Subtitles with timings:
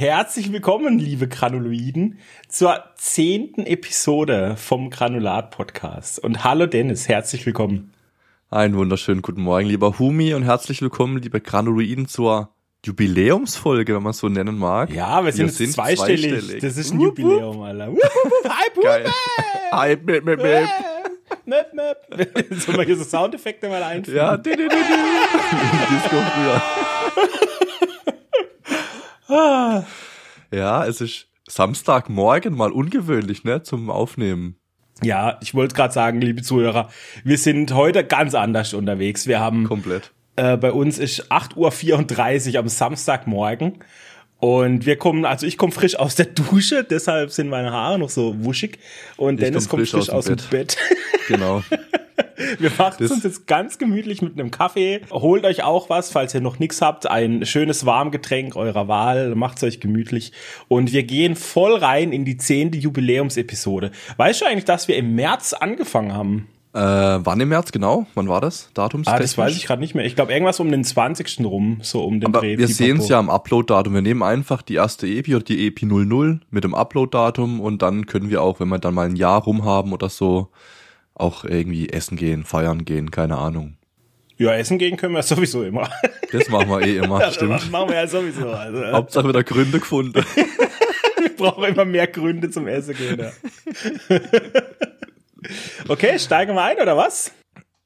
[0.00, 6.18] Herzlich willkommen, liebe Granuloiden, zur zehnten Episode vom Granulat Podcast.
[6.24, 7.92] Und hallo Dennis, herzlich willkommen.
[8.48, 12.48] Einen wunderschönen guten Morgen, lieber Humi, und herzlich willkommen, liebe Granuloiden, zur
[12.82, 14.90] Jubiläumsfolge, wenn man es so nennen mag.
[14.90, 16.30] Ja, wir sind, wir sind zweistellig.
[16.30, 16.62] zweistellig.
[16.62, 17.92] Das ist ein wupp, Jubiläum, Alter.
[17.92, 19.06] Wupp, wupp, hype, Geil.
[19.70, 20.68] Hype, mip, mip, mip.
[21.44, 22.06] Map, map.
[22.52, 24.16] Sollen wir hier so Soundeffekte mal einführen?
[24.16, 24.70] Ja, di, di, di, di.
[25.94, 26.62] Disco früher.
[30.52, 34.56] ja, es ist Samstagmorgen mal ungewöhnlich, ne, zum Aufnehmen.
[35.02, 36.90] Ja, ich wollte gerade sagen, liebe Zuhörer,
[37.24, 39.26] wir sind heute ganz anders unterwegs.
[39.26, 40.12] Wir haben komplett.
[40.36, 43.78] Äh, bei uns ist 8.34 Uhr am Samstagmorgen.
[44.40, 48.08] Und wir kommen, also ich komme frisch aus der Dusche, deshalb sind meine Haare noch
[48.08, 48.78] so wuschig.
[49.16, 50.50] Und ich Dennis kommt frisch, frisch aus, dem Bett.
[50.50, 50.76] Bett.
[51.28, 51.62] Genau.
[52.58, 55.02] Wir machen uns jetzt ganz gemütlich mit einem Kaffee.
[55.10, 57.08] Holt euch auch was, falls ihr noch nichts habt.
[57.08, 59.34] Ein schönes Warmgetränk eurer Wahl.
[59.34, 60.32] Macht's euch gemütlich.
[60.66, 63.90] Und wir gehen voll rein in die zehnte Jubiläumsepisode.
[64.16, 66.48] Weißt du eigentlich, dass wir im März angefangen haben?
[66.72, 68.06] Äh, wann im März genau?
[68.14, 68.70] Wann war das?
[68.74, 69.08] Datums?
[69.08, 70.04] Ah, das weiß ich gerade nicht mehr.
[70.04, 71.40] Ich glaube irgendwas um den 20.
[71.44, 72.58] rum, so um den Aber Dreh.
[72.58, 73.92] Wir sehen es ja am Upload-Datum.
[73.92, 78.06] Wir nehmen einfach die erste EPI oder die EPI 00 mit dem Upload-Datum und dann
[78.06, 80.50] können wir auch, wenn wir dann mal ein Jahr rum haben oder so,
[81.14, 83.76] auch irgendwie essen gehen, feiern gehen, keine Ahnung.
[84.36, 85.90] Ja, essen gehen können wir sowieso immer.
[86.30, 87.54] Das machen wir eh immer, das stimmt.
[87.54, 88.48] Das machen wir ja sowieso.
[88.48, 90.24] Also, Hauptsache wieder Gründe gefunden.
[91.18, 93.18] wir brauchen immer mehr Gründe zum Essen gehen.
[93.18, 94.20] Ja.
[95.88, 97.32] Okay, steigen wir ein, oder was?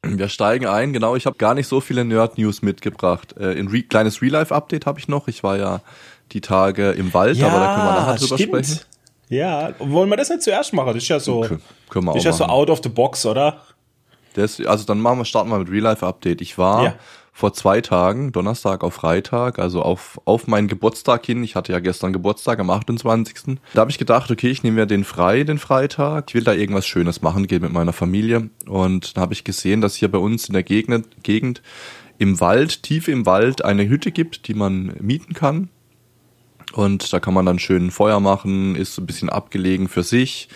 [0.06, 1.16] Wir steigen ein, genau.
[1.16, 3.34] Ich habe gar nicht so viele Nerd-News mitgebracht.
[3.38, 5.28] Äh, ein Re kleines Real-Life-Update habe ich noch.
[5.28, 5.80] Ich war ja
[6.32, 8.66] die Tage im Wald, ja, aber da können wir nachher drüber stimmt.
[8.66, 8.80] sprechen.
[9.28, 10.88] Ja, wollen wir das nicht zuerst machen?
[10.88, 13.25] Das ist ja so, okay, können wir das ist ja so out of the box,
[13.25, 13.62] oder?
[14.34, 16.41] Das, also dann machen wir, starten wir mit Real-Life-Update.
[16.41, 16.94] Ich war ja
[17.37, 21.43] vor zwei Tagen, Donnerstag auf Freitag, also auf, auf meinen Geburtstag hin.
[21.43, 23.59] Ich hatte ja gestern Geburtstag am 28.
[23.75, 26.27] Da habe ich gedacht, okay, ich nehme mir den frei, den Freitag.
[26.28, 28.50] Ich will da irgendwas Schönes machen, gehen mit meiner Familie.
[28.69, 31.61] Und da habe ich gesehen, dass hier bei uns in der Gegend, Gegend
[32.19, 35.71] im Wald, tief im Wald, eine Hütte gibt, die man mieten kann.
[36.72, 40.49] Und da kann man dann schön Feuer machen, ist ein bisschen abgelegen für sich.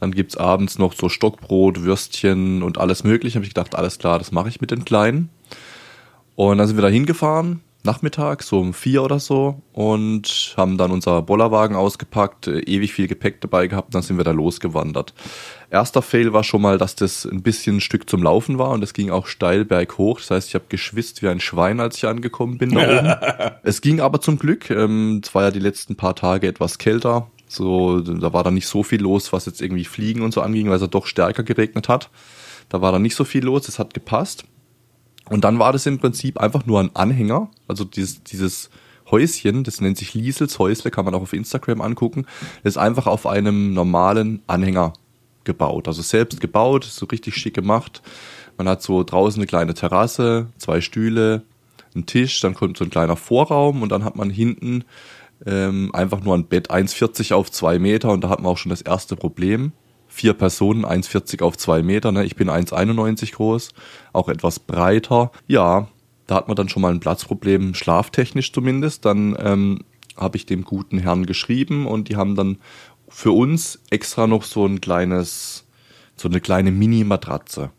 [0.00, 3.34] Dann gibt's abends noch so Stockbrot, Würstchen und alles mögliche.
[3.34, 5.28] Habe ich gedacht, alles klar, das mache ich mit den Kleinen.
[6.34, 10.92] Und dann sind wir da hingefahren, Nachmittag, so um vier oder so, und haben dann
[10.92, 15.14] unser Bollerwagen ausgepackt, äh, ewig viel Gepäck dabei gehabt, und dann sind wir da losgewandert.
[15.68, 18.84] Erster Fail war schon mal, dass das ein bisschen ein Stück zum Laufen war und
[18.84, 20.20] es ging auch steil berghoch.
[20.20, 23.56] Das heißt, ich habe geschwitzt wie ein Schwein, als ich angekommen bin da oben.
[23.62, 24.70] es ging aber zum Glück.
[24.70, 27.28] Ähm, es war ja die letzten paar Tage etwas kälter.
[27.48, 30.68] So, da war dann nicht so viel los, was jetzt irgendwie Fliegen und so anging,
[30.68, 32.10] weil es ja doch stärker geregnet hat.
[32.68, 34.44] Da war dann nicht so viel los, es hat gepasst.
[35.28, 38.70] Und dann war das im Prinzip einfach nur ein Anhänger, also dieses, dieses
[39.10, 42.26] Häuschen, das nennt sich Liesels Häusle, kann man auch auf Instagram angucken,
[42.64, 44.94] ist einfach auf einem normalen Anhänger
[45.44, 45.88] gebaut.
[45.88, 48.02] Also selbst gebaut, so richtig schick gemacht.
[48.56, 51.42] Man hat so draußen eine kleine Terrasse, zwei Stühle,
[51.94, 54.84] einen Tisch, dann kommt so ein kleiner Vorraum und dann hat man hinten
[55.44, 58.70] ähm, einfach nur ein Bett 1,40 auf zwei Meter und da hat man auch schon
[58.70, 59.72] das erste Problem
[60.12, 62.12] vier Personen, 1,40 auf zwei Meter.
[62.12, 62.24] Ne?
[62.24, 63.70] Ich bin 1,91 groß,
[64.12, 65.32] auch etwas breiter.
[65.48, 65.88] Ja,
[66.26, 69.06] da hat man dann schon mal ein Platzproblem, schlaftechnisch zumindest.
[69.06, 69.84] Dann ähm,
[70.16, 72.58] habe ich dem guten Herrn geschrieben und die haben dann
[73.08, 75.64] für uns extra noch so ein kleines,
[76.16, 77.70] so eine kleine Mini-Matratze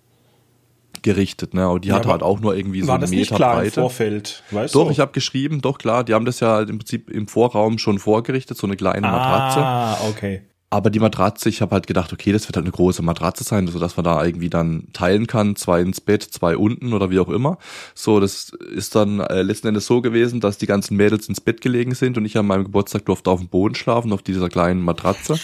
[1.03, 1.69] gerichtet, ne?
[1.69, 3.81] Und die ja, hatte halt auch nur irgendwie so einen Meter nicht klar Breite.
[3.81, 4.91] Im Vorfeld, weißt doch, du?
[4.91, 8.57] ich habe geschrieben, doch klar, die haben das ja im Prinzip im Vorraum schon vorgerichtet,
[8.57, 9.59] so eine kleine ah, Matratze.
[9.59, 10.41] Ah, okay.
[10.73, 13.67] Aber die Matratze, ich habe halt gedacht, okay, das wird halt eine große Matratze sein,
[13.67, 17.19] so dass man da irgendwie dann teilen kann, zwei ins Bett, zwei unten oder wie
[17.19, 17.59] auch immer.
[17.93, 21.61] So, das ist dann äh, letzten Endes so gewesen, dass die ganzen Mädels ins Bett
[21.61, 24.81] gelegen sind und ich an meinem Geburtstag durfte auf dem Boden schlafen, auf dieser kleinen
[24.81, 25.39] Matratze.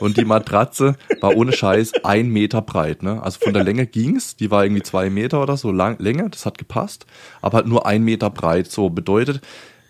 [0.00, 3.22] Und die Matratze war ohne Scheiß ein Meter breit, ne?
[3.22, 6.46] Also von der Länge ging's, die war irgendwie zwei Meter oder so lang, Länge, das
[6.46, 7.06] hat gepasst,
[7.42, 8.72] aber halt nur ein Meter breit.
[8.72, 9.40] So bedeutet,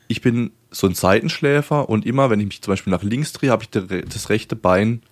[0.09, 3.51] ich bin so ein Seitenschläfer und immer, wenn ich mich zum Beispiel nach links drehe,
[3.51, 5.03] habe ich das rechte Bein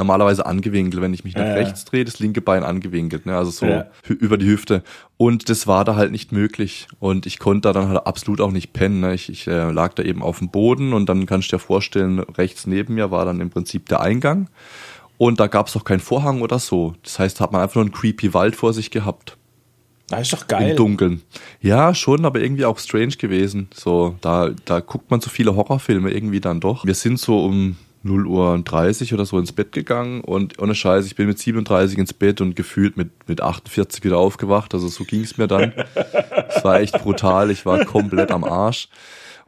[0.00, 1.02] normalerweise angewinkelt.
[1.02, 3.36] Wenn ich mich nach ja, rechts drehe, das linke Bein angewinkelt, ne?
[3.36, 3.86] also so ja.
[4.08, 4.82] über die Hüfte.
[5.16, 6.88] Und das war da halt nicht möglich.
[6.98, 9.00] Und ich konnte da dann halt absolut auch nicht pennen.
[9.00, 9.14] Ne?
[9.14, 12.18] Ich, ich äh, lag da eben auf dem Boden und dann kannst du dir vorstellen,
[12.20, 14.48] rechts neben mir war dann im Prinzip der Eingang.
[15.18, 16.94] Und da gab es auch keinen Vorhang oder so.
[17.02, 19.36] Das heißt, hat man einfach nur einen creepy Wald vor sich gehabt.
[20.10, 20.70] Das ist doch geil.
[20.70, 21.22] Im Dunkeln.
[21.62, 23.68] Ja, schon, aber irgendwie auch strange gewesen.
[23.72, 26.84] So, da, da guckt man so viele Horrorfilme irgendwie dann doch.
[26.84, 31.06] Wir sind so um 0 Uhr 30 oder so ins Bett gegangen und ohne Scheiß,
[31.06, 34.74] ich bin mit 37 ins Bett und gefühlt mit, mit 48 wieder aufgewacht.
[34.74, 35.72] Also so ging es mir dann.
[36.48, 37.50] Es war echt brutal.
[37.50, 38.88] Ich war komplett am Arsch.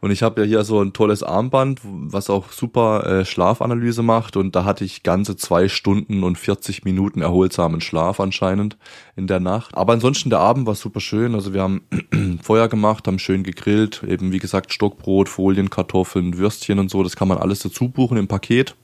[0.02, 4.36] Und ich habe ja hier so ein tolles Armband, was auch super äh, Schlafanalyse macht.
[4.36, 8.76] Und da hatte ich ganze zwei Stunden und 40 Minuten erholsamen Schlaf anscheinend
[9.14, 9.72] in der Nacht.
[9.76, 11.36] Aber ansonsten der Abend war super schön.
[11.36, 11.82] Also wir haben
[12.42, 14.02] Feuer gemacht, haben schön gegrillt.
[14.02, 17.04] Eben wie gesagt Stockbrot, Folien, Kartoffeln, Würstchen und so.
[17.04, 18.74] Das kann man alles dazu buchen im Paket.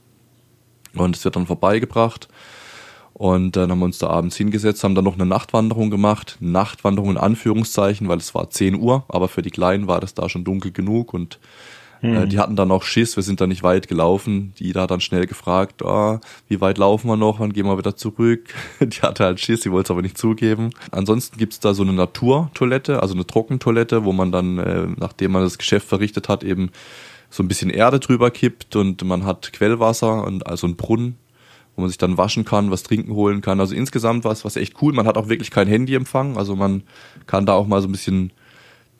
[0.95, 2.29] Und es wird dann vorbeigebracht.
[3.19, 6.37] Und dann haben wir uns da abends hingesetzt, haben dann noch eine Nachtwanderung gemacht.
[6.39, 10.29] Nachtwanderung in Anführungszeichen, weil es war 10 Uhr, aber für die Kleinen war das da
[10.29, 11.41] schon dunkel genug und
[12.01, 12.29] äh, hm.
[12.29, 14.53] die hatten dann auch Schiss, wir sind da nicht weit gelaufen.
[14.61, 17.97] Die da dann schnell gefragt, oh, wie weit laufen wir noch, wann gehen wir wieder
[17.97, 18.55] zurück.
[18.81, 20.71] Die hatte halt Schiss, sie wollte es aber nicht zugeben.
[20.93, 25.43] Ansonsten gibt's da so eine Naturtoilette, also eine Trockentoilette, wo man dann, äh, nachdem man
[25.43, 26.71] das Geschäft verrichtet hat, eben
[27.31, 31.17] so ein bisschen Erde drüber kippt und man hat Quellwasser und also einen Brunnen
[31.79, 33.61] wo man sich dann waschen kann, was trinken holen kann.
[33.61, 34.93] Also insgesamt was, was echt cool.
[34.93, 36.83] Man hat auch wirklich kein Handyempfang, also man
[37.29, 38.33] kann da auch mal so ein bisschen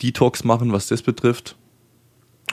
[0.01, 1.57] Detox machen, was das betrifft.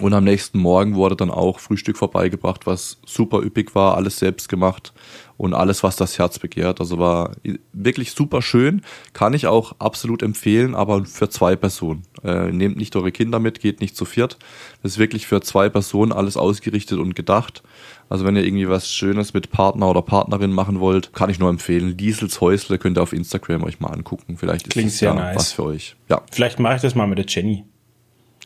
[0.01, 4.49] Und am nächsten Morgen wurde dann auch Frühstück vorbeigebracht, was super üppig war, alles selbst
[4.49, 4.93] gemacht
[5.37, 6.81] und alles, was das Herz begehrt.
[6.81, 7.31] Also war
[7.71, 8.81] wirklich super schön,
[9.13, 12.03] kann ich auch absolut empfehlen, aber für zwei Personen.
[12.23, 14.37] Äh, nehmt nicht eure Kinder mit, geht nicht zu viert.
[14.83, 17.63] Das ist wirklich für zwei Personen alles ausgerichtet und gedacht.
[18.09, 21.49] Also wenn ihr irgendwie was Schönes mit Partner oder Partnerin machen wollt, kann ich nur
[21.49, 21.95] empfehlen.
[21.95, 24.37] Diesels Häusle könnt ihr auf Instagram euch mal angucken.
[24.37, 25.35] Vielleicht ist Klingt das ja nice.
[25.37, 25.95] was für euch.
[26.09, 26.21] Ja.
[26.31, 27.63] Vielleicht mache ich das mal mit der Jenny.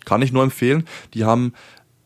[0.09, 0.85] Kann ich nur empfehlen.
[1.13, 1.53] Die haben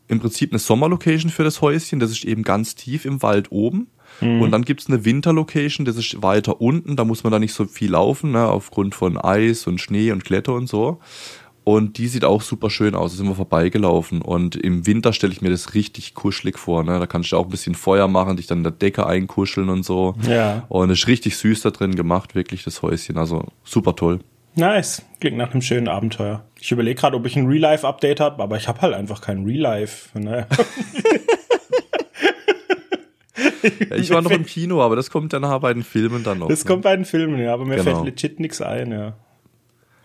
[0.08, 2.00] im Prinzip eine Sommerlocation für das Häuschen.
[2.00, 3.88] Das ist eben ganz tief im Wald oben.
[4.20, 4.42] Mhm.
[4.42, 6.96] Und dann gibt's eine Winterlocation, das ist weiter unten.
[6.96, 10.22] Da muss man da nicht so viel laufen, ne, aufgrund von Eis und Schnee und
[10.22, 11.00] Kletter und so.
[11.64, 13.12] Und die sieht auch super schön aus.
[13.12, 14.20] Da sind wir vorbeigelaufen.
[14.20, 16.84] Und im Winter stelle ich mir das richtig kuschelig vor.
[16.84, 16.98] Ne?
[16.98, 19.82] Da kannst du auch ein bisschen Feuer machen, dich dann in der Decke einkuscheln und
[19.82, 20.14] so.
[20.28, 20.66] Ja.
[20.68, 23.16] Und es ist richtig süß da drin gemacht, wirklich das Häuschen.
[23.16, 24.20] Also super toll.
[24.56, 25.02] Nice.
[25.20, 26.44] Klingt nach einem schönen Abenteuer.
[26.60, 30.18] Ich überlege gerade, ob ich ein Real-Life-Update habe, aber ich habe halt einfach kein Real-Life.
[30.18, 30.46] Naja.
[33.90, 36.38] Ja, ich war noch im Kino, aber das kommt dann nachher bei den Filmen dann
[36.38, 36.48] noch.
[36.48, 36.68] Das ne?
[36.68, 37.94] kommt bei den Filmen, ja, aber mir Genau.
[38.02, 39.14] fällt legit nix ein, ja.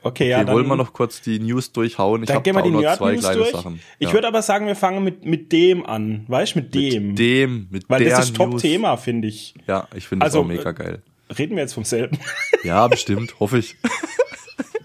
[0.01, 2.23] Okay, ja, Okay, dann wollen wir noch kurz die News durchhauen?
[2.23, 3.51] Ich dann hab gehen wir da die auch noch zwei Nerd-News kleine durch.
[3.51, 3.79] Sachen.
[3.99, 4.13] Ich Ja.
[4.13, 6.23] würde aber sagen, wir fangen mit, mit dem an.
[6.27, 7.07] Weißt du, mit dem.
[7.09, 8.51] mit dem, mit Weil der das ist News.
[8.51, 9.53] Top-Thema, finde ich.
[9.67, 11.01] Ja, ich finde das Also, auch mega geil.
[11.37, 12.17] Reden wir jetzt vom selben.
[12.63, 13.75] Ja, bestimmt, hoffe ich.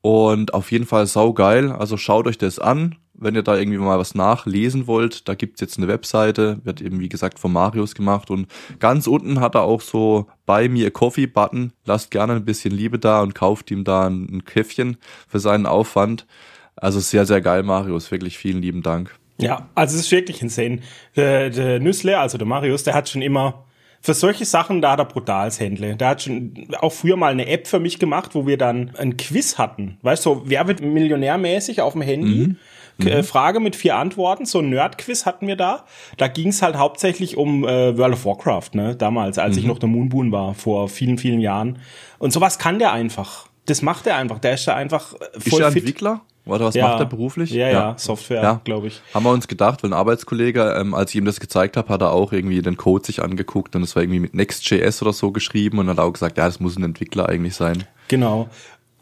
[0.01, 1.72] Und auf jeden Fall saugeil.
[1.72, 2.96] Also schaut euch das an.
[3.15, 7.00] Wenn ihr da irgendwie mal was nachlesen wollt, da gibt's jetzt eine Webseite, wird eben
[7.00, 8.48] wie gesagt von Marius gemacht und
[8.79, 11.74] ganz unten hat er auch so bei mir Coffee Button.
[11.86, 15.65] Lasst gerne ein bisschen Liebe da und kauft ihm da ein, ein Käffchen für seinen
[15.65, 16.25] Aufwand.
[16.75, 18.12] Also sehr, sehr geil, Marius.
[18.12, 19.15] Wirklich vielen lieben Dank.
[19.38, 20.79] Ja, also es ist wirklich insane.
[21.15, 23.65] Der, der Nüssler, also der Marius, der hat schon immer
[24.01, 25.96] für solche Sachen, da hat er brutales Händle.
[25.96, 29.15] Der hat schon auch früher mal eine App für mich gemacht, wo wir dann ein
[29.15, 29.98] Quiz hatten.
[30.01, 32.55] Weißt du, so, wer wird millionärmäßig auf dem Handy?
[33.00, 35.85] Äh, Frage mit vier Antworten, so ein Nerd-Quiz hatten wir da.
[36.17, 38.95] Da ging es halt hauptsächlich um äh, World of Warcraft, ne?
[38.95, 41.79] Damals, als ich noch der Moonboon war, vor vielen, vielen Jahren.
[42.19, 43.47] Und sowas kann der einfach.
[43.65, 44.39] Das macht er einfach.
[44.39, 45.83] Der ist da einfach äh, Ist voll er fit.
[45.83, 46.21] Entwickler?
[46.45, 46.89] Oder was Ja.
[46.89, 47.51] macht er beruflich?
[47.51, 48.62] Ja, ja, Software, Ja.
[48.65, 49.01] glaube ich.
[49.13, 52.01] Haben wir uns gedacht, weil ein Arbeitskollege, ähm, als ich ihm das gezeigt habe, hat
[52.01, 55.31] er auch irgendwie den Code sich angeguckt und es war irgendwie mit Next.js oder so
[55.31, 57.85] geschrieben und hat auch gesagt, ja, das muss ein Entwickler eigentlich sein.
[58.09, 58.50] Genau.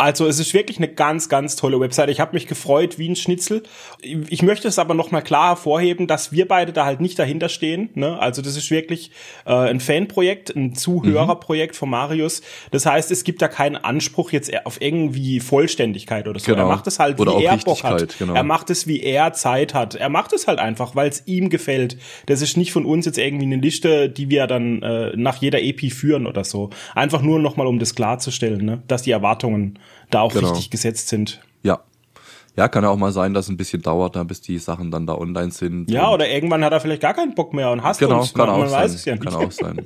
[0.02, 2.10] Also es ist wirklich eine ganz, ganz tolle Website.
[2.10, 3.62] Ich habe mich gefreut wie ein Schnitzel.
[4.02, 7.50] Ich möchte es aber noch mal klar hervorheben, dass wir beide da halt nicht dahinter
[7.50, 7.92] stehen.
[7.94, 8.18] Ne?
[8.18, 9.12] Also das ist wirklich
[9.46, 11.78] äh, ein Fanprojekt, ein Zuhörerprojekt mhm.
[11.78, 12.42] von Marius.
[12.72, 16.48] Das heißt, es gibt da keinen Anspruch jetzt auf irgendwie Vollständigkeit oder so.
[16.48, 16.64] Genau.
[16.64, 18.18] Er macht es halt, oder wie er Bock hat.
[18.18, 18.34] Genau.
[18.34, 19.94] Er macht es, wie er Zeit hat.
[19.94, 22.00] Er macht es halt einfach, weil es ihm gefällt.
[22.26, 25.62] Das ist nicht von uns jetzt irgendwie eine Liste, die wir dann äh, nach jeder
[25.62, 26.72] EP führen oder so.
[26.96, 28.82] Einfach nur noch mal, um das klarzustellen, ne?
[28.88, 29.78] dass die Erwartungen
[30.12, 30.50] da auch genau.
[30.50, 31.42] richtig gesetzt sind.
[31.64, 31.82] Ja.
[32.56, 35.08] Ja, kann ja auch mal sein, dass es ein bisschen dauert, bis die Sachen dann
[35.08, 35.90] da online sind.
[35.90, 38.34] Ja, oder irgendwann hat er vielleicht gar keinen Bock mehr und hasst genau, uns.
[38.34, 38.84] Kann man, auch man sein.
[38.84, 39.24] weiß es ja nicht.
[39.24, 39.86] Kann auch sein.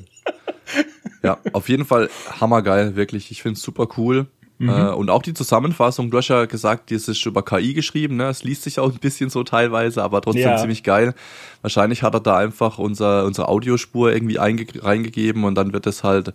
[1.24, 3.30] ja, auf jeden Fall hammergeil, wirklich.
[3.30, 4.28] Ich finde es super cool.
[4.58, 4.70] Mhm.
[4.70, 8.30] Äh, und auch die Zusammenfassung, du hast ja gesagt, die ist über KI geschrieben, ne?
[8.30, 10.58] Es liest sich auch ein bisschen so teilweise, aber trotzdem ja.
[10.58, 11.14] ziemlich geil.
[11.62, 16.34] Wahrscheinlich hat er da einfach unser, unsere Audiospur irgendwie reingegeben und dann wird es halt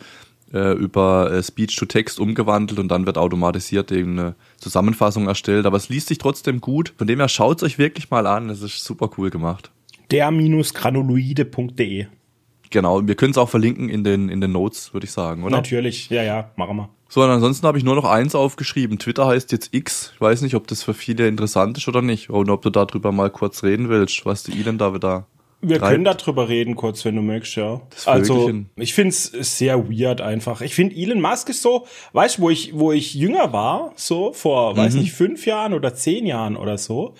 [0.52, 5.66] äh, über äh, Speech to Text umgewandelt und dann wird automatisiert eben eine Zusammenfassung erstellt.
[5.66, 6.94] Aber es liest sich trotzdem gut.
[6.98, 8.48] Von dem her schaut es euch wirklich mal an.
[8.48, 9.70] Das ist super cool gemacht.
[10.10, 12.06] Der-granuloide.de
[12.70, 15.56] Genau, wir können es auch verlinken in den, in den Notes, würde ich sagen, oder?
[15.56, 16.88] Natürlich, ja, ja, machen wir.
[17.08, 19.00] So, und ansonsten habe ich nur noch eins aufgeschrieben.
[19.00, 20.12] Twitter heißt jetzt X.
[20.14, 22.30] Ich weiß nicht, ob das für viele interessant ist oder nicht.
[22.30, 25.26] Und ob du darüber mal kurz reden willst, was du ihnen da wieder
[25.62, 25.92] wir treibt.
[25.92, 27.80] können darüber reden, kurz, wenn du möchtest, ja.
[28.06, 30.60] Also, ich find's sehr weird einfach.
[30.62, 34.32] Ich find Elon Musk ist so, weißt du, wo ich, wo ich jünger war, so
[34.32, 34.78] vor, mhm.
[34.78, 37.14] weiß nicht, fünf Jahren oder zehn Jahren oder so,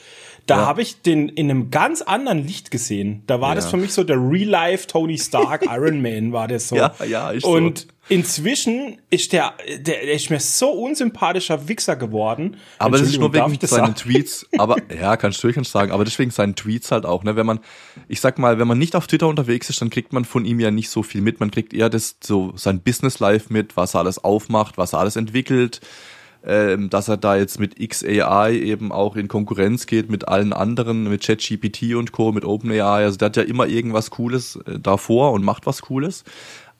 [0.46, 0.66] da ja.
[0.66, 3.22] habe ich den in einem ganz anderen Licht gesehen.
[3.26, 3.54] Da war ja.
[3.56, 6.76] das für mich so der Real-Life Tony Stark Iron Man war das so.
[6.76, 7.86] Ja, ja, ich Und so.
[8.10, 12.56] Inzwischen ist der, der, der ist mir so unsympathischer Wichser geworden.
[12.78, 13.94] Aber das ist nur wegen seinen sagen?
[13.94, 14.46] Tweets.
[14.58, 15.92] Aber ja, kannst du durchaus sagen.
[15.92, 17.24] Aber deswegen seinen Tweets halt auch.
[17.24, 17.60] Ne, wenn man,
[18.08, 20.60] ich sag mal, wenn man nicht auf Twitter unterwegs ist, dann kriegt man von ihm
[20.60, 21.40] ja nicht so viel mit.
[21.40, 24.98] Man kriegt eher das so sein Business Life mit, was er alles aufmacht, was er
[24.98, 25.80] alles entwickelt
[26.42, 31.04] ähm, dass er da jetzt mit XAI eben auch in Konkurrenz geht mit allen anderen,
[31.04, 33.04] mit ChatGPT und Co., mit OpenAI.
[33.04, 36.24] Also der hat ja immer irgendwas Cooles äh, davor und macht was Cooles.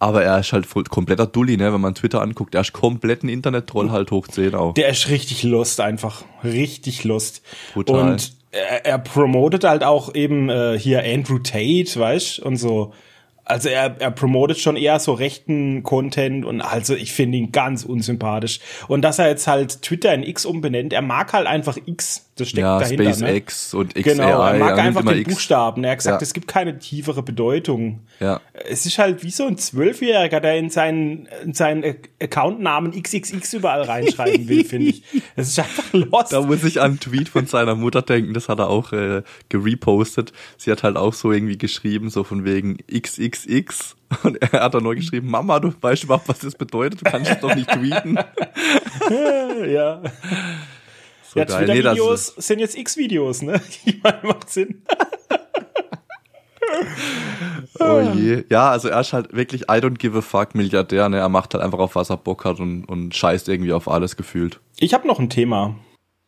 [0.00, 1.73] Aber er ist halt voll, kompletter Dulli, ne?
[1.73, 4.75] Wenn man Twitter anguckt, er ist komplett ein Internet-Troll halt hoch 10 auch.
[4.75, 6.25] Der ist richtig lust einfach.
[6.42, 7.42] Richtig lust.
[7.75, 8.12] Brutal.
[8.12, 12.92] Und er, er promotet halt auch eben äh, hier Andrew Tate, weißt und so
[13.50, 17.85] also er, er promotet schon eher so rechten Content und also ich finde ihn ganz
[17.85, 18.61] unsympathisch.
[18.87, 22.49] Und dass er jetzt halt Twitter in X umbenennt, er mag halt einfach X das
[22.49, 23.04] steckt ja, dahinter.
[23.04, 23.78] SpaceX ne?
[23.78, 24.02] und XAI.
[24.02, 25.35] Genau, er mag einfach den X.
[25.35, 25.85] Buchstaben.
[25.85, 26.25] Er hat gesagt, ja.
[26.25, 28.00] es gibt keine tiefere Bedeutung.
[28.18, 28.40] Ja.
[28.52, 33.82] Es ist halt wie so ein Zwölfjähriger, der in seinen, in seinen Accountnamen XXX überall
[33.82, 35.02] reinschreiben will, finde ich.
[35.37, 36.32] Es ist einfach lost.
[36.32, 39.23] Da muss ich an einen Tweet von seiner Mutter denken, das hat er auch äh,
[39.49, 40.32] gerepostet.
[40.56, 43.97] Sie hat halt auch so irgendwie geschrieben, so von wegen XXX.
[44.25, 47.00] Und er hat dann nur geschrieben, Mama, du weißt überhaupt, was das bedeutet?
[47.00, 48.18] Du kannst es doch nicht tweeten.
[49.68, 50.02] ja.
[51.32, 53.60] So ja, Twitter-Videos nee, sind jetzt X-Videos, ne?
[53.84, 54.82] Ich meine, macht Sinn.
[57.78, 58.42] oh je.
[58.50, 61.18] Ja, also er ist halt wirklich I don't give a fuck Milliardär, ne?
[61.18, 64.16] Er macht halt einfach auf was er Bock hat und, und scheißt irgendwie auf alles
[64.16, 64.58] gefühlt.
[64.80, 65.76] Ich habe noch ein Thema.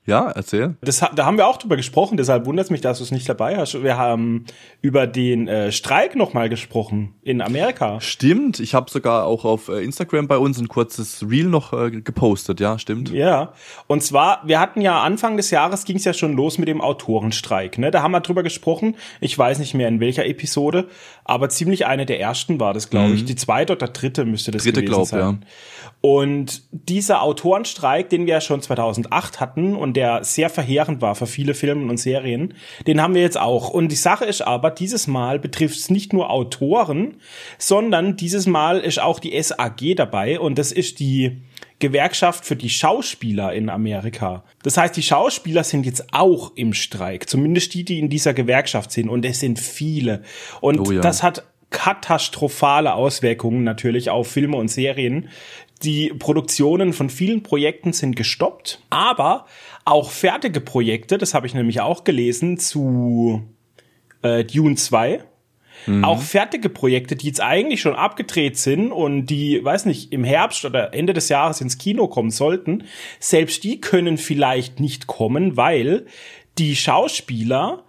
[0.05, 0.75] Ja, erzähl.
[0.81, 3.29] Das, da haben wir auch drüber gesprochen, deshalb wundert es mich, dass du es nicht
[3.29, 3.81] dabei hast.
[3.85, 4.47] Wir haben
[4.81, 8.01] über den äh, Streik nochmal gesprochen in Amerika.
[8.01, 11.93] Stimmt, ich habe sogar auch auf äh, Instagram bei uns ein kurzes Reel noch äh,
[11.93, 13.11] gepostet, ja, stimmt.
[13.11, 13.53] Ja,
[13.87, 16.81] und zwar, wir hatten ja Anfang des Jahres ging es ja schon los mit dem
[16.81, 17.79] Autorenstreik.
[17.79, 17.93] Ne?
[17.93, 20.89] Da haben wir drüber gesprochen, ich weiß nicht mehr in welcher Episode,
[21.25, 23.15] aber ziemlich eine der ersten war das, glaube mhm.
[23.15, 23.25] ich.
[23.25, 25.21] Die zweite oder dritte müsste das dritte gewesen glaub, sein.
[25.21, 25.39] Ja.
[26.01, 31.29] Und dieser Autorenstreik, den wir ja schon 2008 hatten und der sehr verheerend war für
[31.29, 32.55] viele Filme und Serien,
[32.89, 33.71] den haben wir jetzt auch.
[33.71, 37.19] Und die Sache ist aber, dieses Mal betrifft es nicht nur Autoren,
[37.57, 41.41] sondern dieses Mal ist auch die SAG dabei und das ist die
[41.83, 44.45] Gewerkschaft für die Schauspieler in Amerika.
[44.63, 48.93] Das heißt, die Schauspieler sind jetzt auch im Streik, zumindest die, die in dieser Gewerkschaft
[48.93, 50.23] sind und es sind viele.
[50.61, 51.01] Und oh ja.
[51.01, 55.29] das hat katastrophale Auswirkungen natürlich auf Filme und Serien.
[55.83, 59.47] Die Produktionen von vielen Projekten sind gestoppt, aber
[59.85, 63.43] auch fertige Projekte, das habe ich nämlich auch gelesen, zu
[64.23, 65.25] äh, Dune 2.
[65.87, 66.05] Mhm.
[66.05, 70.65] Auch fertige Projekte, die jetzt eigentlich schon abgedreht sind und die, weiß nicht, im Herbst
[70.65, 72.85] oder Ende des Jahres ins Kino kommen sollten,
[73.19, 76.07] selbst die können vielleicht nicht kommen, weil
[76.59, 77.85] die Schauspieler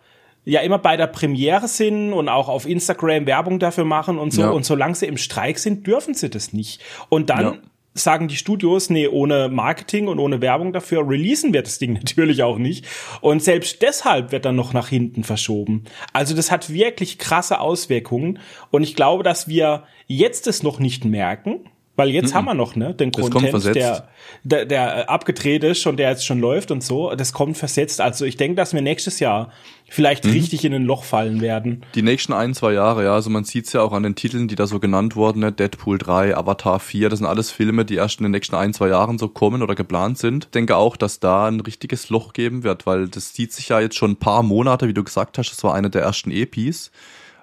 [0.46, 4.42] ja immer bei der Premiere sind und auch auf Instagram Werbung dafür machen und so.
[4.42, 4.50] Ja.
[4.50, 6.82] Und solange sie im Streik sind, dürfen sie das nicht.
[7.10, 7.54] Und dann ja
[7.94, 12.44] sagen die Studios, nee, ohne Marketing und ohne Werbung dafür releasen wir das Ding natürlich
[12.44, 12.86] auch nicht.
[13.22, 15.84] Und selbst deshalb wird dann noch nach hinten verschoben.
[16.12, 18.40] Also das hat wirklich krasse Auswirkungen.
[18.72, 22.38] Und ich glaube, dass wir jetzt es noch nicht merken, Weil jetzt mhm.
[22.38, 24.08] haben wir noch, ne, den das Content, der,
[24.44, 27.14] der, der abgedreht ist und der jetzt schon läuft und so.
[27.14, 28.02] Das kommt versetzt.
[28.02, 29.52] Also ich denke, dass wir nächstes Jahr
[29.90, 30.32] vielleicht mhm.
[30.32, 31.86] richtig in ein Loch fallen werden.
[31.94, 33.14] Die nächsten ein, zwei Jahre, ja.
[33.14, 35.52] Also man sieht's ja auch an den Titeln, die da so genannt wurden, ne?
[35.52, 38.88] Deadpool 3, Avatar 4, das sind alles Filme, die erst in den nächsten ein, zwei
[38.88, 40.46] Jahren so kommen oder geplant sind.
[40.46, 43.80] Ich denke auch, dass da ein richtiges Loch geben wird, weil das zieht sich ja
[43.80, 46.92] jetzt schon ein paar Monate, wie du gesagt hast, das war eine der ersten EPs.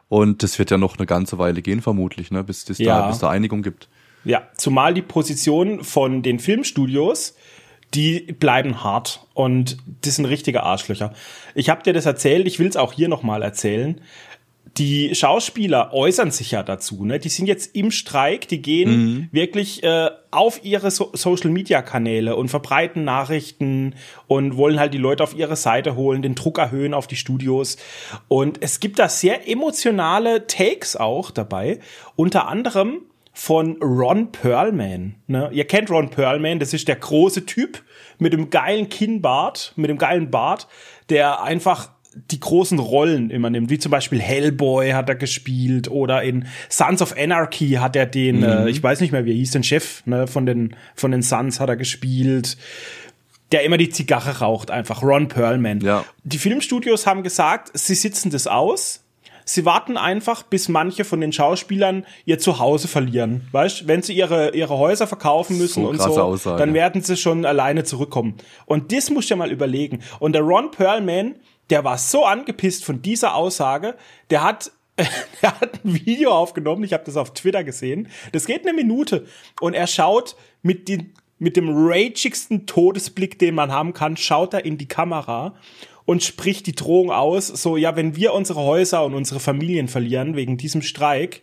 [0.09, 3.03] Und das wird ja noch eine ganze Weile gehen, vermutlich, ne, bis es ja.
[3.03, 3.89] da, bis da Einigung gibt.
[4.25, 7.35] Ja, zumal die Position von den Filmstudios,
[7.95, 11.13] die bleiben hart und das sind richtige Arschlöcher.
[11.55, 14.01] Ich habe dir das erzählt, ich will es auch hier nochmal erzählen.
[14.77, 17.19] Die Schauspieler äußern sich ja dazu, ne?
[17.19, 19.29] Die sind jetzt im Streik, die gehen mhm.
[19.33, 23.97] wirklich äh, auf ihre so Social Media Kanäle und verbreiten Nachrichten
[24.29, 27.79] und wollen halt die Leute auf ihre Seite holen, den Druck erhöhen auf die Studios.
[28.29, 31.81] Und es gibt da sehr emotionale Takes auch dabei.
[32.15, 33.01] Unter anderem
[33.41, 35.15] von Ron Perlman.
[35.27, 35.49] Ne?
[35.51, 37.83] Ihr kennt Ron Perlman, das ist der große Typ
[38.19, 40.69] mit dem geilen Kinnbart, mit dem geilen Bart,
[41.09, 41.89] der einfach
[42.31, 47.01] die großen Rollen immer nimmt, wie zum Beispiel Hellboy hat er gespielt oder in Sons
[47.01, 48.45] of Anarchy hat er den, mhm.
[48.45, 51.23] äh, ich weiß nicht mehr, wie er hieß, den Chef ne, von den von den
[51.23, 52.59] Sons hat er gespielt
[53.53, 55.81] der immer die Zigarre raucht, einfach Ron Perlman.
[55.81, 56.05] Ja.
[56.23, 59.00] Die Filmstudios haben gesagt, sie sitzen das aus,
[59.55, 63.49] sie warten einfach, bis manche von den Schauspielern ihr Zuhause verlieren.
[63.53, 66.59] Weißt, wenn sie ihre, ihre Häuser verkaufen müssen so und so, Aussage.
[66.59, 68.35] dann werden sie schon alleine zurückkommen.
[68.67, 70.01] Und das musst du dir mal überlegen.
[70.19, 71.37] Und der Ron Perlman,
[71.71, 73.97] der war so angepisst von dieser Aussage,
[74.31, 74.73] der hat
[75.41, 78.09] er hat ein Video aufgenommen, ich habe das auf Twitter gesehen.
[78.33, 79.27] Das geht eine Minute
[79.61, 84.67] und er schaut mit, die, mit dem ragigsten Todesblick, den man haben kann, schaut er
[84.67, 85.55] in die Kamera
[86.11, 90.35] und spricht die Drohung aus, so, ja, wenn wir unsere Häuser und unsere Familien verlieren
[90.35, 91.41] wegen diesem Streik,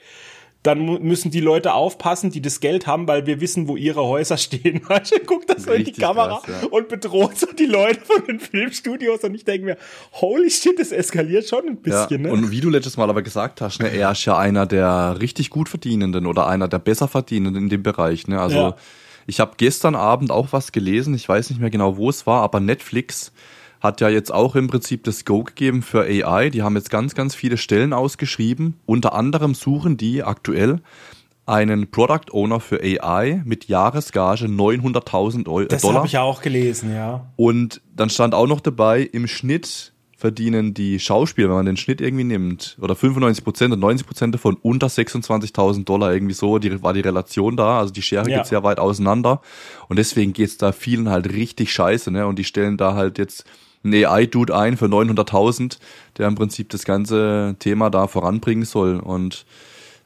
[0.62, 4.36] dann müssen die Leute aufpassen, die das Geld haben, weil wir wissen, wo ihre Häuser
[4.38, 4.81] stehen.
[4.81, 6.67] Du, guckt das so in die Kamera krass, ja.
[6.67, 9.77] und bedroht so die Leute von den Filmstudios und ich denke mir,
[10.12, 12.25] holy shit, das eskaliert schon ein bisschen.
[12.25, 12.33] Ja, ne?
[12.33, 15.49] Und wie du letztes Mal aber gesagt hast, ne, er ist ja einer der richtig
[15.49, 18.27] gut verdienenden oder einer der besser verdienenden in dem Bereich.
[18.27, 18.41] Ne?
[18.41, 18.75] Also ja.
[19.27, 22.41] ich habe gestern Abend auch was gelesen, ich weiß nicht mehr genau, wo es war,
[22.41, 23.32] aber Netflix
[23.80, 26.50] hat ja jetzt auch im Prinzip das Go gegeben für AI.
[26.50, 28.80] Die haben jetzt ganz, ganz viele Stellen ausgeschrieben.
[28.86, 30.82] Unter anderem suchen die aktuell
[31.46, 35.66] einen Product Owner für AI mit Jahresgage 900.000 Dollar.
[35.68, 37.26] Das habe ich ja auch gelesen, ja.
[37.38, 42.02] Und dann stand auch noch dabei, im Schnitt verdienen die Schauspieler, wenn man den Schnitt
[42.02, 46.82] irgendwie nimmt, oder 95 Prozent und 90 Prozent davon unter 26.000 Dollar irgendwie so, die,
[46.82, 48.38] war die Relation da, also die Schere ja.
[48.38, 49.42] geht sehr weit auseinander
[49.88, 53.46] und deswegen geht's da vielen halt richtig scheiße, ne, und die stellen da halt jetzt
[53.89, 55.78] ein AI-Dude ein für 900.000,
[56.17, 59.00] der im Prinzip das ganze Thema da voranbringen soll.
[59.00, 59.45] Und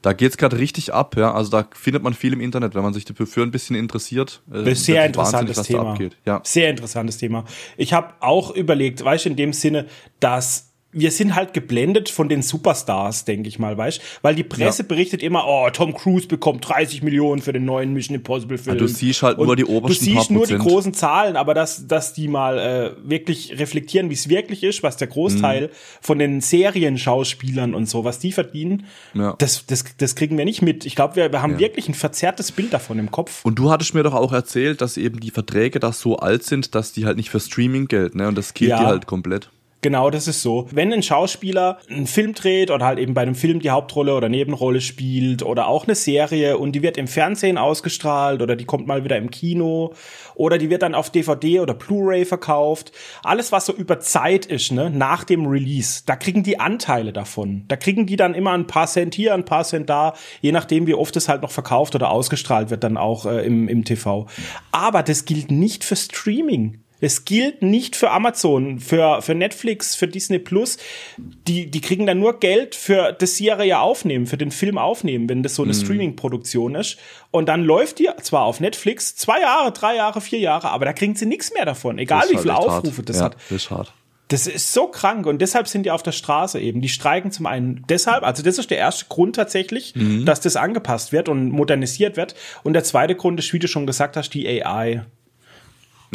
[0.01, 1.33] da geht's gerade richtig ab, ja.
[1.33, 4.41] Also da findet man viel im Internet, wenn man sich dafür ein bisschen interessiert.
[4.51, 5.97] Äh, sehr interessantes Thema.
[6.25, 6.41] Ja.
[6.43, 7.45] Sehr interessantes Thema.
[7.77, 9.87] Ich habe auch überlegt, weißt du, in dem Sinne,
[10.19, 14.83] dass wir sind halt geblendet von den Superstars, denke ich mal, weißt Weil die Presse
[14.83, 14.87] ja.
[14.87, 18.75] berichtet immer, oh, Tom Cruise bekommt 30 Millionen für den neuen Mission Impossible Film.
[18.75, 21.53] Ja, du siehst halt Und nur die obersten Du siehst nur die großen Zahlen, aber
[21.53, 25.69] dass, dass die mal äh, wirklich reflektieren, wie es wirklich ist, was der Großteil mhm.
[26.01, 29.35] von den Serienschauspielern und so, was die verdienen, ja.
[29.37, 30.85] das, das, das kriegen wir nicht mit.
[30.85, 33.45] Ich glaube, wir, wir haben wirklich ein verzerrtes Bild davon im Kopf.
[33.45, 36.75] Und du hattest mir doch auch erzählt, dass eben die Verträge da so alt sind,
[36.75, 38.27] dass die halt nicht für Streaming gelten, ne?
[38.27, 39.49] Und das killt die halt komplett.
[39.81, 40.67] Genau, das ist so.
[40.71, 44.29] Wenn ein Schauspieler einen Film dreht oder halt eben bei einem Film die Hauptrolle oder
[44.29, 48.85] Nebenrolle spielt oder auch eine Serie und die wird im Fernsehen ausgestrahlt oder die kommt
[48.85, 49.93] mal wieder im Kino
[50.35, 52.91] oder die wird dann auf DVD oder Blu-ray verkauft.
[53.23, 57.65] Alles, was so über Zeit ist, ne, nach dem Release, da kriegen die Anteile davon.
[57.67, 60.85] Da kriegen die dann immer ein paar Cent hier, ein paar Cent da, je nachdem,
[60.85, 64.27] wie oft es halt noch verkauft oder ausgestrahlt wird dann auch äh, im, im TV.
[64.71, 66.83] Aber das gilt nicht für Streaming.
[67.01, 70.77] Es gilt nicht für Amazon, für, für Netflix, für Disney Plus.
[71.17, 75.41] Die, die kriegen dann nur Geld für das Serie aufnehmen, für den Film aufnehmen, wenn
[75.41, 75.77] das so eine mhm.
[75.77, 76.97] Streaming-Produktion ist.
[77.31, 80.93] Und dann läuft die zwar auf Netflix zwei Jahre, drei Jahre, vier Jahre, aber da
[80.93, 83.09] kriegen sie nichts mehr davon, egal wie viele Aufrufe hart.
[83.09, 83.37] das ja, hat.
[83.49, 83.93] Das ist hart.
[84.27, 86.79] Das ist so krank und deshalb sind die auf der Straße eben.
[86.79, 90.23] Die streiken zum einen deshalb, also das ist der erste Grund tatsächlich, mhm.
[90.23, 92.35] dass das angepasst wird und modernisiert wird.
[92.63, 95.03] Und der zweite Grund ist, wie du schon gesagt hast, die AI.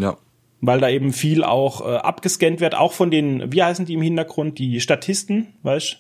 [0.01, 0.17] Ja
[0.61, 4.03] weil da eben viel auch äh, abgescannt wird, auch von den, wie heißen die im
[4.03, 5.99] Hintergrund, die Statisten, weißt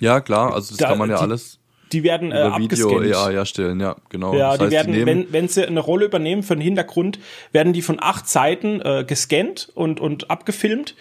[0.00, 1.58] Ja, klar, also das da, kann man ja die, alles.
[1.92, 4.34] Die werden äh, Video ja herstellen, ja, genau.
[4.34, 7.18] Ja, das heißt, die werden, die wenn, wenn sie eine Rolle übernehmen für den Hintergrund,
[7.52, 10.94] werden die von acht Seiten äh, gescannt und, und abgefilmt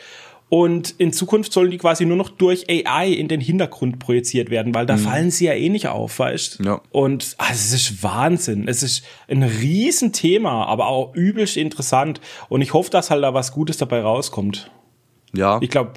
[0.49, 4.73] Und in Zukunft sollen die quasi nur noch durch AI in den Hintergrund projiziert werden,
[4.73, 5.01] weil da mhm.
[5.01, 6.81] fallen sie ja eh nicht auf, weißt Ja.
[6.91, 8.67] Und also, es ist Wahnsinn.
[8.67, 12.21] Es ist ein Riesenthema, aber auch übelst interessant.
[12.47, 14.71] Und ich hoffe, dass halt da was Gutes dabei rauskommt.
[15.33, 15.59] Ja.
[15.61, 15.93] Ich glaube,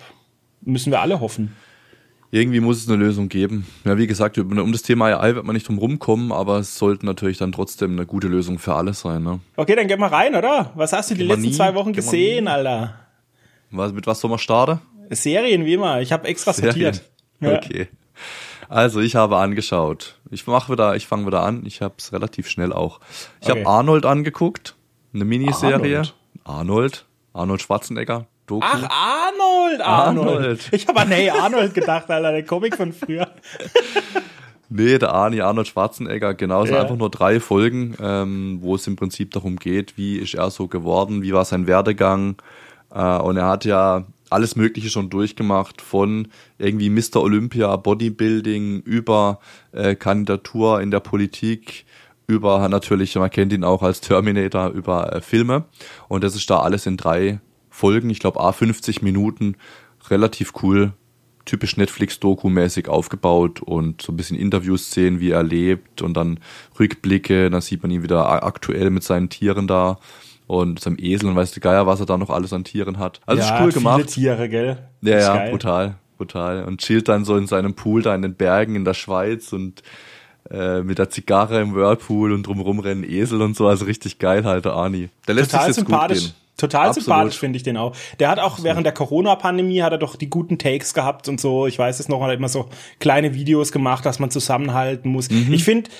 [0.62, 1.54] müssen wir alle hoffen.
[2.32, 3.66] Irgendwie muss es eine Lösung geben.
[3.84, 7.04] Ja, wie gesagt, um das Thema AI wird man nicht drum rumkommen, aber es sollte
[7.04, 9.24] natürlich dann trotzdem eine gute Lösung für alle sein.
[9.24, 9.40] Ne?
[9.56, 10.70] Okay, dann geh mal rein, oder?
[10.76, 13.09] Was hast du die letzten nie, zwei Wochen gesehen, Alter?
[13.70, 14.80] Was, mit was soll man starten?
[15.10, 16.00] Serien, wie immer.
[16.00, 16.94] Ich habe extra Serien.
[16.94, 17.02] sortiert.
[17.42, 17.56] Ja.
[17.56, 17.88] Okay.
[18.68, 20.18] Also ich habe angeschaut.
[20.30, 21.64] Ich mache wieder, ich fange wieder an.
[21.64, 23.00] Ich habe es relativ schnell auch.
[23.40, 23.60] Ich okay.
[23.60, 24.76] habe Arnold angeguckt,
[25.14, 25.74] eine Miniserie.
[25.74, 26.14] Arnold.
[26.44, 28.26] Arnold, Arnold Schwarzenegger.
[28.46, 28.66] Doku.
[28.68, 30.28] Ach, Arnold, Arnold.
[30.28, 30.68] Arnold.
[30.72, 33.30] Ich habe an Hey Arnold gedacht, Alter, der Comic von früher.
[34.72, 36.82] Nee, der Arnie Arnold Schwarzenegger, genau, es sind ja.
[36.82, 40.68] einfach nur drei Folgen, ähm, wo es im Prinzip darum geht, wie ist er so
[40.68, 42.36] geworden, wie war sein Werdegang.
[42.92, 47.16] Äh, und er hat ja alles Mögliche schon durchgemacht, von irgendwie Mr.
[47.16, 49.40] Olympia, Bodybuilding, über
[49.72, 51.84] äh, Kandidatur in der Politik,
[52.26, 55.64] über natürlich, man kennt ihn auch als Terminator, über äh, Filme.
[56.08, 59.56] Und das ist da alles in drei Folgen, ich glaube A50 Minuten,
[60.08, 60.92] relativ cool,
[61.44, 66.38] typisch Netflix-Doku-mäßig aufgebaut und so ein bisschen Interviews sehen, wie er lebt und dann
[66.78, 69.98] Rückblicke, dann sieht man ihn wieder aktuell mit seinen Tieren da
[70.50, 73.20] und seinem Esel und weiß der Geier, was er da noch alles an Tieren hat.
[73.24, 74.10] Also ja, ist cool gemacht.
[74.10, 74.78] Viele Tiere, gell?
[75.00, 75.50] Ja, ja, geil.
[75.52, 76.64] brutal, brutal.
[76.64, 79.84] Und chillt dann so in seinem Pool da in den Bergen in der Schweiz und
[80.50, 83.68] äh, mit der Zigarre im Whirlpool und drumherum rennen Esel und so.
[83.68, 85.10] Also richtig geil halt, der Arnie.
[85.28, 86.18] Der lässt Total sich jetzt sympathisch.
[86.18, 86.34] gut gehen.
[86.60, 87.04] Total Absolut.
[87.04, 87.96] sympathisch finde ich den auch.
[88.18, 88.64] Der hat auch Absolut.
[88.64, 91.66] während der Corona-Pandemie hat er doch die guten Takes gehabt und so.
[91.66, 92.68] Ich weiß es noch, hat immer so
[92.98, 95.30] kleine Videos gemacht, dass man zusammenhalten muss.
[95.30, 95.52] Mhm.
[95.52, 95.90] Ich finde,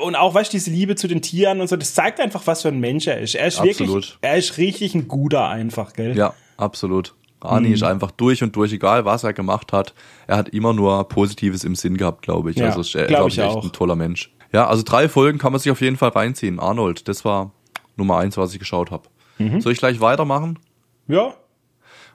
[0.00, 2.62] und auch, weißt du, diese Liebe zu den Tieren und so, das zeigt einfach, was
[2.62, 3.34] für ein Mensch er ist.
[3.34, 3.88] Er ist Absolut.
[3.88, 6.16] wirklich, er ist richtig ein guter einfach, gell?
[6.16, 7.14] Ja, absolut.
[7.40, 7.74] Arnie mhm.
[7.74, 9.94] ist einfach durch und durch, egal was er gemacht hat.
[10.26, 12.56] Er hat immer nur Positives im Sinn gehabt, glaube ich.
[12.56, 13.62] Ja, also er glaube ich echt auch.
[13.62, 14.32] ein toller Mensch.
[14.52, 16.58] Ja, also drei Folgen kann man sich auf jeden Fall reinziehen.
[16.58, 17.52] Arnold, das war
[17.96, 19.04] Nummer eins, was ich geschaut habe.
[19.38, 19.60] Mhm.
[19.60, 20.58] Soll ich gleich weitermachen?
[21.06, 21.34] Ja.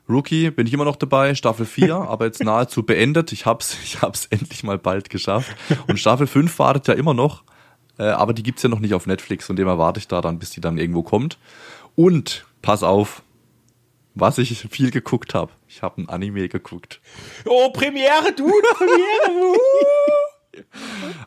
[0.07, 3.31] Rookie bin ich immer noch dabei, Staffel 4, aber jetzt nahezu beendet.
[3.31, 5.55] Ich hab's, ich hab's endlich mal bald geschafft.
[5.88, 7.43] Und Staffel 5 wartet ja immer noch,
[7.97, 10.39] äh, aber die gibt's ja noch nicht auf Netflix und dem erwarte ich da dann,
[10.39, 11.38] bis die dann irgendwo kommt.
[11.95, 13.23] Und pass auf,
[14.15, 15.51] was ich viel geguckt habe.
[15.67, 17.01] Ich habe ein Anime geguckt.
[17.45, 19.57] Oh, Premiere, du, Premiere.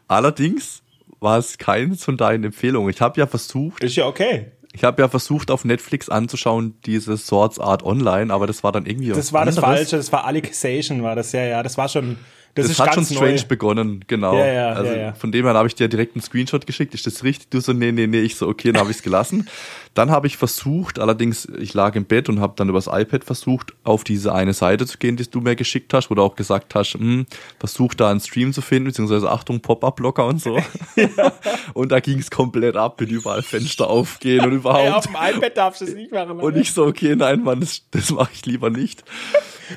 [0.09, 0.83] Allerdings
[1.19, 2.91] war es keines von deinen Empfehlungen.
[2.91, 3.83] Ich habe ja versucht.
[3.83, 4.53] Ist ja okay.
[4.77, 8.85] Ich habe ja versucht, auf Netflix anzuschauen, diese Swords Art Online, aber das war dann
[8.85, 9.09] irgendwie.
[9.09, 9.57] Das war anderes.
[9.57, 11.63] das Falsche, das war Alicization, war das, ja, ja.
[11.63, 12.19] Das war schon
[12.57, 13.47] das, das hat schon strange neu.
[13.49, 14.37] begonnen, genau.
[14.37, 16.95] Ja, ja, also ja, von dem her habe ich dir direkt einen Screenshot geschickt.
[16.95, 17.51] Ist das richtig?
[17.51, 18.21] Du so, nee, nee, nee.
[18.21, 19.49] Ich so, okay, dann habe ich es gelassen.
[19.95, 23.75] dann habe ich versucht, allerdings, ich lag im Bett und habe dann übers iPad versucht,
[23.85, 26.75] auf diese eine Seite zu gehen, die du mir geschickt hast, wo du auch gesagt
[26.75, 27.27] hast, hm,
[27.59, 30.59] versuch da einen Stream zu finden, beziehungsweise Achtung, Pop-Up-Blocker und so.
[31.75, 34.85] Und da ging es komplett ab, wenn überall Fenster aufgehen und überhaupt.
[34.85, 36.41] Ja, auf dem iPad darfst du es nicht machen.
[36.41, 39.05] Und ich so, okay, nein, Mann, das, das mache ich lieber nicht.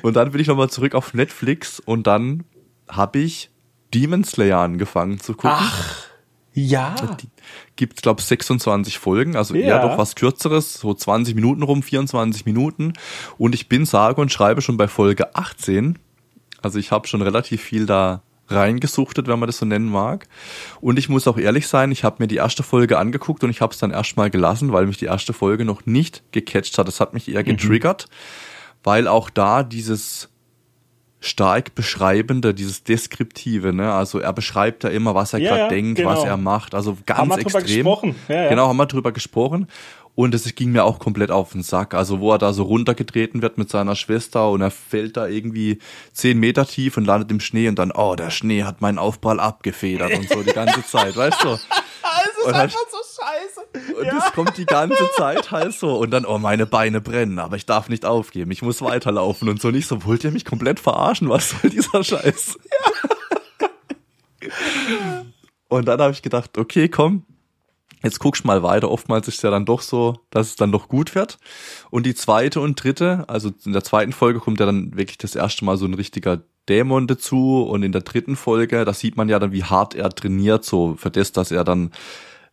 [0.02, 2.44] Und dann bin ich nochmal zurück auf Netflix und dann
[2.90, 3.50] habe ich
[3.94, 5.50] Demon Slayer angefangen zu gucken.
[5.52, 6.10] Ach,
[6.52, 6.94] ja.
[7.20, 7.28] Die
[7.76, 9.62] gibt, glaube 26 Folgen, also ja.
[9.62, 12.92] eher doch was kürzeres, so 20 Minuten rum, 24 Minuten.
[13.38, 15.98] Und ich bin sage und schreibe schon bei Folge 18.
[16.62, 20.26] Also ich habe schon relativ viel da reingesuchtet, wenn man das so nennen mag.
[20.80, 23.60] Und ich muss auch ehrlich sein, ich habe mir die erste Folge angeguckt und ich
[23.60, 26.88] habe es dann erstmal gelassen, weil mich die erste Folge noch nicht gecatcht hat.
[26.88, 27.56] Das hat mich eher mhm.
[27.56, 28.80] getriggert, mhm.
[28.82, 30.28] weil auch da dieses
[31.20, 33.92] stark beschreibende, dieses Deskriptive, ne?
[33.92, 36.10] Also er beschreibt ja immer, was er ja, gerade ja, denkt, genau.
[36.10, 36.74] was er macht.
[36.74, 37.62] Also ganz haben wir extrem.
[37.62, 38.16] Gesprochen.
[38.28, 38.48] Ja, ja.
[38.48, 39.68] Genau, haben wir drüber gesprochen.
[40.14, 41.94] Und es ging mir auch komplett auf den Sack.
[41.94, 45.78] Also wo er da so runtergetreten wird mit seiner Schwester und er fällt da irgendwie
[46.12, 49.40] zehn Meter tief und landet im Schnee und dann, oh, der Schnee hat meinen Aufprall
[49.40, 51.58] abgefedert und so die ganze Zeit, weißt du?
[52.22, 53.59] Es ist einfach so scheiße.
[53.96, 54.14] Und ja.
[54.14, 55.96] das kommt die ganze Zeit halt so.
[55.96, 58.50] Und dann, oh, meine Beine brennen, aber ich darf nicht aufgeben.
[58.50, 60.04] Ich muss weiterlaufen und so nicht so.
[60.04, 61.28] Wollt ihr mich komplett verarschen?
[61.28, 62.58] Was soll dieser Scheiß?
[64.42, 64.50] Ja.
[65.68, 67.24] Und dann habe ich gedacht, okay, komm,
[68.02, 68.90] Jetzt guckst mal weiter.
[68.90, 71.38] Oftmals ist es ja dann doch so, dass es dann doch gut wird.
[71.90, 75.34] Und die zweite und dritte, also in der zweiten Folge kommt ja dann wirklich das
[75.34, 77.62] erste Mal so ein richtiger Dämon dazu.
[77.62, 80.94] Und in der dritten Folge, da sieht man ja dann, wie hart er trainiert, so
[80.96, 81.90] für das, dass er dann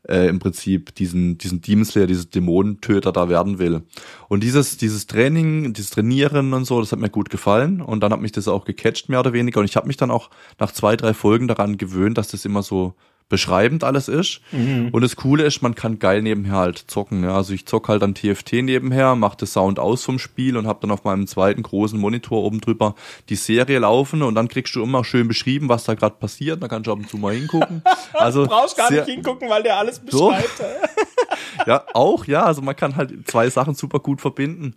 [0.08, 3.84] äh, im Prinzip diesen, diesen Demon Slayer, dieses Dämonentöter da werden will.
[4.28, 7.82] Und dieses, dieses Training, dieses Trainieren und so, das hat mir gut gefallen.
[7.82, 9.60] Und dann hat mich das auch gecatcht, mehr oder weniger.
[9.60, 10.30] Und ich habe mich dann auch
[10.60, 12.94] nach zwei, drei Folgen daran gewöhnt, dass das immer so
[13.30, 14.40] beschreibend alles ist.
[14.52, 14.90] Mhm.
[14.92, 17.24] Und das Coole ist, man kann geil nebenher halt zocken.
[17.24, 17.36] Ja.
[17.36, 20.80] Also ich zock halt dann TFT nebenher, mache das Sound aus vom Spiel und habe
[20.82, 22.96] dann auf meinem zweiten großen Monitor oben drüber
[23.30, 26.64] die Serie laufen und dann kriegst du immer schön beschrieben, was da gerade passiert.
[26.64, 27.82] Da kannst du ab und zu mal hingucken.
[28.14, 30.64] Also du brauchst gar nicht hingucken, weil der alles beschreibt.
[31.68, 32.44] ja, auch, ja.
[32.44, 34.76] Also man kann halt zwei Sachen super gut verbinden.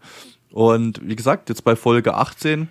[0.50, 2.68] Und wie gesagt, jetzt bei Folge 18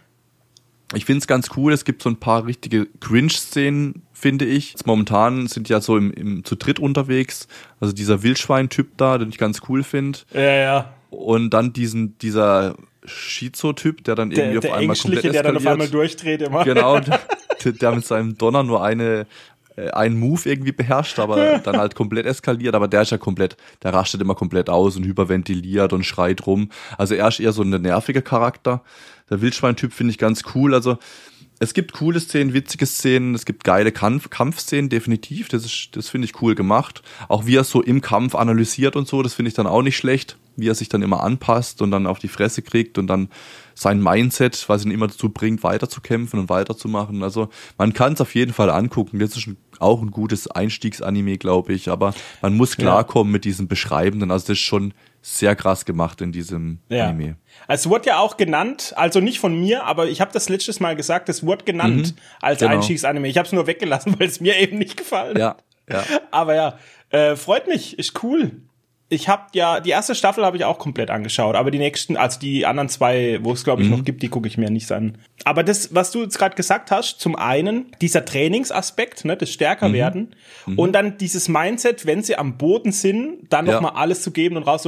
[0.95, 4.71] ich finde es ganz cool, es gibt so ein paar richtige Cringe-Szenen, finde ich.
[4.71, 7.47] Jetzt momentan sind ja so im, im zu dritt unterwegs.
[7.79, 10.19] Also dieser Wildschwein-Typ da, den ich ganz cool finde.
[10.33, 10.93] Ja, ja.
[11.09, 15.35] Und dann diesen, dieser Schizo-Typ, der dann irgendwie der, auf einmal komplett eskaliert.
[15.35, 16.63] der dann auf einmal durchdreht immer.
[16.63, 16.99] Genau,
[17.63, 19.25] der, der mit seinem Donner nur eine
[19.75, 22.75] äh, einen Move irgendwie beherrscht, aber dann halt komplett eskaliert.
[22.75, 26.69] Aber der ist ja komplett, der rastet immer komplett aus und hyperventiliert und schreit rum.
[26.97, 28.83] Also er ist eher so ein nerviger Charakter.
[29.29, 30.73] Der Wildschwein-Typ finde ich ganz cool.
[30.73, 30.97] Also
[31.59, 35.49] es gibt coole Szenen, witzige Szenen, es gibt geile Kampf Kampfszenen, definitiv.
[35.49, 37.03] Das das finde ich cool gemacht.
[37.27, 39.97] Auch wie er so im Kampf analysiert und so, das finde ich dann auch nicht
[39.97, 40.37] schlecht.
[40.59, 43.29] Wie er sich dann immer anpasst und dann auf die Fresse kriegt und dann
[43.79, 47.23] sein Mindset, was ihn immer dazu bringt, weiterzukämpfen und weiterzumachen.
[47.23, 49.19] Also man kann es auf jeden Fall angucken.
[49.19, 51.89] Das ist ein, auch ein gutes Einstiegsanime, glaube ich.
[51.89, 53.37] Aber man muss klarkommen ja.
[53.37, 54.31] mit diesem Beschreibenden.
[54.31, 57.07] Also das ist schon sehr krass gemacht in diesem ja.
[57.07, 57.37] Anime.
[57.69, 60.95] Es wurde ja auch genannt, also nicht von mir, aber ich habe das letztes Mal
[60.95, 62.73] gesagt, es wurde genannt mhm, als genau.
[62.73, 63.27] Einstiegsanime.
[63.29, 65.63] Ich habe es nur weggelassen, weil es mir eben nicht gefallen hat.
[65.89, 66.03] Ja, ja.
[66.31, 66.79] Aber ja,
[67.11, 68.51] äh, freut mich, ist cool
[69.11, 72.39] ich habe ja, die erste Staffel habe ich auch komplett angeschaut, aber die nächsten, also
[72.39, 73.97] die anderen zwei, wo es glaube ich mhm.
[73.97, 75.17] noch gibt, die gucke ich mir nicht an.
[75.45, 79.89] Aber das, was du jetzt gerade gesagt hast, zum einen dieser Trainingsaspekt, ne, das stärker
[79.89, 79.93] mhm.
[79.93, 80.35] werden
[80.67, 80.77] mhm.
[80.77, 83.73] und dann dieses Mindset, wenn sie am Boden sind, dann ja.
[83.73, 84.87] noch mal alles zu geben und raus.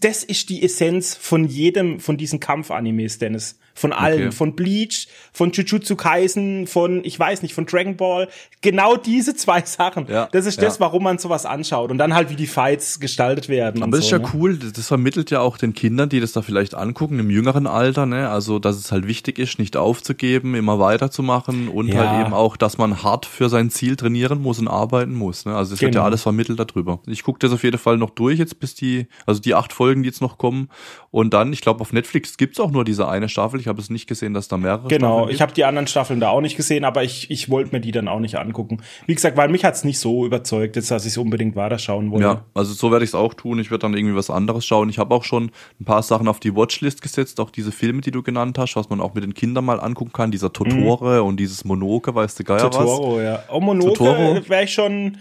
[0.00, 3.58] Das ist die Essenz von jedem von diesen Kampfanimes, Dennis.
[3.74, 4.32] Von allen, okay.
[4.32, 8.28] von Bleach, von Jujutsu Kaisen, von, ich weiß nicht, von Dragon Ball.
[8.60, 10.06] Genau diese zwei Sachen.
[10.08, 10.64] Ja, das ist ja.
[10.64, 11.90] das, warum man sowas anschaut.
[11.90, 13.82] Und dann halt, wie die Fights gestaltet werden.
[13.82, 14.34] Aber das so, ist ja ne?
[14.34, 14.58] cool.
[14.58, 18.28] Das vermittelt ja auch den Kindern, die das da vielleicht angucken, im jüngeren Alter, ne?
[18.28, 21.96] Also, dass es halt wichtig ist, nicht aufzugeben, immer weiterzumachen und ja.
[21.96, 25.56] halt eben auch, dass man hart für sein Ziel trainieren muss und arbeiten muss, ne?
[25.56, 25.88] Also, es genau.
[25.88, 26.06] wird ja genau.
[26.06, 27.00] alles vermittelt darüber.
[27.06, 30.02] Ich gucke das auf jeden Fall noch durch jetzt, bis die, also die acht Folgen,
[30.02, 30.68] die jetzt noch kommen.
[31.10, 33.61] Und dann, ich glaube, auf Netflix gibt's auch nur diese eine Staffel.
[33.62, 36.30] Ich habe es nicht gesehen, dass da mehrere Genau, ich habe die anderen Staffeln da
[36.30, 38.82] auch nicht gesehen, aber ich, ich wollte mir die dann auch nicht angucken.
[39.06, 42.24] Wie gesagt, weil mich hat's nicht so überzeugt, jetzt, dass ich unbedingt weiter schauen wollte.
[42.24, 43.60] Ja, also so werde ich es auch tun.
[43.60, 44.88] Ich werde dann irgendwie was anderes schauen.
[44.88, 48.10] Ich habe auch schon ein paar Sachen auf die Watchlist gesetzt, auch diese Filme, die
[48.10, 50.32] du genannt hast, was man auch mit den Kindern mal angucken kann.
[50.32, 51.28] Dieser Totore mhm.
[51.28, 52.70] und dieses Monoke, weißt du, geil was?
[52.70, 53.44] Totoro, ja.
[53.48, 55.18] Oh, Monoke wäre ich schon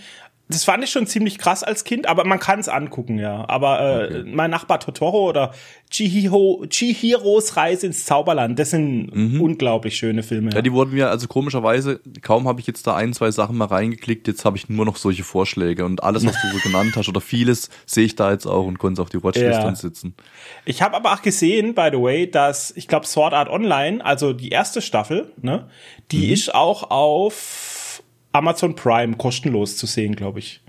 [0.54, 3.48] das fand ich schon ziemlich krass als Kind, aber man kann es angucken, ja.
[3.48, 4.24] Aber äh, okay.
[4.26, 5.54] mein Nachbar Totoro oder
[5.90, 9.42] Chihiro, Chihiros Reise ins Zauberland, das sind mhm.
[9.42, 10.52] unglaublich schöne Filme.
[10.52, 10.58] Ja.
[10.58, 13.66] ja, die wurden mir, also komischerweise, kaum habe ich jetzt da ein, zwei Sachen mal
[13.66, 17.10] reingeklickt, jetzt habe ich nur noch solche Vorschläge und alles, was du so genannt hast
[17.10, 19.76] oder vieles, sehe ich da jetzt auch und konnte es auf die Watchlist ja.
[19.76, 20.16] sitzen.
[20.66, 24.34] Ich habe aber auch gesehen, by the way, dass, ich glaube, Sword Art Online, also
[24.34, 25.68] die erste Staffel, ne,
[26.12, 26.34] die mhm.
[26.34, 27.81] ist auch auf
[28.32, 30.62] Amazon Prime kostenlos zu sehen, glaube ich.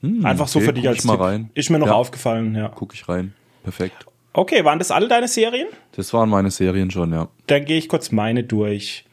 [0.00, 1.22] Hm, Einfach so okay, für dich als mal Tipp.
[1.22, 1.50] rein.
[1.54, 1.94] Ist mir noch ja.
[1.94, 2.68] aufgefallen, ja.
[2.74, 3.34] Guck ich rein.
[3.62, 4.06] Perfekt.
[4.32, 5.68] Okay, waren das alle deine Serien?
[5.92, 7.28] Das waren meine Serien schon, ja.
[7.46, 9.04] Dann gehe ich kurz meine durch.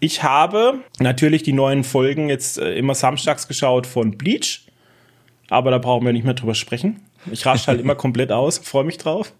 [0.00, 4.66] Ich habe natürlich die neuen Folgen jetzt äh, immer samstags geschaut von Bleach,
[5.48, 7.00] aber da brauchen wir nicht mehr drüber sprechen.
[7.30, 9.32] Ich rasch halt immer komplett aus, freue mich drauf.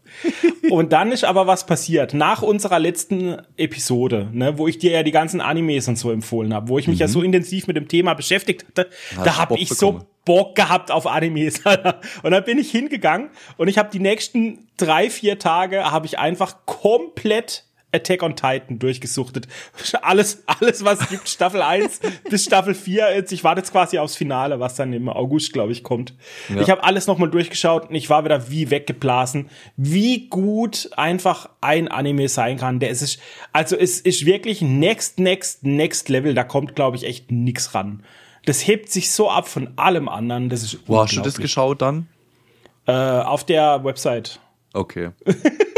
[0.71, 2.15] Und dann ist aber was passiert.
[2.15, 6.55] Nach unserer letzten Episode, ne, wo ich dir ja die ganzen Animes und so empfohlen
[6.55, 7.01] habe, wo ich mich mhm.
[7.01, 10.01] ja so intensiv mit dem Thema beschäftigt hatte, Hast da habe ich bekommen.
[10.01, 11.61] so Bock gehabt auf Animes.
[12.23, 16.19] und dann bin ich hingegangen und ich habe die nächsten drei, vier Tage habe ich
[16.19, 19.47] einfach komplett Attack on Titan durchgesuchtet.
[20.03, 23.25] Alles, alles, was es gibt, Staffel 1 bis Staffel 4.
[23.31, 26.15] Ich warte jetzt quasi aufs Finale, was dann im August, glaube ich, kommt.
[26.49, 26.61] Ja.
[26.61, 31.89] Ich habe alles nochmal durchgeschaut und ich war wieder wie weggeblasen, wie gut einfach ein
[31.89, 32.81] Anime sein kann.
[32.81, 33.19] Der ist,
[33.53, 36.35] also es ist wirklich next, next, next Level.
[36.35, 38.03] Da kommt, glaube ich, echt nix ran.
[38.47, 40.49] Das hebt sich so ab von allem anderen.
[40.51, 42.09] Das ist Wo hast du das geschaut dann?
[42.87, 44.41] Äh, auf der Website.
[44.75, 45.11] Okay.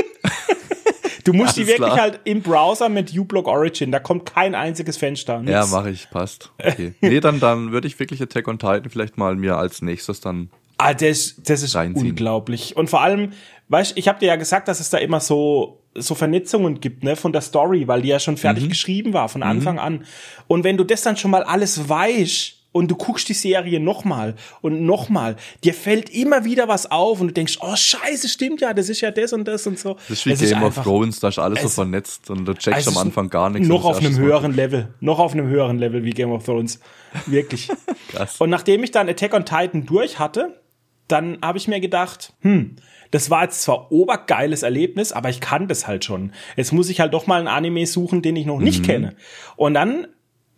[1.26, 2.00] Du musst die wirklich klar.
[2.00, 5.40] halt im Browser mit uBlock Origin, da kommt kein einziges Fenster.
[5.40, 5.50] Nix.
[5.50, 6.52] Ja, mache ich, passt.
[6.58, 6.94] Okay.
[7.00, 10.50] nee, dann, dann würde ich wirklich Attack on Titan vielleicht mal mir als nächstes dann
[10.78, 12.10] Ah, das, das ist reinziehen.
[12.10, 12.76] unglaublich.
[12.76, 13.32] Und vor allem,
[13.68, 17.16] weißt ich habe dir ja gesagt, dass es da immer so so Vernetzungen gibt, ne,
[17.16, 18.68] von der Story, weil die ja schon fertig mhm.
[18.68, 19.80] geschrieben war von Anfang mhm.
[19.80, 20.04] an.
[20.46, 24.34] Und wenn du das dann schon mal alles weißt, und du guckst die Serie nochmal
[24.60, 25.36] und nochmal.
[25.64, 29.00] Dir fällt immer wieder was auf und du denkst, oh scheiße, stimmt ja, das ist
[29.00, 29.94] ja das und das und so.
[30.08, 32.86] Das ist wie es Game of Thrones, da ist alles so vernetzt und du checkst
[32.88, 33.66] am Anfang gar nichts.
[33.66, 36.80] Noch auf einem höheren Level, noch auf einem höheren Level wie Game of Thrones.
[37.24, 37.68] Wirklich.
[38.08, 38.36] Krass.
[38.38, 40.60] Und nachdem ich dann Attack on Titan durch hatte,
[41.08, 42.76] dann habe ich mir gedacht, hm,
[43.10, 46.32] das war jetzt zwar obergeiles Erlebnis, aber ich kann das halt schon.
[46.56, 48.86] Jetzt muss ich halt doch mal einen Anime suchen, den ich noch nicht mhm.
[48.86, 49.16] kenne.
[49.56, 50.08] Und dann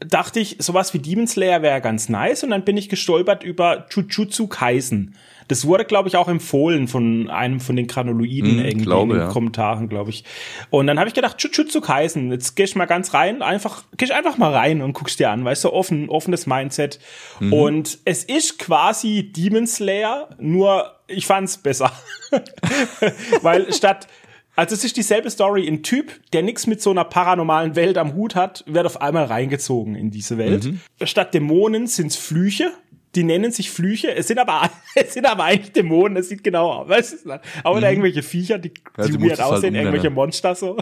[0.00, 3.86] dachte ich, sowas wie Demon Slayer wäre ganz nice und dann bin ich gestolpert über
[3.90, 5.14] Jujutsu Kaisen.
[5.48, 9.18] Das wurde, glaube ich, auch empfohlen von einem von den Granuloiden mm, irgendwie glaube, in
[9.18, 9.32] den ja.
[9.32, 10.24] Kommentaren, glaube ich.
[10.70, 14.04] Und dann habe ich gedacht, Jujutsu Kaisen, jetzt geh ich mal ganz rein, einfach, geh
[14.04, 17.00] ich einfach mal rein und guckst dir an, weißt du, offen, offenes Mindset.
[17.40, 17.52] Mhm.
[17.52, 21.90] Und es ist quasi Demon Slayer, nur ich fand's besser.
[23.42, 24.06] Weil statt
[24.58, 25.68] also es ist dieselbe Story.
[25.68, 29.26] Ein Typ, der nichts mit so einer paranormalen Welt am Hut hat, wird auf einmal
[29.26, 30.64] reingezogen in diese Welt.
[30.64, 30.80] Mhm.
[31.04, 32.72] Statt Dämonen sind's Flüche.
[33.14, 34.12] Die nennen sich Flüche.
[34.12, 36.16] Es sind aber, es sind aber eigentlich Dämonen.
[36.16, 36.88] Es sieht genau aus.
[36.88, 37.40] Weißt du?
[37.62, 37.84] Aber mhm.
[37.84, 40.76] irgendwelche Viecher, die, ja, die weird halt aussehen, halt irgendwelche Monster so.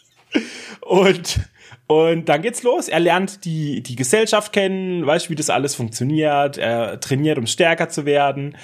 [0.82, 1.40] und,
[1.86, 2.88] und dann geht's los.
[2.88, 6.58] Er lernt die, die Gesellschaft kennen, weißt wie das alles funktioniert.
[6.58, 8.54] Er trainiert, um stärker zu werden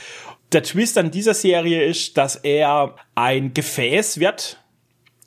[0.53, 4.59] der Twist an dieser Serie ist, dass er ein Gefäß wird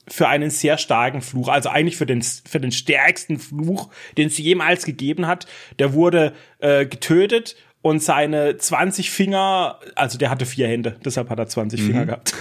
[0.08, 4.38] für einen sehr starken Fluch, also eigentlich für den, für den stärksten Fluch, den es
[4.38, 5.46] jemals gegeben hat.
[5.80, 11.40] Der wurde äh, getötet und seine 20 Finger, also der hatte vier Hände, deshalb hat
[11.40, 11.86] er 20 mhm.
[11.86, 12.34] Finger gehabt.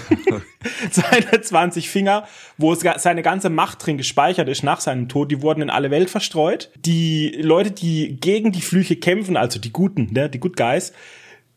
[0.90, 2.27] seine 20 Finger,
[2.59, 6.11] wo seine ganze Macht drin gespeichert ist nach seinem Tod, die wurden in alle Welt
[6.11, 6.71] verstreut.
[6.77, 10.93] Die Leute, die gegen die Flüche kämpfen, also die Guten, ne, die Good Guys,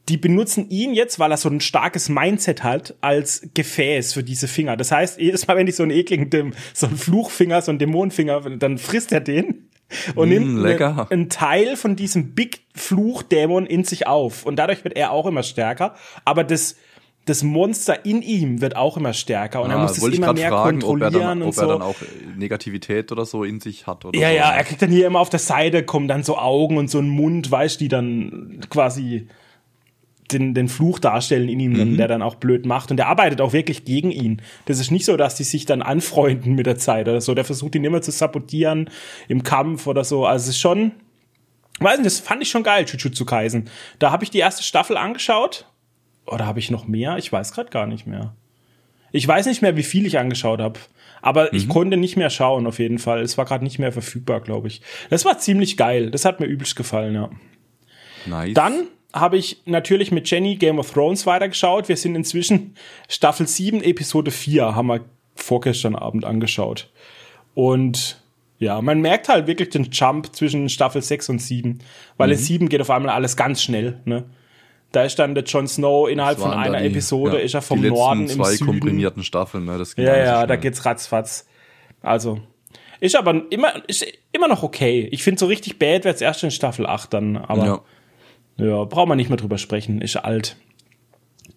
[0.09, 4.47] die benutzen ihn jetzt, weil er so ein starkes Mindset hat, als Gefäß für diese
[4.47, 4.75] Finger.
[4.75, 8.41] Das heißt, jedes Mal, wenn ich so einen ekligen, so einen Fluchfinger, so einen Dämonenfinger,
[8.57, 9.69] dann frisst er den
[10.15, 11.07] und mm, nimmt lecker.
[11.09, 14.45] einen Teil von diesem Big Fluchdämon in sich auf.
[14.45, 15.95] Und dadurch wird er auch immer stärker.
[16.25, 16.75] Aber das,
[17.25, 20.49] das Monster in ihm wird auch immer stärker und ah, er muss es immer mehr
[20.49, 21.61] fragen, kontrollieren ob er dann, ob und so.
[21.61, 21.95] er dann auch
[22.35, 24.35] Negativität oder so in sich hat oder ja so.
[24.35, 26.99] ja er kriegt dann hier immer auf der Seite kommen dann so Augen und so
[26.99, 29.27] ein Mund weißt die dann quasi
[30.33, 31.97] den, den Fluch darstellen in ihm, mhm.
[31.97, 32.91] der dann auch blöd macht.
[32.91, 34.41] Und der arbeitet auch wirklich gegen ihn.
[34.65, 37.33] Das ist nicht so, dass die sich dann anfreunden mit der Zeit oder so.
[37.33, 38.89] Der versucht ihn immer zu sabotieren
[39.27, 40.25] im Kampf oder so.
[40.25, 40.91] Also es ist schon,
[41.79, 43.69] weiß nicht, das fand ich schon geil, Jujutsu Kaisen.
[43.99, 45.65] Da habe ich die erste Staffel angeschaut.
[46.25, 47.17] Oder habe ich noch mehr?
[47.17, 48.33] Ich weiß gerade gar nicht mehr.
[49.11, 50.79] Ich weiß nicht mehr, wie viel ich angeschaut habe.
[51.21, 51.49] Aber mhm.
[51.53, 53.21] ich konnte nicht mehr schauen, auf jeden Fall.
[53.21, 54.81] Es war gerade nicht mehr verfügbar, glaube ich.
[55.09, 56.11] Das war ziemlich geil.
[56.11, 57.29] Das hat mir übelst gefallen, ja.
[58.25, 58.53] Nice.
[58.53, 61.87] Dann habe ich natürlich mit Jenny Game of Thrones weitergeschaut.
[61.87, 62.75] Wir sind inzwischen
[63.07, 65.01] Staffel 7, Episode 4, haben wir
[65.35, 66.89] vorgestern Abend angeschaut.
[67.53, 68.19] Und
[68.57, 71.79] ja, man merkt halt wirklich den Jump zwischen Staffel 6 und 7,
[72.17, 72.33] weil mhm.
[72.33, 74.25] in 7 geht auf einmal alles ganz schnell, ne?
[74.91, 77.81] Da ist dann der Jon Snow innerhalb von einer die, Episode, ja, ist er vom
[77.81, 78.67] die Norden im zwei Süden.
[78.67, 79.79] komprimierten Staffeln, ne?
[79.79, 81.47] Das geht ja, ja, da geht's ratzfatz.
[82.03, 82.39] Also,
[82.99, 85.09] ist aber immer, ist immer noch okay.
[85.11, 87.81] Ich finde so richtig bad wird's erst in Staffel 8 dann, aber ja.
[88.57, 90.57] Ja, braucht man nicht mehr drüber sprechen, ist alt.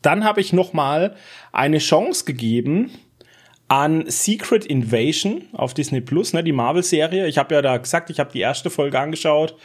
[0.03, 1.17] Dann habe ich noch mal
[1.53, 2.91] eine Chance gegeben
[3.69, 7.27] an Secret Invasion auf Disney Plus, ne, die Marvel-Serie.
[7.27, 9.57] Ich habe ja da gesagt, ich habe die erste Folge angeschaut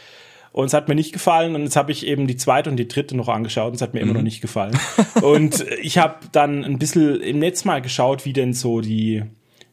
[0.50, 2.88] und es hat mir nicht gefallen und jetzt habe ich eben die zweite und die
[2.88, 4.10] dritte noch angeschaut und es hat mir mhm.
[4.10, 4.78] immer noch nicht gefallen.
[5.22, 9.22] und ich habe dann ein bisschen im Netz mal geschaut, wie denn so die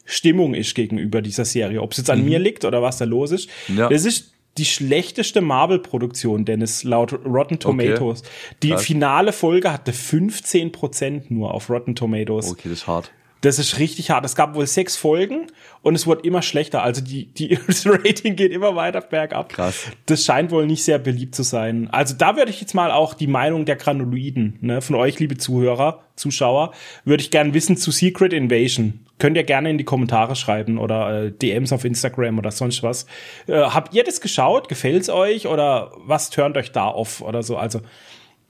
[0.04, 2.24] Stimmung ist gegenüber dieser Serie, ob es jetzt an mhm.
[2.26, 3.48] mir liegt oder was da los ist.
[3.68, 3.88] Ja.
[3.88, 8.22] Das ist die schlechteste Marvel-Produktion, Dennis, laut Rotten Tomatoes.
[8.22, 8.30] Okay.
[8.62, 12.50] Die finale Folge hatte 15% nur auf Rotten Tomatoes.
[12.50, 13.12] Okay, das ist hart.
[13.42, 14.24] Das ist richtig hart.
[14.26, 15.46] Es gab wohl sechs Folgen
[15.80, 16.82] und es wurde immer schlechter.
[16.82, 19.50] Also die, die das Rating geht immer weiter bergab.
[19.50, 19.86] Krass.
[20.06, 21.88] Das scheint wohl nicht sehr beliebt zu sein.
[21.90, 25.38] Also da würde ich jetzt mal auch die Meinung der Granuloiden, ne, von euch, liebe
[25.38, 26.72] Zuhörer, Zuschauer,
[27.04, 29.06] würde ich gerne wissen zu Secret Invasion.
[29.20, 33.06] Könnt ihr gerne in die Kommentare schreiben oder äh, DMs auf Instagram oder sonst was.
[33.46, 34.68] Äh, habt ihr das geschaut?
[34.68, 37.56] Gefällt's euch oder was turnt euch da auf oder so?
[37.56, 37.80] Also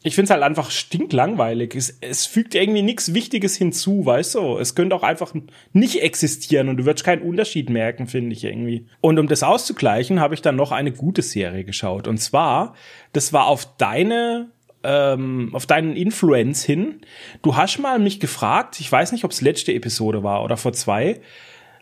[0.02, 1.74] ich finde es halt einfach stinklangweilig.
[1.74, 4.58] Es, es fügt irgendwie nichts Wichtiges hinzu, weißt du?
[4.58, 5.34] Es könnte auch einfach
[5.72, 8.86] nicht existieren und du würdest keinen Unterschied merken, finde ich irgendwie.
[9.02, 12.08] Und um das auszugleichen, habe ich dann noch eine gute Serie geschaut.
[12.08, 12.74] Und zwar,
[13.12, 14.50] das war auf deine
[14.82, 17.00] ähm, auf deinen Influence hin.
[17.42, 20.72] Du hast mal mich gefragt, ich weiß nicht, ob es letzte Episode war oder vor
[20.72, 21.20] zwei,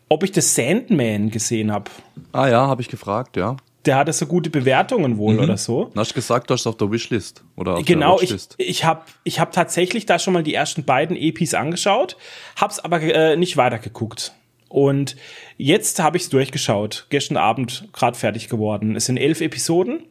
[0.08, 1.90] ob ich das Sandman gesehen habe.
[2.32, 3.56] Ah ja, habe ich gefragt, ja
[3.88, 5.40] der hatte so gute Bewertungen wohl mhm.
[5.40, 5.90] oder so.
[5.94, 8.54] Du hast gesagt, du hast auf der Wishlist oder auf genau, der Watchlist.
[8.58, 12.18] ich, ich habe ich hab tatsächlich da schon mal die ersten beiden EPs angeschaut,
[12.56, 14.34] hab's aber äh, nicht weitergeguckt.
[14.68, 15.16] Und
[15.56, 17.06] jetzt habe ich's durchgeschaut.
[17.08, 18.94] Gestern Abend gerade fertig geworden.
[18.94, 20.02] Es sind elf Episoden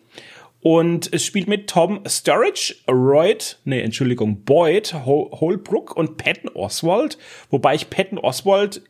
[0.68, 7.18] Und es spielt mit Tom Sturridge, Royd, nee, Entschuldigung, Boyd, Holbrook und Patton Oswald,
[7.50, 8.82] wobei ich Patton Oswald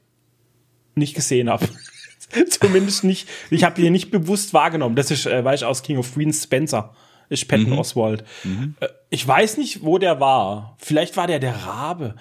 [0.95, 1.67] nicht gesehen habe.
[2.49, 4.95] Zumindest nicht, ich habe ihn nicht bewusst wahrgenommen.
[4.95, 6.95] Das ist, äh, weiß ich, aus King of Queens Spencer.
[7.29, 7.77] Ist Patton mhm.
[7.77, 8.23] Oswald.
[8.43, 8.73] Mhm.
[8.79, 10.77] Äh, ich weiß nicht, wo der war.
[10.79, 12.15] Vielleicht war der der Rabe.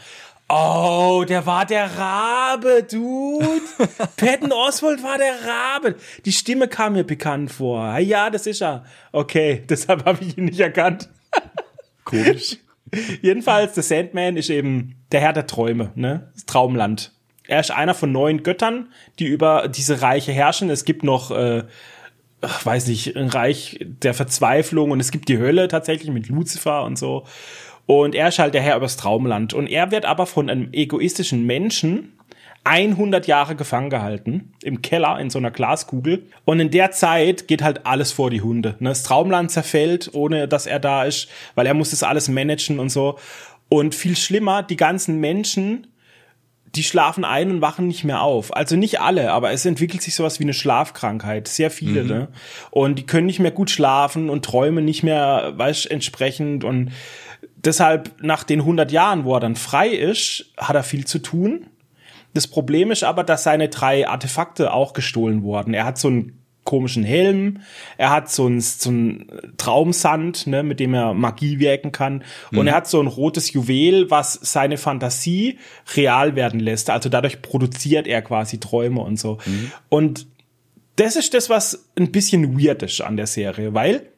[0.49, 3.61] Oh, der war der Rabe, Dude.
[4.17, 5.97] Patton Oswald war der Rabe.
[6.25, 7.99] Die Stimme kam mir bekannt vor.
[7.99, 8.85] Ja, das ist er.
[9.11, 11.09] Okay, deshalb habe ich ihn nicht erkannt.
[12.05, 12.59] Komisch.
[13.23, 16.31] Jedenfalls, der Sandman ist eben der Herr der Träume, ne?
[16.35, 17.13] Das Traumland.
[17.49, 20.71] Er ist einer von neun Göttern, die über diese Reiche herrschen.
[20.71, 21.65] Es gibt noch, äh,
[22.41, 26.97] weiß nicht, ein Reich der Verzweiflung und es gibt die Hölle tatsächlich mit Lucifer und
[26.97, 27.25] so.
[27.87, 29.55] Und er ist halt der Herr übers Traumland.
[29.55, 32.13] Und er wird aber von einem egoistischen Menschen
[32.67, 37.63] 100 Jahre gefangen gehalten im Keller in so einer Glaskugel und in der Zeit geht
[37.63, 38.75] halt alles vor die Hunde.
[38.81, 38.89] Ne?
[38.89, 42.89] Das Traumland zerfällt, ohne dass er da ist, weil er muss das alles managen und
[42.89, 43.19] so.
[43.69, 45.87] Und viel schlimmer, die ganzen Menschen,
[46.75, 48.55] die schlafen ein und wachen nicht mehr auf.
[48.55, 51.47] Also nicht alle, aber es entwickelt sich sowas wie eine Schlafkrankheit.
[51.47, 52.09] Sehr viele, mhm.
[52.09, 52.29] ne?
[52.71, 56.91] Und die können nicht mehr gut schlafen und träumen nicht mehr, weißt, entsprechend und
[57.67, 61.67] deshalb nach den 100 Jahren, wo er dann frei ist, hat er viel zu tun.
[62.35, 65.75] Das Problem ist aber, dass seine drei Artefakte auch gestohlen wurden.
[65.75, 67.61] Er hat so einen komischen Helm,
[67.97, 72.59] er hat so einen, so einen Traumsand, ne, mit dem er Magie wirken kann, mhm.
[72.59, 75.59] und er hat so ein rotes Juwel, was seine Fantasie
[75.95, 76.91] real werden lässt.
[76.91, 79.39] Also dadurch produziert er quasi Träume und so.
[79.47, 79.73] Mhm.
[79.89, 80.27] Und
[80.97, 84.09] das ist das, was ein bisschen weird ist an der Serie, weil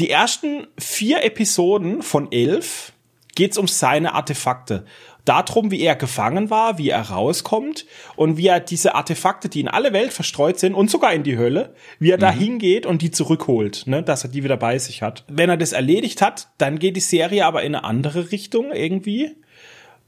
[0.00, 2.92] die ersten vier Episoden von elf
[3.34, 4.84] geht's um seine Artefakte.
[5.24, 7.86] Darum, wie er gefangen war, wie er rauskommt
[8.16, 11.38] und wie er diese Artefakte, die in alle Welt verstreut sind und sogar in die
[11.38, 12.22] Hölle, wie er mhm.
[12.22, 15.24] da hingeht und die zurückholt, ne, dass er die wieder bei sich hat.
[15.28, 19.36] Wenn er das erledigt hat, dann geht die Serie aber in eine andere Richtung irgendwie.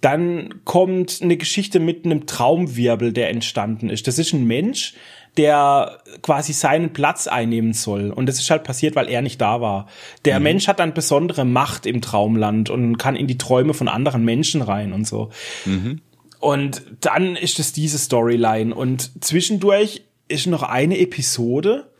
[0.01, 4.09] Dann kommt eine Geschichte mit einem Traumwirbel, der entstanden ist.
[4.09, 4.95] Das ist ein Mensch,
[5.37, 8.11] der quasi seinen Platz einnehmen soll.
[8.11, 9.89] Und das ist halt passiert, weil er nicht da war.
[10.25, 10.45] Der mhm.
[10.45, 14.63] Mensch hat dann besondere Macht im Traumland und kann in die Träume von anderen Menschen
[14.63, 15.31] rein und so.
[15.65, 16.01] Mhm.
[16.39, 18.75] Und dann ist es diese Storyline.
[18.75, 21.91] Und zwischendurch ist noch eine Episode,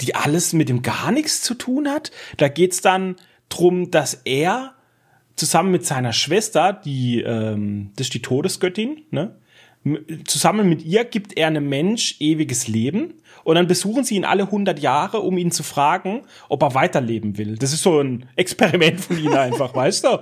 [0.00, 2.10] die alles mit dem gar nichts zu tun hat.
[2.36, 3.16] Da geht's dann
[3.48, 4.74] drum, dass er
[5.36, 9.36] zusammen mit seiner Schwester, die ähm, das ist die Todesgöttin, ne?
[10.26, 13.14] Zusammen mit ihr gibt er einem Mensch ewiges Leben
[13.44, 17.38] und dann besuchen sie ihn alle 100 Jahre, um ihn zu fragen, ob er weiterleben
[17.38, 17.56] will.
[17.56, 20.20] Das ist so ein Experiment von ihnen einfach, weißt du?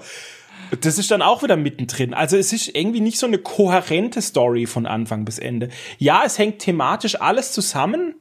[0.81, 2.15] Das ist dann auch wieder mittendrin.
[2.15, 5.69] Also es ist irgendwie nicht so eine kohärente Story von Anfang bis Ende.
[5.99, 8.15] Ja, es hängt thematisch alles zusammen,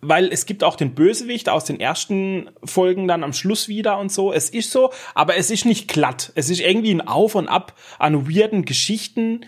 [0.00, 4.12] weil es gibt auch den Bösewicht aus den ersten Folgen dann am Schluss wieder und
[4.12, 4.32] so.
[4.32, 6.32] Es ist so, aber es ist nicht glatt.
[6.34, 9.40] Es ist irgendwie ein Auf und Ab an weirden Geschichten,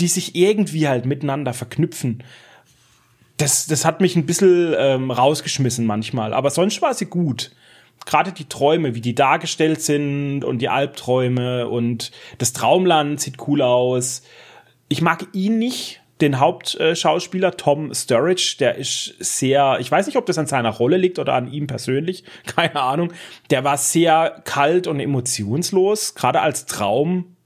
[0.00, 2.22] die sich irgendwie halt miteinander verknüpfen.
[3.36, 6.32] Das, das hat mich ein bisschen ähm, rausgeschmissen manchmal.
[6.32, 7.52] Aber sonst war sie gut.
[8.04, 13.62] Gerade die Träume, wie die dargestellt sind und die Albträume und das Traumland sieht cool
[13.62, 14.22] aus.
[14.88, 20.26] Ich mag ihn nicht, den Hauptschauspieler Tom Sturridge, der ist sehr, ich weiß nicht, ob
[20.26, 23.12] das an seiner Rolle liegt oder an ihm persönlich, keine Ahnung.
[23.50, 27.36] Der war sehr kalt und emotionslos, gerade als Traum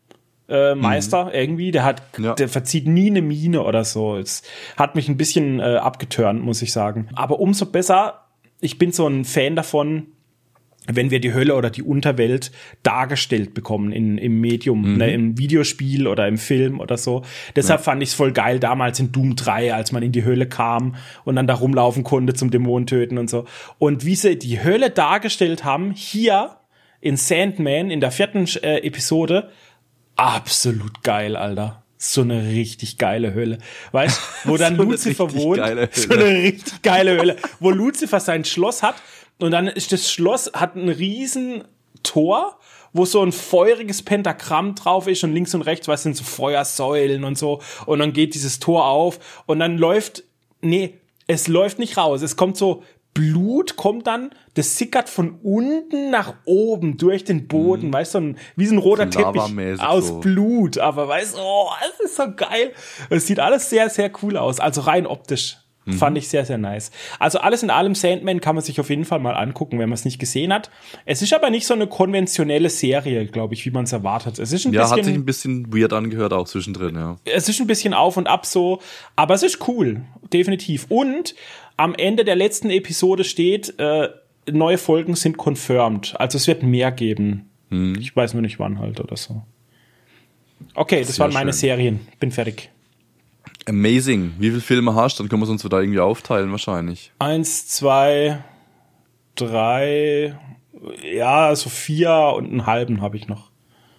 [0.48, 1.30] äh, Meister mhm.
[1.32, 1.70] irgendwie.
[1.70, 2.34] Der hat, ja.
[2.34, 4.16] der verzieht nie eine Mine oder so.
[4.16, 4.42] Es
[4.76, 7.08] hat mich ein bisschen äh, abgeturnt, muss ich sagen.
[7.14, 8.18] Aber umso besser.
[8.64, 10.06] Ich bin so ein Fan davon,
[10.86, 12.50] wenn wir die Hölle oder die Unterwelt
[12.82, 14.96] dargestellt bekommen in, im Medium, mhm.
[14.98, 17.22] ne, im Videospiel oder im Film oder so.
[17.54, 17.84] Deshalb ja.
[17.84, 20.96] fand ich es voll geil damals in Doom 3, als man in die Hölle kam
[21.24, 23.44] und dann da rumlaufen konnte zum Dämonen töten und so.
[23.78, 26.56] Und wie sie die Hölle dargestellt haben, hier
[27.00, 29.50] in Sandman in der vierten äh, Episode,
[30.16, 31.82] absolut geil, Alter.
[31.98, 33.58] So eine richtig geile Hölle.
[33.92, 35.58] Weißt wo dann so Lucifer wohnt.
[35.92, 37.36] So eine richtig geile Hölle.
[37.60, 38.96] Wo Lucifer sein Schloss hat
[39.38, 41.64] und dann ist das Schloss, hat ein riesen
[42.02, 42.58] Tor,
[42.92, 47.24] wo so ein feuriges Pentagramm drauf ist und links und rechts, was sind so Feuersäulen
[47.24, 47.60] und so.
[47.86, 50.24] Und dann geht dieses Tor auf und dann läuft,
[50.60, 52.22] nee, es läuft nicht raus.
[52.22, 52.82] Es kommt so
[53.14, 57.92] Blut kommt dann, das sickert von unten nach oben durch den Boden, mhm.
[57.92, 59.42] weißt du, wie so ein roter Teppich
[59.80, 60.20] aus so.
[60.20, 62.72] Blut, aber weißt du, oh, das ist so geil.
[63.10, 65.58] Es sieht alles sehr, sehr cool aus, also rein optisch.
[65.84, 65.92] Mhm.
[65.94, 66.92] Fand ich sehr, sehr nice.
[67.18, 69.94] Also alles in allem, Sandman kann man sich auf jeden Fall mal angucken, wenn man
[69.94, 70.70] es nicht gesehen hat.
[71.06, 74.38] Es ist aber nicht so eine konventionelle Serie, glaube ich, wie man es erwartet.
[74.38, 77.16] Es ist ein ja, bisschen, hat sich ein bisschen weird angehört auch zwischendrin, ja.
[77.24, 78.80] Es ist ein bisschen auf und ab so,
[79.16, 80.02] aber es ist cool,
[80.32, 80.86] definitiv.
[80.88, 81.34] Und
[81.82, 84.08] am Ende der letzten Episode steht, äh,
[84.50, 86.14] neue Folgen sind confirmed.
[86.16, 87.50] Also es wird mehr geben.
[87.70, 87.96] Hm.
[87.98, 89.42] Ich weiß nur nicht wann halt oder so.
[90.74, 91.58] Okay, das Sehr waren meine schön.
[91.58, 92.00] Serien.
[92.20, 92.70] Bin fertig.
[93.66, 94.34] Amazing.
[94.38, 95.24] Wie viele Filme hast du?
[95.24, 97.10] Dann können wir uns wieder irgendwie aufteilen wahrscheinlich.
[97.18, 98.44] Eins, zwei,
[99.34, 100.38] drei,
[101.02, 103.50] ja, so vier und einen halben habe ich noch.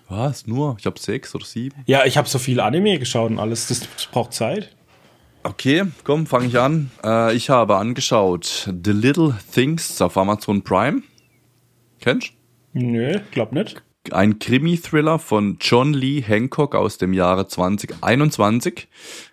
[0.07, 0.47] Was?
[0.47, 0.77] Nur?
[0.79, 1.83] Ich habe sechs oder sieben.
[1.85, 3.67] Ja, ich habe so viel Anime geschaut und alles.
[3.67, 4.73] Das, das braucht Zeit.
[5.43, 6.89] Okay, komm, fange ich an.
[7.03, 11.03] Äh, ich habe angeschaut The Little Things auf Amazon Prime.
[11.99, 12.29] Kennst
[12.73, 12.79] du?
[12.79, 13.83] Nö, glaub nicht.
[14.11, 18.87] Ein Krimi-Thriller von John Lee Hancock aus dem Jahre 2021.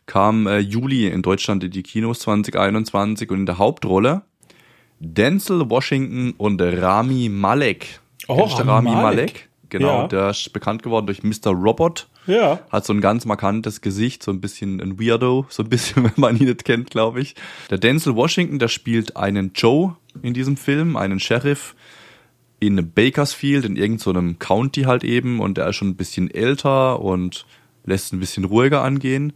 [0.07, 4.23] Kam äh, Juli in Deutschland in die Kinos 2021 und in der Hauptrolle
[4.99, 8.01] Denzel Washington und Rami Malek.
[8.29, 9.03] Oh, Rami, Rami Malek?
[9.03, 9.49] Malek?
[9.71, 10.09] Genau, ja.
[10.09, 11.53] der ist bekannt geworden durch Mr.
[11.53, 12.10] Robot.
[12.27, 12.61] Ja.
[12.71, 16.13] Hat so ein ganz markantes Gesicht, so ein bisschen ein Weirdo, so ein bisschen, wenn
[16.17, 17.35] man ihn nicht kennt, glaube ich.
[17.71, 21.75] Der Denzel Washington, der spielt einen Joe in diesem Film, einen Sheriff
[22.61, 27.01] in Bakersfield, in irgendeinem so County halt eben, und er ist schon ein bisschen älter
[27.01, 27.47] und
[27.85, 29.33] lässt ein bisschen ruhiger angehen.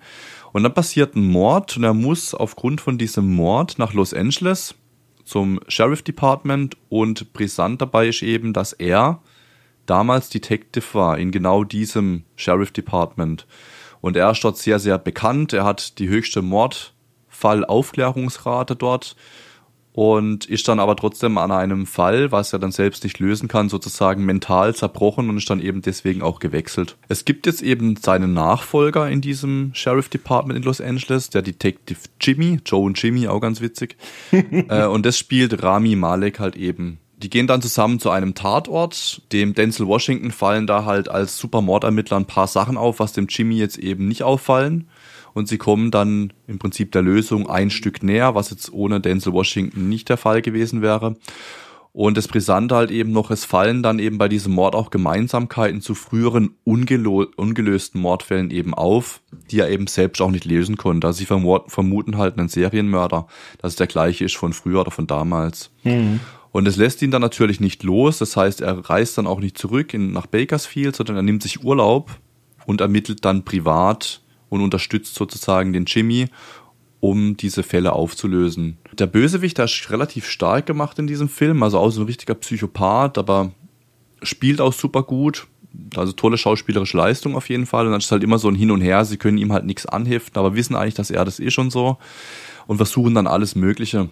[0.53, 4.75] Und dann passiert ein Mord und er muss aufgrund von diesem Mord nach Los Angeles
[5.25, 9.21] zum Sheriff Department und brisant dabei ist eben, dass er
[9.87, 13.47] damals Detective war in genau diesem Sheriff Department.
[14.01, 15.53] Und er ist dort sehr, sehr bekannt.
[15.53, 19.17] Er hat die höchste Mordfallaufklärungsrate dort
[19.95, 23.69] und ist dann aber trotzdem an einem Fall, was er dann selbst nicht lösen kann,
[23.69, 26.97] sozusagen mental zerbrochen und ist dann eben deswegen auch gewechselt.
[27.09, 32.01] Es gibt jetzt eben seinen Nachfolger in diesem Sheriff Department in Los Angeles, der Detective
[32.21, 33.97] Jimmy, Joe und Jimmy, auch ganz witzig.
[34.33, 39.23] äh, und das spielt Rami Malek halt eben die gehen dann zusammen zu einem Tatort.
[39.33, 43.57] Dem Denzel Washington fallen da halt als Supermordermittler ein paar Sachen auf, was dem Jimmy
[43.57, 44.89] jetzt eben nicht auffallen.
[45.33, 49.33] Und sie kommen dann im Prinzip der Lösung ein Stück näher, was jetzt ohne Denzel
[49.33, 51.17] Washington nicht der Fall gewesen wäre.
[51.93, 55.81] Und das Brisante halt eben noch, es fallen dann eben bei diesem Mord auch Gemeinsamkeiten
[55.81, 59.21] zu früheren ungelösten Mordfällen eben auf,
[59.53, 61.07] die er eben selbst auch nicht lösen konnte.
[61.07, 65.07] Also sie vermuten halt einen Serienmörder, dass es der gleiche ist von früher oder von
[65.07, 65.71] damals.
[65.85, 66.19] Mhm.
[66.55, 68.19] Und es lässt ihn dann natürlich nicht los.
[68.19, 71.65] Das heißt, er reist dann auch nicht zurück in, nach Bakersfield, sondern er nimmt sich
[71.65, 72.13] Urlaub
[72.65, 76.29] und ermittelt dann privat und unterstützt sozusagen den Jimmy,
[77.01, 78.79] um diese Fälle aufzulösen.
[78.93, 82.35] Der Bösewicht, der ist relativ stark gemacht in diesem Film, also auch so ein richtiger
[82.37, 83.51] Psychopath, aber
[84.23, 85.49] spielt auch super gut.
[85.97, 87.87] Also tolle schauspielerische Leistung auf jeden Fall.
[87.87, 89.05] Und dann ist halt immer so ein Hin und Her.
[89.05, 91.99] Sie können ihm halt nichts anheften, aber wissen eigentlich, dass er das eh schon so
[92.69, 94.09] und versuchen dann alles Mögliche.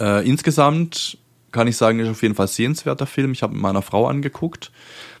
[0.00, 1.18] Äh, insgesamt
[1.52, 3.32] kann ich sagen, ist auf jeden Fall sehenswerter Film.
[3.32, 4.70] Ich habe mit meiner Frau angeguckt.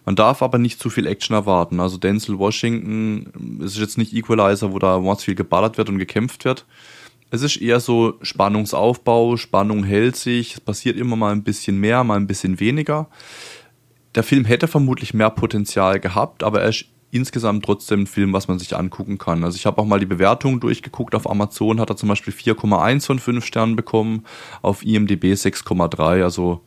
[0.04, 1.80] Man darf aber nicht zu viel Action erwarten.
[1.80, 6.44] Also Denzel Washington ist jetzt nicht Equalizer, wo da mords viel geballert wird und gekämpft
[6.44, 6.64] wird.
[7.30, 12.02] Es ist eher so Spannungsaufbau, Spannung hält sich, es passiert immer mal ein bisschen mehr,
[12.04, 13.08] mal ein bisschen weniger.
[14.14, 18.48] Der Film hätte vermutlich mehr Potenzial gehabt, aber er ist insgesamt trotzdem ein Film, was
[18.48, 19.44] man sich angucken kann.
[19.44, 21.14] Also ich habe auch mal die Bewertung durchgeguckt.
[21.14, 24.24] Auf Amazon hat er zum Beispiel 4,1 von 5 Sternen bekommen,
[24.62, 26.60] auf IMDb 6,3, also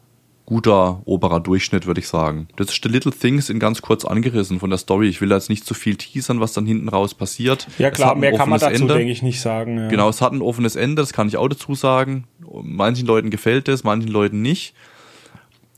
[0.46, 2.48] guter oberer Durchschnitt, würde ich sagen.
[2.58, 5.08] Das ist The Little Things in ganz kurz angerissen von der Story.
[5.08, 7.68] Ich will da jetzt nicht zu viel teasern, was dann hinten raus passiert.
[7.78, 9.78] Ja klar, mehr kann man dazu, denke ich, nicht sagen.
[9.78, 9.88] Ja.
[9.88, 12.26] Genau, es hat ein offenes Ende, das kann ich auch dazu sagen.
[12.64, 14.74] Manchen Leuten gefällt es, manchen Leuten nicht.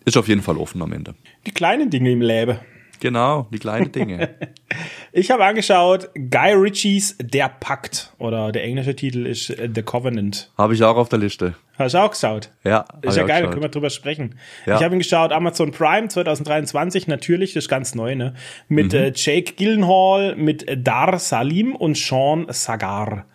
[0.05, 1.13] Ist auf jeden Fall offen am Ende.
[1.45, 2.57] Die kleinen Dinge im Leben.
[3.03, 4.29] Genau, die kleinen Dinge.
[5.11, 10.49] ich habe angeschaut Guy Ritchies Der Pakt oder der englische Titel ist äh, The Covenant.
[10.57, 11.53] Habe ich auch auf der Liste.
[11.77, 12.51] Hast du auch geschaut?
[12.63, 12.85] Ja.
[13.01, 14.39] Ist ja geil, da können wir drüber sprechen.
[14.65, 14.77] Ja.
[14.77, 18.35] Ich habe ihn geschaut, Amazon Prime 2023, natürlich, das ist ganz neu, ne?
[18.69, 18.99] Mit mhm.
[18.99, 23.25] äh, Jake Gillenhall, mit Dar Salim und Sean Sagar.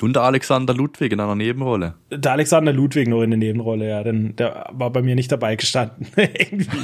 [0.00, 1.94] Und der Alexander Ludwig in einer Nebenrolle.
[2.10, 5.56] Der Alexander Ludwig noch in der Nebenrolle, ja, denn der war bei mir nicht dabei
[5.56, 6.06] gestanden.
[6.16, 6.78] Irgendwie.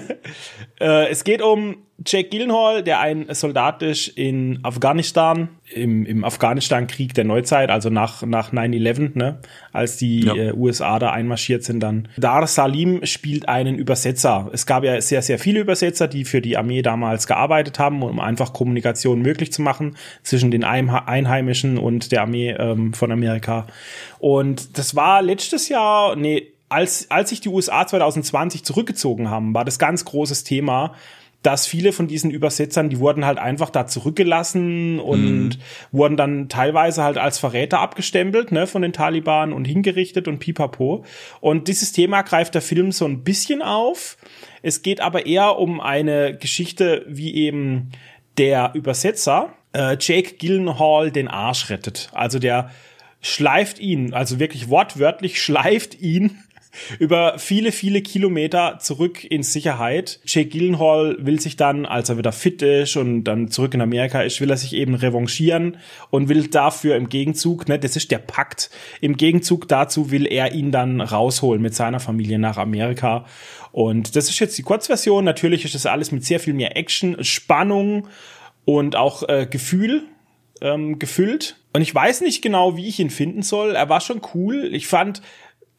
[0.80, 7.14] äh, es geht um Jack Gillenhall, der ein Soldat ist in Afghanistan, im, im Afghanistan-Krieg
[7.14, 9.38] der Neuzeit, also nach, nach 9-11, ne,
[9.72, 10.34] als die ja.
[10.34, 12.08] äh, USA da einmarschiert sind dann.
[12.16, 14.50] Dar Salim spielt einen Übersetzer.
[14.52, 18.18] Es gab ja sehr, sehr viele Übersetzer, die für die Armee damals gearbeitet haben, um
[18.20, 23.66] einfach Kommunikation möglich zu machen zwischen den Einheimischen und der Armee ähm, von Amerika.
[24.18, 29.64] Und das war letztes Jahr, nee, als, als sich die USA 2020 zurückgezogen haben, war
[29.64, 30.94] das ganz großes Thema,
[31.42, 35.50] dass viele von diesen Übersetzern, die wurden halt einfach da zurückgelassen und mhm.
[35.90, 41.04] wurden dann teilweise halt als Verräter abgestempelt, ne, von den Taliban und hingerichtet und pipapo.
[41.40, 44.16] Und dieses Thema greift der Film so ein bisschen auf.
[44.62, 47.90] Es geht aber eher um eine Geschichte, wie eben
[48.38, 52.10] der Übersetzer äh, Jake Gillenhall den Arsch rettet.
[52.12, 52.70] Also der
[53.20, 56.38] schleift ihn, also wirklich wortwörtlich schleift ihn
[56.98, 60.20] über viele, viele Kilometer zurück in Sicherheit.
[60.24, 64.22] Jake Gyllenhaal will sich dann, als er wieder fit ist und dann zurück in Amerika
[64.22, 65.76] ist, will er sich eben revanchieren
[66.10, 68.70] und will dafür im Gegenzug, ne, das ist der Pakt,
[69.00, 73.26] im Gegenzug dazu will er ihn dann rausholen mit seiner Familie nach Amerika.
[73.72, 75.24] Und das ist jetzt die Kurzversion.
[75.24, 78.08] Natürlich ist das alles mit sehr viel mehr Action, Spannung
[78.64, 80.04] und auch äh, Gefühl
[80.60, 81.56] ähm, gefüllt.
[81.72, 83.74] Und ich weiß nicht genau, wie ich ihn finden soll.
[83.74, 84.70] Er war schon cool.
[84.72, 85.22] Ich fand,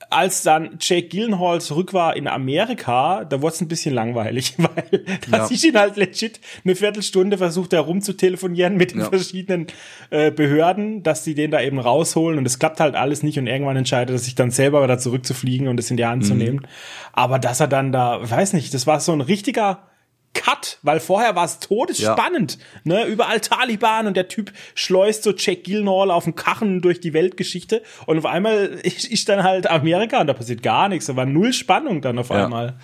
[0.10, 5.06] als dann Jake Gyllenhaal zurück war in Amerika, da wurde es ein bisschen langweilig, weil
[5.30, 5.48] da ja.
[5.50, 9.10] ich ihn halt legit eine Viertelstunde versucht, herum zu telefonieren mit den ja.
[9.10, 9.68] verschiedenen
[10.10, 13.48] äh, Behörden, dass die den da eben rausholen und es klappt halt alles nicht und
[13.48, 16.28] irgendwann entscheidet er sich dann selber wieder zurückzufliegen und es in die Hand mhm.
[16.28, 16.68] zu nehmen.
[17.12, 19.93] Aber dass er dann da, weiß nicht, das war so ein richtiger
[20.34, 22.58] Cut, weil vorher war es todesspannend.
[22.84, 22.96] Ja.
[22.96, 23.06] Ne?
[23.06, 27.84] Überall Taliban und der Typ schleust so Jack Gillenhall auf dem Kachen durch die Weltgeschichte
[28.06, 31.06] und auf einmal ist, ist dann halt Amerika und da passiert gar nichts.
[31.06, 32.46] Da war null Spannung dann auf ja.
[32.46, 32.78] einmal.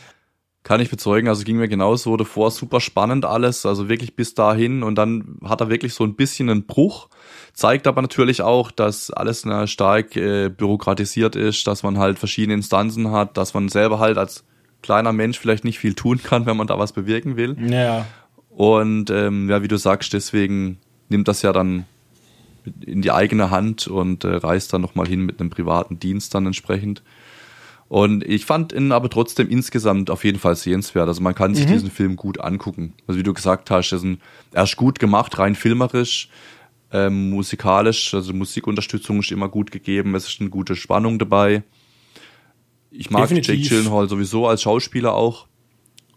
[0.63, 4.83] Kann ich bezeugen, also ging mir genauso davor, super spannend alles, also wirklich bis dahin
[4.83, 7.07] und dann hat er wirklich so ein bisschen einen Bruch,
[7.53, 12.55] zeigt aber natürlich auch, dass alles na, stark äh, bürokratisiert ist, dass man halt verschiedene
[12.55, 14.43] Instanzen hat, dass man selber halt als
[14.81, 17.55] kleiner Mensch vielleicht nicht viel tun kann, wenn man da was bewirken will.
[17.69, 18.05] Ja.
[18.49, 21.85] Und ähm, ja, wie du sagst, deswegen nimmt das ja dann
[22.85, 26.45] in die eigene Hand und äh, reist dann nochmal hin mit einem privaten Dienst dann
[26.45, 27.01] entsprechend.
[27.87, 31.07] Und ich fand ihn aber trotzdem insgesamt auf jeden Fall sehenswert.
[31.07, 31.71] Also man kann sich mhm.
[31.71, 32.93] diesen Film gut angucken.
[33.07, 34.21] Also wie du gesagt hast, ist ein,
[34.51, 36.29] er ist gut gemacht, rein filmerisch,
[36.91, 41.63] ähm, musikalisch, also Musikunterstützung ist immer gut gegeben, es ist eine gute Spannung dabei.
[42.91, 43.55] Ich mag Definitiv.
[43.55, 45.47] Jake Gyllenhaal sowieso als Schauspieler auch.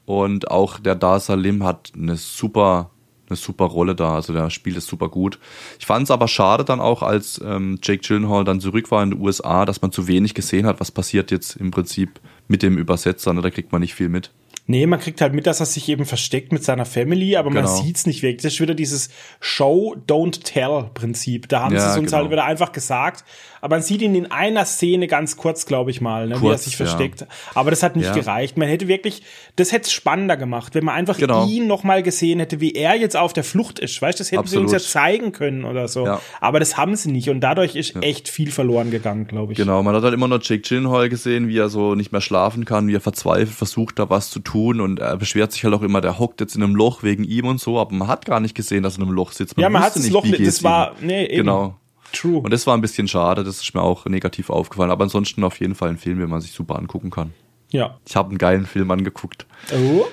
[0.05, 2.91] Und auch der Dar Salim hat eine super,
[3.29, 4.15] eine super Rolle da.
[4.15, 5.39] Also der spielt es super gut.
[5.79, 9.11] Ich fand es aber schade dann auch, als ähm, Jake Gyllenhaal dann zurück war in
[9.11, 12.79] den USA, dass man zu wenig gesehen hat, was passiert jetzt im Prinzip mit dem
[12.79, 13.33] Übersetzer.
[13.33, 13.43] Ne?
[13.43, 14.31] Da kriegt man nicht viel mit.
[14.67, 17.63] Nee, man kriegt halt mit, dass er sich eben versteckt mit seiner Family, aber genau.
[17.63, 18.43] man sieht's nicht wirklich.
[18.43, 19.11] Das ist wieder dieses
[19.41, 21.49] Show, don't tell Prinzip.
[21.49, 22.23] Da haben ja, sie es uns genau.
[22.23, 23.25] halt wieder einfach gesagt.
[23.63, 26.49] Aber man sieht ihn in einer Szene ganz kurz, glaube ich mal, ne, kurz, wie
[26.49, 27.23] er sich versteckt.
[27.23, 27.27] Ja.
[27.55, 28.15] Aber das hat nicht ja.
[28.15, 28.59] gereicht.
[28.59, 29.23] Man hätte wirklich,
[29.57, 31.47] das hätte es spannender gemacht, wenn man einfach genau.
[31.47, 34.01] ihn noch mal gesehen hätte, wie er jetzt auf der Flucht ist.
[34.01, 34.69] Weißt, das hätten Absolut.
[34.69, 36.05] sie uns ja zeigen können oder so.
[36.05, 36.21] Ja.
[36.41, 39.59] Aber das haben sie nicht und dadurch ist echt viel verloren gegangen, glaube ich.
[39.59, 42.65] Genau, man hat halt immer noch Jake Gyllenhaal gesehen, wie er so nicht mehr schlafen
[42.65, 45.75] kann, wie er verzweifelt versucht, da was zu tun tun und er beschwert sich halt
[45.75, 48.27] auch immer, der hockt jetzt in einem Loch wegen ihm und so, aber man hat
[48.27, 49.57] gar nicht gesehen, dass er in einem Loch sitzt.
[49.57, 51.37] Man ja, man hat das nicht, Loch, das war, nee, eben.
[51.39, 51.77] Genau.
[52.13, 52.39] True.
[52.39, 55.61] Und das war ein bisschen schade, das ist mir auch negativ aufgefallen, aber ansonsten auf
[55.61, 57.33] jeden Fall ein Film, den man sich super angucken kann.
[57.71, 57.99] Ja.
[58.07, 59.47] Ich habe einen geilen Film angeguckt.
[59.73, 60.05] Oh.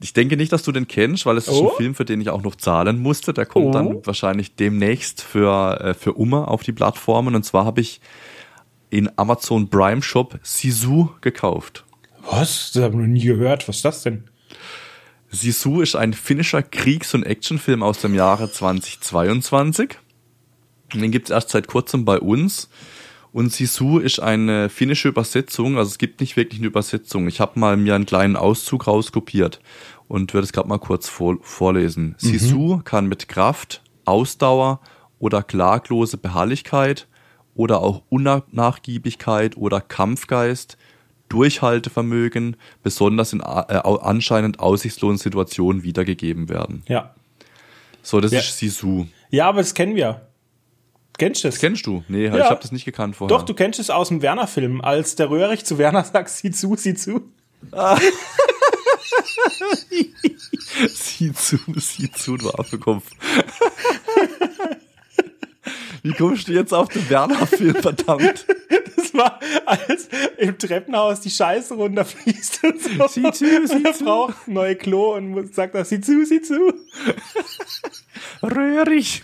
[0.00, 1.52] Ich denke nicht, dass du den kennst, weil es oh.
[1.52, 1.76] ist ein oh.
[1.76, 3.32] Film, für den ich auch noch zahlen musste.
[3.32, 3.72] Der kommt oh.
[3.72, 7.34] dann wahrscheinlich demnächst für, äh, für Umme auf die Plattformen.
[7.34, 8.00] Und zwar habe ich
[8.90, 11.84] in Amazon Prime Shop Sisu gekauft.
[12.30, 12.72] Was?
[12.72, 13.68] Das habe ich noch nie gehört.
[13.68, 14.24] Was ist das denn?
[15.30, 19.98] Sisu ist ein finnischer Kriegs- und Actionfilm aus dem Jahre 2022.
[21.00, 22.68] Den gibt es erst seit kurzem bei uns.
[23.32, 27.26] Und Sisu ist eine finnische Übersetzung, also es gibt nicht wirklich eine Übersetzung.
[27.26, 29.58] Ich habe mal mir einen kleinen Auszug rauskopiert
[30.06, 32.14] und würde es gerade mal kurz vor, vorlesen.
[32.20, 32.26] Mhm.
[32.28, 34.80] Sisu kann mit Kraft, Ausdauer
[35.18, 37.08] oder klaglose Beharrlichkeit
[37.56, 40.78] oder auch Unnachgiebigkeit oder Kampfgeist
[41.28, 46.84] Durchhaltevermögen besonders in äh, anscheinend aussichtslosen Situationen wiedergegeben werden.
[46.86, 47.14] Ja.
[48.02, 48.38] So, das ja.
[48.38, 49.06] ist Sisu.
[49.30, 50.28] Ja, aber das kennen wir.
[51.18, 51.54] Kennst du das?
[51.54, 52.02] das kennst du?
[52.08, 52.36] Nee, ja.
[52.36, 53.36] ich habe das nicht gekannt vorher.
[53.36, 56.74] Doch, du kennst es aus dem Werner-Film, als der Röhrig zu Werner sagt, sieh zu,
[56.76, 57.22] sieh zu.
[57.72, 57.98] Ah.
[60.88, 63.04] sieh zu, sieh zu, du Affekopf.
[66.02, 68.46] Wie kommst du jetzt auf den Werner-Film, verdammt?
[68.96, 70.08] Das war, als
[70.38, 73.06] im Treppenhaus die Scheiße runterfließt und so.
[73.08, 74.04] Sieh zu, sieh zu.
[74.04, 76.74] braucht neue Klo und sagt auch, sieh zu, sieh zu.
[78.42, 79.22] Röhrig.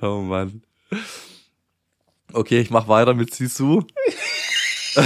[0.00, 0.62] Oh Mann.
[2.32, 3.82] Okay, ich mach weiter mit Sisu.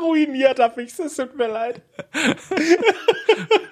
[0.00, 1.82] Ruiniert hab ich's, es tut mir leid.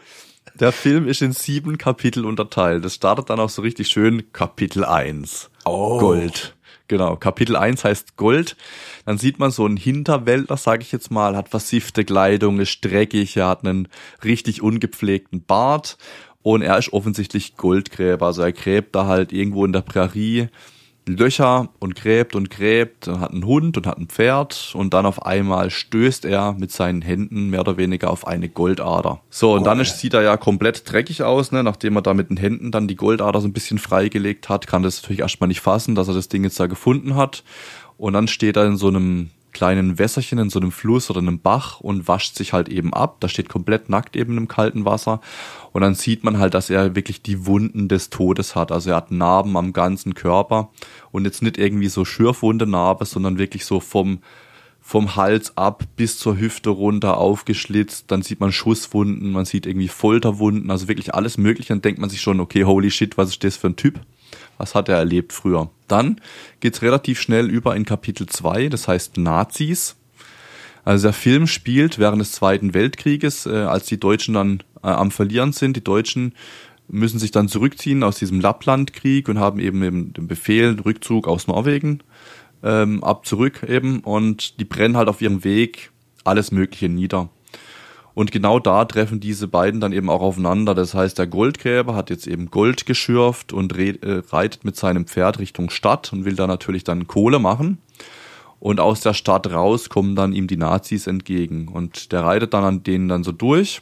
[0.60, 2.84] Der Film ist in sieben Kapitel unterteilt.
[2.84, 5.50] Es startet dann auch so richtig schön Kapitel 1.
[5.64, 5.98] Oh.
[5.98, 6.54] Gold.
[6.86, 8.58] Genau, Kapitel 1 heißt Gold.
[9.06, 13.38] Dann sieht man so einen Hinterwäldler, sage ich jetzt mal, hat versiffte Kleidung, ist dreckig,
[13.38, 13.88] er hat einen
[14.22, 15.96] richtig ungepflegten Bart
[16.42, 18.26] und er ist offensichtlich Goldgräber.
[18.26, 20.50] Also er gräbt da halt irgendwo in der Prärie
[21.16, 25.06] Löcher und gräbt und gräbt und hat einen Hund und hat ein Pferd und dann
[25.06, 29.20] auf einmal stößt er mit seinen Händen mehr oder weniger auf eine Goldader.
[29.30, 31.62] So, und oh, dann ist, sieht er ja komplett dreckig aus, ne?
[31.62, 34.82] nachdem er da mit den Händen dann die Goldader so ein bisschen freigelegt hat, kann
[34.82, 37.44] das natürlich erstmal nicht fassen, dass er das Ding jetzt da gefunden hat.
[37.96, 41.40] Und dann steht er in so einem kleinen Wässerchen in so einem Fluss oder einem
[41.40, 43.16] Bach und wascht sich halt eben ab.
[43.20, 45.20] Da steht komplett nackt eben im kalten Wasser.
[45.72, 48.72] Und dann sieht man halt, dass er wirklich die Wunden des Todes hat.
[48.72, 50.70] Also er hat Narben am ganzen Körper
[51.12, 54.20] und jetzt nicht irgendwie so Schürfwunde Narbe, sondern wirklich so vom,
[54.80, 58.10] vom Hals ab bis zur Hüfte runter aufgeschlitzt.
[58.10, 61.68] Dann sieht man Schusswunden, man sieht irgendwie Folterwunden, also wirklich alles Mögliche.
[61.68, 64.00] Dann denkt man sich schon, okay, holy shit, was ist das für ein Typ?
[64.60, 65.70] Was hat er erlebt früher?
[65.88, 66.20] Dann
[66.60, 69.96] geht's relativ schnell über in Kapitel 2, das heißt Nazis.
[70.84, 75.10] Also der Film spielt während des Zweiten Weltkrieges, äh, als die Deutschen dann äh, am
[75.10, 75.76] Verlieren sind.
[75.76, 76.34] Die Deutschen
[76.88, 81.46] müssen sich dann zurückziehen aus diesem Lapplandkrieg und haben eben, eben den Befehl, Rückzug aus
[81.46, 82.02] Norwegen
[82.62, 85.90] ähm, ab zurück eben und die brennen halt auf ihrem Weg
[86.24, 87.30] alles Mögliche nieder.
[88.14, 90.74] Und genau da treffen diese beiden dann eben auch aufeinander.
[90.74, 95.38] Das heißt, der Goldgräber hat jetzt eben Gold geschürft und äh, reitet mit seinem Pferd
[95.38, 97.78] Richtung Stadt und will da natürlich dann Kohle machen.
[98.58, 101.68] Und aus der Stadt raus kommen dann ihm die Nazis entgegen.
[101.68, 103.80] Und der reitet dann an denen dann so durch.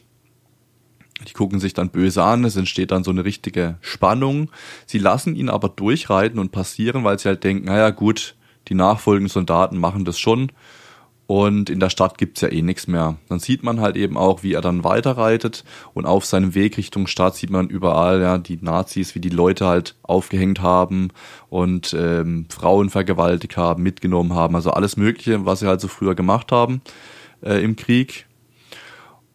[1.27, 4.51] Die gucken sich dann böse an, es entsteht dann so eine richtige Spannung.
[4.87, 8.37] Sie lassen ihn aber durchreiten und passieren, weil sie halt denken, naja gut,
[8.69, 10.53] die nachfolgenden Soldaten machen das schon.
[11.29, 13.19] Und in der Stadt gibt's ja eh nichts mehr.
[13.29, 15.63] Dann sieht man halt eben auch, wie er dann weiterreitet
[15.93, 19.67] und auf seinem Weg Richtung Stadt sieht man überall ja die Nazis, wie die Leute
[19.67, 21.11] halt aufgehängt haben
[21.51, 24.55] und ähm, Frauen vergewaltigt haben, mitgenommen haben.
[24.55, 26.81] Also alles Mögliche, was sie halt so früher gemacht haben
[27.43, 28.25] äh, im Krieg.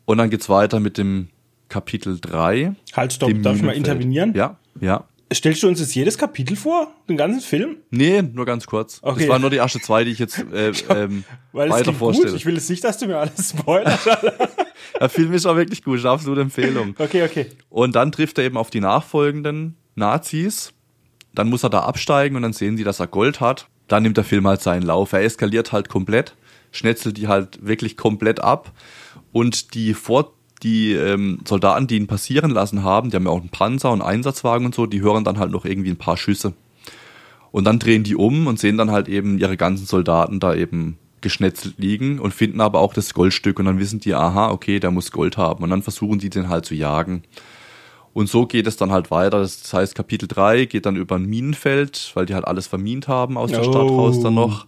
[0.05, 1.27] Und dann geht's weiter mit dem
[1.69, 2.73] Kapitel 3.
[2.93, 4.33] Halt, stopp, darf ich mal intervenieren?
[4.33, 5.03] Ja, ja.
[5.33, 6.93] Stellst du uns jetzt jedes Kapitel vor?
[7.09, 7.77] Den ganzen Film?
[7.89, 8.99] Nee, nur ganz kurz.
[9.01, 9.21] Okay.
[9.21, 12.31] Das waren nur die erste zwei, die ich jetzt äh, ähm, Weil weiter vorstelle.
[12.31, 12.37] Gut.
[12.37, 14.07] Ich will jetzt nicht, dass du mir alles spoilerst.
[14.99, 16.95] Der Film ist auch wirklich gut, absolute Empfehlung.
[17.03, 17.47] Okay, okay.
[17.69, 20.73] Und dann trifft er eben auf die nachfolgenden Nazis.
[21.33, 23.67] Dann muss er da absteigen und dann sehen sie, dass er Gold hat.
[23.87, 25.11] Dann nimmt der Film halt seinen Lauf.
[25.13, 26.35] Er eskaliert halt komplett,
[26.71, 28.71] schnetzelt die halt wirklich komplett ab.
[29.31, 30.33] Und die Vor
[30.63, 34.01] die ähm, Soldaten, die ihn passieren lassen haben, die haben ja auch einen Panzer und
[34.01, 36.53] Einsatzwagen und so, die hören dann halt noch irgendwie ein paar Schüsse.
[37.51, 40.97] Und dann drehen die um und sehen dann halt eben ihre ganzen Soldaten da eben
[41.21, 44.91] geschnetzelt liegen und finden aber auch das Goldstück und dann wissen die, aha, okay, der
[44.91, 47.23] muss Gold haben und dann versuchen die den halt zu jagen.
[48.13, 49.39] Und so geht es dann halt weiter.
[49.39, 53.37] Das heißt, Kapitel 3 geht dann über ein Minenfeld, weil die halt alles vermint haben
[53.37, 53.63] aus der oh.
[53.63, 54.67] Stadt raus dann noch.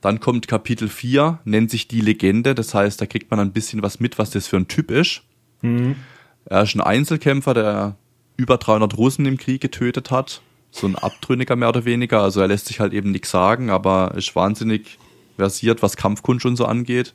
[0.00, 2.54] Dann kommt Kapitel 4, nennt sich die Legende.
[2.54, 5.22] Das heißt, da kriegt man ein bisschen was mit, was das für ein Typ ist.
[5.62, 5.96] Mhm.
[6.44, 7.96] Er ist ein Einzelkämpfer, der
[8.36, 10.40] über 300 Russen im Krieg getötet hat.
[10.70, 12.22] So ein Abtrünniger mehr oder weniger.
[12.22, 14.98] Also er lässt sich halt eben nichts sagen, aber ist wahnsinnig
[15.36, 17.14] versiert, was Kampfkunst und so angeht.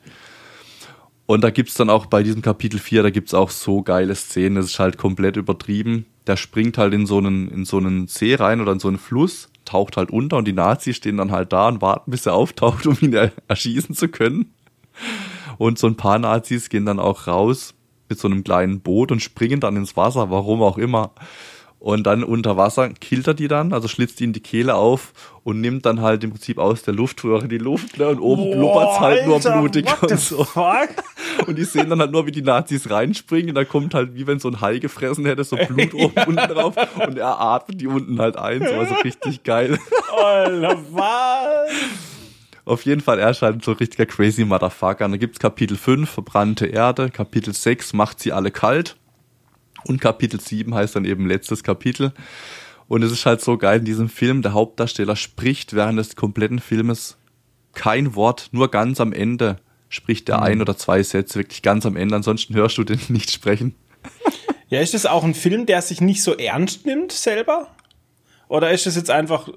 [1.26, 4.56] Und da gibt's dann auch bei diesem Kapitel 4, da gibt's auch so geile Szenen.
[4.56, 6.04] Das ist halt komplett übertrieben.
[6.26, 8.98] Der springt halt in so einen, in so einen See rein oder in so einen
[8.98, 12.34] Fluss taucht halt unter und die Nazis stehen dann halt da und warten, bis er
[12.34, 14.54] auftaucht, um ihn er erschießen zu können.
[15.58, 17.74] Und so ein paar Nazis gehen dann auch raus
[18.08, 21.12] mit so einem kleinen Boot und springen dann ins Wasser, warum auch immer.
[21.84, 25.12] Und dann unter Wasser killt er die dann, also schlitzt ihnen die Kehle auf
[25.42, 29.00] und nimmt dann halt im Prinzip aus der Luftröhre die Luft ne, und oben blubbert's
[29.00, 30.44] halt nur blutig und so.
[30.44, 30.88] Fuck?
[31.46, 34.26] Und die sehen dann halt nur, wie die Nazis reinspringen und da kommt halt, wie
[34.26, 36.26] wenn so ein Hai gefressen hätte, so Blut oben ja.
[36.26, 36.74] unten drauf
[37.06, 39.78] und er atmet die unten halt ein, so also richtig geil.
[40.16, 41.70] Alter, was?
[42.64, 45.04] Auf jeden Fall, er ist halt so ein richtiger crazy Motherfucker.
[45.04, 48.96] Und dann gibt's Kapitel 5, verbrannte Erde, Kapitel 6, macht sie alle kalt.
[49.86, 52.12] Und Kapitel 7 heißt dann eben letztes Kapitel.
[52.88, 56.58] Und es ist halt so geil in diesem Film, der Hauptdarsteller spricht während des kompletten
[56.58, 57.16] Filmes
[57.74, 59.58] kein Wort, nur ganz am Ende
[59.88, 60.42] spricht er mhm.
[60.42, 63.74] ein oder zwei Sätze, wirklich ganz am Ende, ansonsten hörst du den nicht sprechen.
[64.68, 67.73] Ja, ist das auch ein Film, der sich nicht so ernst nimmt selber?
[68.48, 69.48] Oder ist das jetzt einfach,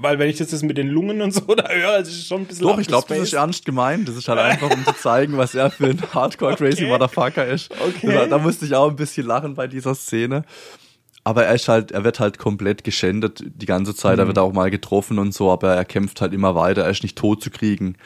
[0.00, 2.42] weil wenn ich das jetzt mit den Lungen und so da höre, das ist schon
[2.42, 4.08] ein bisschen Doch, ich glaube, das ist ernst gemeint.
[4.08, 6.88] Das ist halt einfach, um zu zeigen, was er für ein Hardcore Crazy okay.
[6.88, 7.70] Motherfucker ist.
[7.72, 8.12] Okay.
[8.12, 10.44] Da, da musste ich auch ein bisschen lachen bei dieser Szene.
[11.22, 14.16] Aber er ist halt, er wird halt komplett geschändet die ganze Zeit.
[14.16, 14.20] Mhm.
[14.20, 16.84] Er wird auch mal getroffen und so, aber er kämpft halt immer weiter.
[16.84, 17.96] Er ist nicht tot zu kriegen.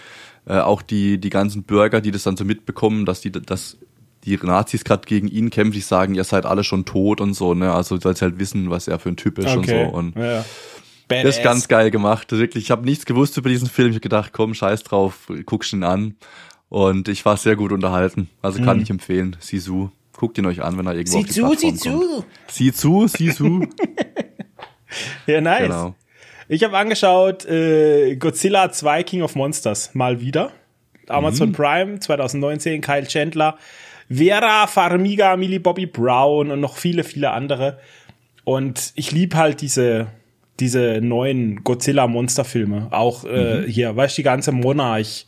[0.46, 3.78] Äh, auch die, die ganzen Bürger, die das dann so mitbekommen, dass die, dass
[4.24, 7.54] die Nazis gerade gegen ihn kämpfen, die sagen, ihr seid alle schon tot und so,
[7.54, 7.72] ne?
[7.72, 9.56] Also sie halt wissen, was er für ein Typ ist okay.
[9.56, 9.96] und so.
[9.96, 10.44] Und ja.
[11.08, 12.30] das ist ganz geil gemacht.
[12.32, 13.90] Wirklich, ich habe nichts gewusst über diesen Film.
[13.90, 16.16] Ich habe gedacht, komm, scheiß drauf, guckst ihn an.
[16.68, 18.30] Und ich war sehr gut unterhalten.
[18.42, 18.82] Also kann mhm.
[18.82, 19.36] ich empfehlen.
[19.38, 19.90] Sisu.
[20.16, 22.26] Guckt ihn euch an, wenn er irgendwo sieh auf die zu, Plattform sieh kommt.
[22.48, 23.66] Sieh zu, sieh zu.
[25.26, 25.62] ja, nice.
[25.62, 25.94] Genau.
[26.48, 30.52] Ich habe angeschaut äh, Godzilla 2 King of Monsters mal wieder.
[31.08, 31.52] Amazon mhm.
[31.52, 33.58] Prime 2019, Kyle Chandler.
[34.08, 37.78] Vera Farmiga, Millie Bobby Brown und noch viele, viele andere.
[38.44, 40.08] Und ich lieb halt diese,
[40.60, 42.88] diese neuen Godzilla-Monsterfilme.
[42.90, 43.66] Auch äh, mhm.
[43.66, 45.26] hier, weißt du, die ganze Monarch.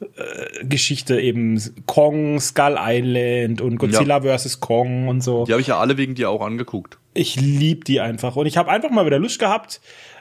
[0.00, 4.38] äh, Geschichte eben Kong, Skull Island und Godzilla ja.
[4.38, 4.60] vs.
[4.60, 5.44] Kong und so.
[5.44, 6.98] Die habe ich ja alle wegen dir auch angeguckt.
[7.12, 9.80] Ich lieb die einfach und ich habe einfach mal wieder Lust gehabt,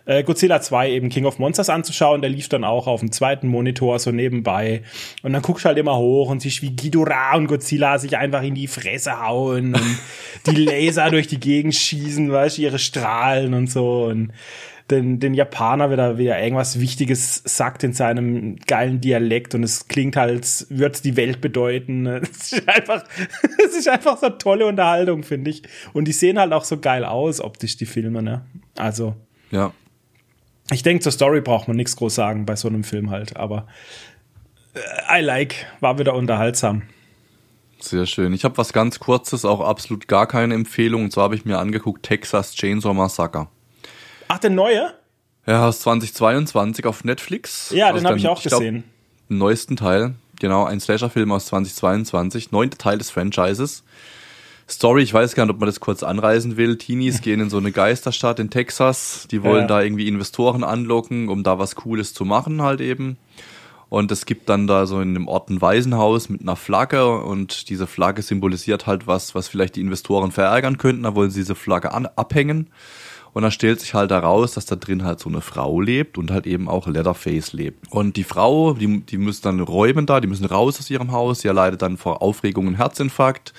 [0.10, 2.22] äh, Godzilla 2 eben King of Monsters anzuschauen.
[2.22, 4.82] Der lief dann auch auf dem zweiten Monitor so nebenbei.
[5.22, 8.42] Und dann guckst du halt immer hoch und siehst, wie Ghidorah und Godzilla sich einfach
[8.42, 10.00] in die Fresse hauen und
[10.48, 14.06] die Laser durch die Gegend schießen, weißt du, ihre Strahlen und so.
[14.06, 14.34] Und
[14.90, 20.16] den, den Japaner wieder, wieder irgendwas Wichtiges sagt in seinem geilen Dialekt und es klingt
[20.16, 22.08] halt, als würde es die Welt bedeuten.
[22.24, 23.04] Es ist einfach,
[23.64, 25.62] es ist einfach so tolle Unterhaltung, finde ich.
[25.94, 28.42] Und die sehen halt auch so geil aus, optisch, die Filme, ne?
[28.76, 29.14] Also.
[29.52, 29.72] Ja.
[30.72, 33.68] Ich denke, zur Story braucht man nichts groß sagen bei so einem Film halt, aber
[34.74, 36.84] äh, I like, war wieder unterhaltsam.
[37.80, 38.34] Sehr schön.
[38.34, 41.06] Ich habe was ganz Kurzes, auch absolut gar keine Empfehlung.
[41.06, 43.48] Und zwar habe ich mir angeguckt Texas Chainsaw Massacre.
[44.28, 44.94] Ach, der neue?
[45.48, 47.72] Ja, aus 2022 auf Netflix.
[47.74, 48.84] Ja, den habe ich auch ich gesehen.
[48.84, 50.16] Glaub, den neuesten Teil.
[50.40, 52.52] Genau, ein Slasher-Film aus 2022.
[52.52, 53.84] Neunter Teil des Franchises.
[54.70, 56.78] Story, ich weiß gar nicht, ob man das kurz anreisen will.
[56.78, 59.28] Teenies gehen in so eine Geisterstadt in Texas.
[59.32, 59.68] Die wollen ja.
[59.68, 63.18] da irgendwie Investoren anlocken, um da was Cooles zu machen halt eben.
[63.90, 67.70] Und es gibt dann da so in dem Ort ein Waisenhaus mit einer Flagge und
[67.70, 71.04] diese Flagge symbolisiert halt was, was vielleicht die Investoren verärgern könnten.
[71.04, 72.68] Da wollen sie diese Flagge an, abhängen.
[73.34, 76.32] Und dann stellt sich halt heraus, dass da drin halt so eine Frau lebt und
[76.32, 77.92] halt eben auch Leatherface lebt.
[77.92, 81.42] Und die Frau, die, die müssen dann räumen da, die müssen raus aus ihrem Haus.
[81.42, 83.54] Sie erleidet dann vor Aufregung einen Herzinfarkt.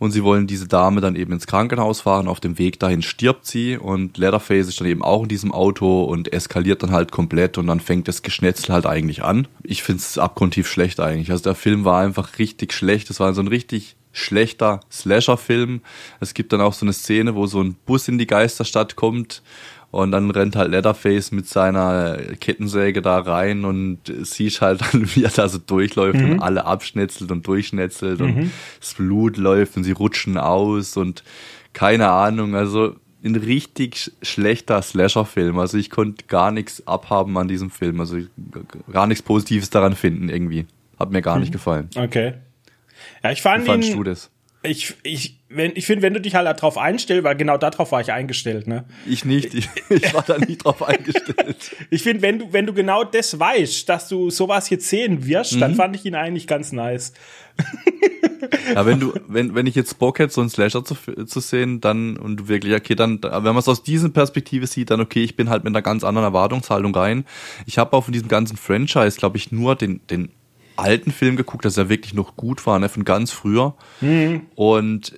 [0.00, 2.26] Und sie wollen diese Dame dann eben ins Krankenhaus fahren.
[2.26, 6.04] Auf dem Weg dahin stirbt sie und Leatherface ist dann eben auch in diesem Auto
[6.04, 9.46] und eskaliert dann halt komplett und dann fängt das Geschnetzel halt eigentlich an.
[9.62, 11.30] Ich finde es abgrundtief schlecht eigentlich.
[11.30, 13.10] Also der Film war einfach richtig schlecht.
[13.10, 15.82] Es war so ein richtig schlechter Slasher-Film.
[16.18, 19.42] Es gibt dann auch so eine Szene, wo so ein Bus in die Geisterstadt kommt
[19.90, 25.24] und dann rennt halt Leatherface mit seiner Kettensäge da rein und siehst halt dann, wie
[25.24, 26.32] er da so durchläuft mhm.
[26.32, 28.26] und alle abschnetzelt und durchschnetzelt mhm.
[28.26, 31.24] und das Blut läuft und sie rutschen aus und
[31.72, 35.58] keine Ahnung, also ein richtig schlechter Slasher-Film.
[35.58, 38.00] Also ich konnte gar nichts abhaben an diesem Film.
[38.00, 38.18] Also
[38.90, 40.66] gar nichts Positives daran finden irgendwie.
[40.98, 41.42] Hat mir gar mhm.
[41.42, 41.90] nicht gefallen.
[41.94, 42.34] Okay.
[43.22, 44.30] Ja, ich fand Wie fandst ihn, du das?
[44.62, 48.02] Ich, ich, wenn, ich finde, wenn du dich halt darauf einstellst, weil genau darauf war
[48.02, 48.84] ich eingestellt, ne?
[49.06, 51.76] Ich nicht, ich, ich war da nicht drauf eingestellt.
[51.88, 55.54] ich finde, wenn du, wenn du genau das weißt, dass du sowas jetzt sehen wirst,
[55.54, 55.60] mhm.
[55.60, 57.14] dann fand ich ihn eigentlich ganz nice.
[58.74, 60.94] ja, wenn du, wenn, wenn ich jetzt Bock hätte, so einen Slasher zu,
[61.24, 64.90] zu sehen, dann, und du wirklich, okay, dann, wenn man es aus dieser Perspektive sieht,
[64.90, 67.24] dann okay, ich bin halt mit einer ganz anderen Erwartungshaltung rein.
[67.64, 70.30] Ich habe auch von diesem ganzen Franchise, glaube ich, nur den, den
[70.80, 73.74] alten Film geguckt, dass er wirklich noch gut war, ne, von ganz früher.
[74.00, 74.42] Mhm.
[74.54, 75.14] Und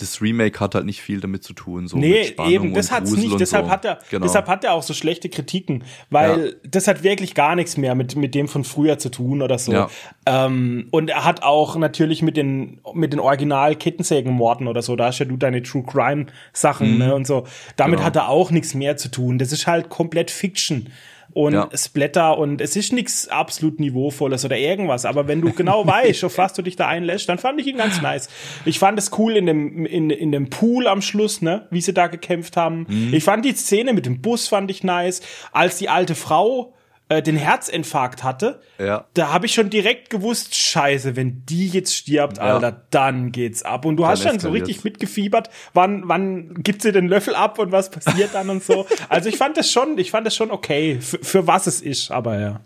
[0.00, 1.86] das Remake hat halt nicht viel damit zu tun.
[1.86, 3.38] So nee, eben, das hat's nicht.
[3.38, 3.70] Deshalb so.
[3.70, 4.24] hat er, genau.
[4.24, 6.52] deshalb hat er auch so schlechte Kritiken, weil ja.
[6.68, 9.72] das hat wirklich gar nichts mehr mit, mit dem von früher zu tun oder so.
[9.72, 9.90] Ja.
[10.26, 15.06] Ähm, und er hat auch natürlich mit den, mit den Original Kettensägenmorden oder so, da
[15.06, 16.98] hast ja du deine True Crime Sachen, mhm.
[16.98, 17.46] ne, und so.
[17.76, 18.06] Damit genau.
[18.06, 19.38] hat er auch nichts mehr zu tun.
[19.38, 20.88] Das ist halt komplett Fiction
[21.32, 21.68] und ja.
[21.74, 25.04] Splatter und es ist nichts absolut Niveauvolles oder irgendwas.
[25.04, 27.76] Aber wenn du genau weißt, auf was du dich da einlässt, dann fand ich ihn
[27.76, 28.28] ganz nice.
[28.64, 31.94] Ich fand es cool in dem, in, in dem Pool am Schluss, ne, wie sie
[31.94, 32.86] da gekämpft haben.
[32.88, 33.14] Mhm.
[33.14, 35.22] Ich fand die Szene mit dem Bus fand ich nice.
[35.52, 36.74] Als die alte Frau
[37.10, 39.04] äh, den Herzinfarkt hatte, ja.
[39.14, 42.44] da habe ich schon direkt gewusst, scheiße, wenn die jetzt stirbt, ja.
[42.44, 43.84] Alter, dann geht's ab.
[43.84, 47.58] Und du dann hast schon so richtig mitgefiebert, wann, wann gibt sie den Löffel ab
[47.58, 48.86] und was passiert dann und so.
[49.08, 52.12] Also ich fand das schon, ich fand das schon okay, für, für was es ist,
[52.12, 52.60] aber ja.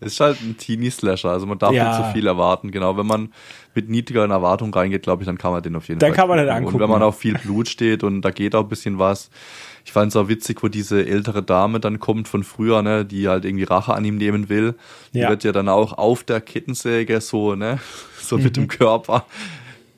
[0.00, 1.88] Es ist halt ein Teenie-Slasher, also man darf ja.
[1.88, 2.96] nicht zu viel erwarten, genau.
[2.96, 3.32] Wenn man
[3.76, 6.16] mit niedrigeren Erwartungen reingeht, glaube ich, dann kann man den auf jeden dann Fall.
[6.16, 6.74] Dann kann man den angucken.
[6.74, 9.30] Und wenn man auf viel Blut steht und da geht auch ein bisschen was,
[9.84, 13.28] ich fand es auch witzig, wo diese ältere Dame dann kommt von früher, ne, die
[13.28, 14.74] halt irgendwie Rache an ihm nehmen will.
[15.12, 15.28] Die ja.
[15.28, 17.78] wird ja dann auch auf der Kettensäge so, ne,
[18.20, 18.44] so mhm.
[18.44, 19.26] mit dem Körper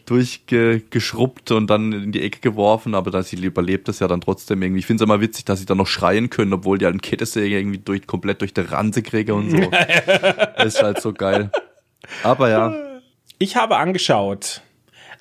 [0.06, 4.62] durchgeschrubbt und dann in die Ecke geworfen, aber dass sie überlebt das ja dann trotzdem
[4.62, 4.78] irgendwie.
[4.78, 7.00] Ich finde es immer witzig, dass sie dann noch schreien können, obwohl die halt eine
[7.00, 9.56] Kettensäge irgendwie durch, komplett durch die Ranse kriege und so.
[10.64, 11.50] ist halt so geil.
[12.22, 12.72] Aber ja.
[13.38, 14.62] Ich habe angeschaut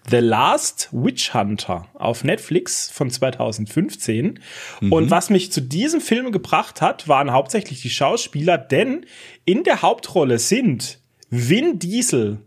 [0.09, 4.39] The Last Witch Hunter auf Netflix von 2015.
[4.81, 4.91] Mhm.
[4.91, 9.05] Und was mich zu diesem Film gebracht hat, waren hauptsächlich die Schauspieler, denn
[9.45, 10.99] in der Hauptrolle sind
[11.29, 12.39] Vin Diesel,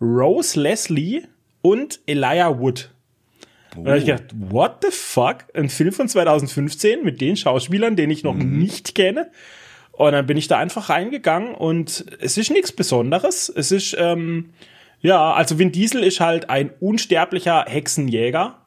[0.00, 1.22] Rose Leslie
[1.60, 2.90] und Elijah Wood.
[3.74, 3.78] Oh.
[3.78, 5.44] Und da habe ich gedacht, what the fuck?
[5.54, 8.58] Ein Film von 2015 mit den Schauspielern, den ich noch mhm.
[8.58, 9.30] nicht kenne.
[9.92, 13.52] Und dann bin ich da einfach reingegangen und es ist nichts Besonderes.
[13.54, 14.50] Es ist, ähm,
[15.02, 18.58] ja, also Vin Diesel ist halt ein unsterblicher Hexenjäger,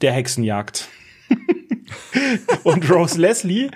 [0.00, 0.88] der Hexen jagt.
[2.64, 3.70] und Rose Leslie,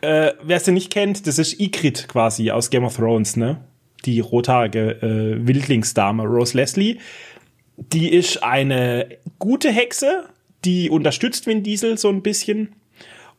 [0.00, 3.60] äh, wer sie nicht kennt, das ist Ygritte quasi aus Game of Thrones, ne?
[4.04, 6.98] die rothaarige äh, Wildlingsdame Rose Leslie.
[7.76, 9.08] Die ist eine
[9.38, 10.28] gute Hexe,
[10.64, 12.74] die unterstützt Vin Diesel so ein bisschen.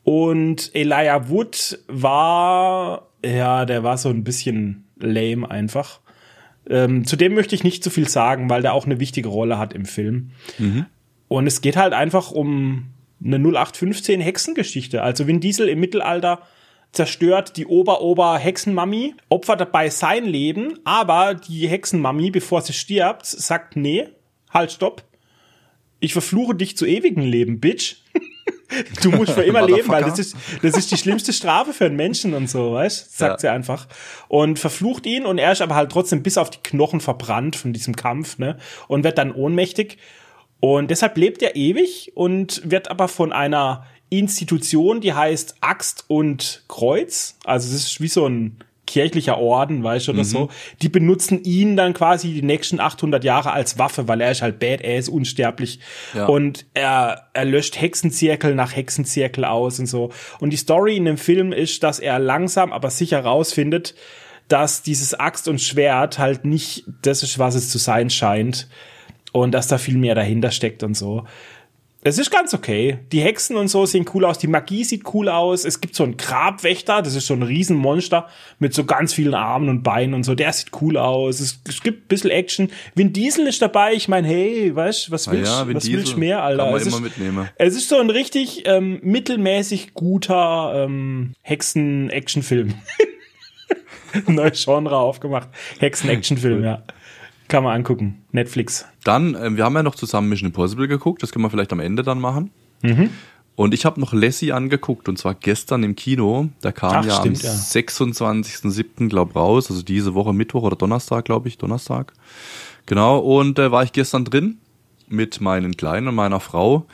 [0.04, 6.00] Und Elijah Wood war, ja, der war so ein bisschen lame einfach.
[6.68, 9.72] Ähm, zudem möchte ich nicht zu viel sagen, weil der auch eine wichtige Rolle hat
[9.72, 10.30] im Film.
[10.58, 10.86] Mhm.
[11.28, 12.90] Und es geht halt einfach um
[13.24, 15.02] eine 0815 Hexengeschichte.
[15.02, 16.40] Also Vin Diesel im Mittelalter
[16.92, 24.08] zerstört die Ober-Ober-Hexenmami, opfert dabei sein Leben, aber die Hexenmami, bevor sie stirbt, sagt, nee,
[24.50, 25.02] halt, stopp.
[26.00, 27.96] Ich verfluche dich zu ewigem Leben, Bitch.
[29.02, 31.96] du musst für immer leben, weil das ist, das ist die schlimmste Strafe für einen
[31.96, 33.16] Menschen und so, weißt?
[33.16, 33.38] Sagt ja.
[33.38, 33.86] sie einfach.
[34.28, 37.72] Und verflucht ihn und er ist aber halt trotzdem bis auf die Knochen verbrannt von
[37.72, 38.58] diesem Kampf, ne?
[38.88, 39.98] Und wird dann ohnmächtig.
[40.60, 46.64] Und deshalb lebt er ewig und wird aber von einer Institution, die heißt Axt und
[46.68, 47.36] Kreuz.
[47.44, 50.24] Also es ist wie so ein kirchlicher Orden, weißt du, oder mhm.
[50.24, 50.48] so.
[50.80, 54.58] Die benutzen ihn dann quasi die nächsten 800 Jahre als Waffe, weil er ist halt
[54.58, 55.80] badass, unsterblich.
[56.14, 56.26] Ja.
[56.26, 60.10] Und er, er löscht Hexenzirkel nach Hexenzirkel aus und so.
[60.40, 63.94] Und die Story in dem Film ist, dass er langsam, aber sicher rausfindet,
[64.48, 68.68] dass dieses Axt und Schwert halt nicht das ist, was es zu sein scheint.
[69.32, 71.26] Und dass da viel mehr dahinter steckt und so.
[72.06, 73.00] Es ist ganz okay.
[73.10, 74.38] Die Hexen und so sehen cool aus.
[74.38, 75.64] Die Magie sieht cool aus.
[75.64, 77.02] Es gibt so einen Grabwächter.
[77.02, 78.28] Das ist so ein Riesenmonster
[78.60, 80.36] mit so ganz vielen Armen und Beinen und so.
[80.36, 81.40] Der sieht cool aus.
[81.40, 82.70] Es, es gibt ein bisschen Action.
[82.94, 83.94] Vin Diesel ist dabei.
[83.94, 86.62] Ich meine, hey, weißt was willst, ja, was willst du mehr, Alter?
[86.62, 87.48] Kann man es immer ist, mitnehmen.
[87.56, 92.74] Es ist so ein richtig ähm, mittelmäßig guter ähm, Hexen-Action-Film.
[94.28, 95.48] Neues Genre aufgemacht.
[95.80, 96.84] Hexen-Action-Film, ja.
[97.48, 98.24] Kann man angucken.
[98.32, 98.86] Netflix.
[99.04, 101.22] Dann, äh, wir haben ja noch zusammen Mission Impossible geguckt.
[101.22, 102.50] Das können wir vielleicht am Ende dann machen.
[102.82, 103.10] Mhm.
[103.56, 106.50] Und ich habe noch Lassie angeguckt und zwar gestern im Kino.
[106.62, 107.52] Der kam Ach, ja stimmt, am ja.
[107.52, 109.08] 26.07.
[109.08, 112.12] glaub raus, also diese Woche Mittwoch oder Donnerstag, glaube ich, Donnerstag.
[112.84, 114.58] Genau, und äh, war ich gestern drin
[115.08, 116.86] mit meinen Kleinen und meiner Frau.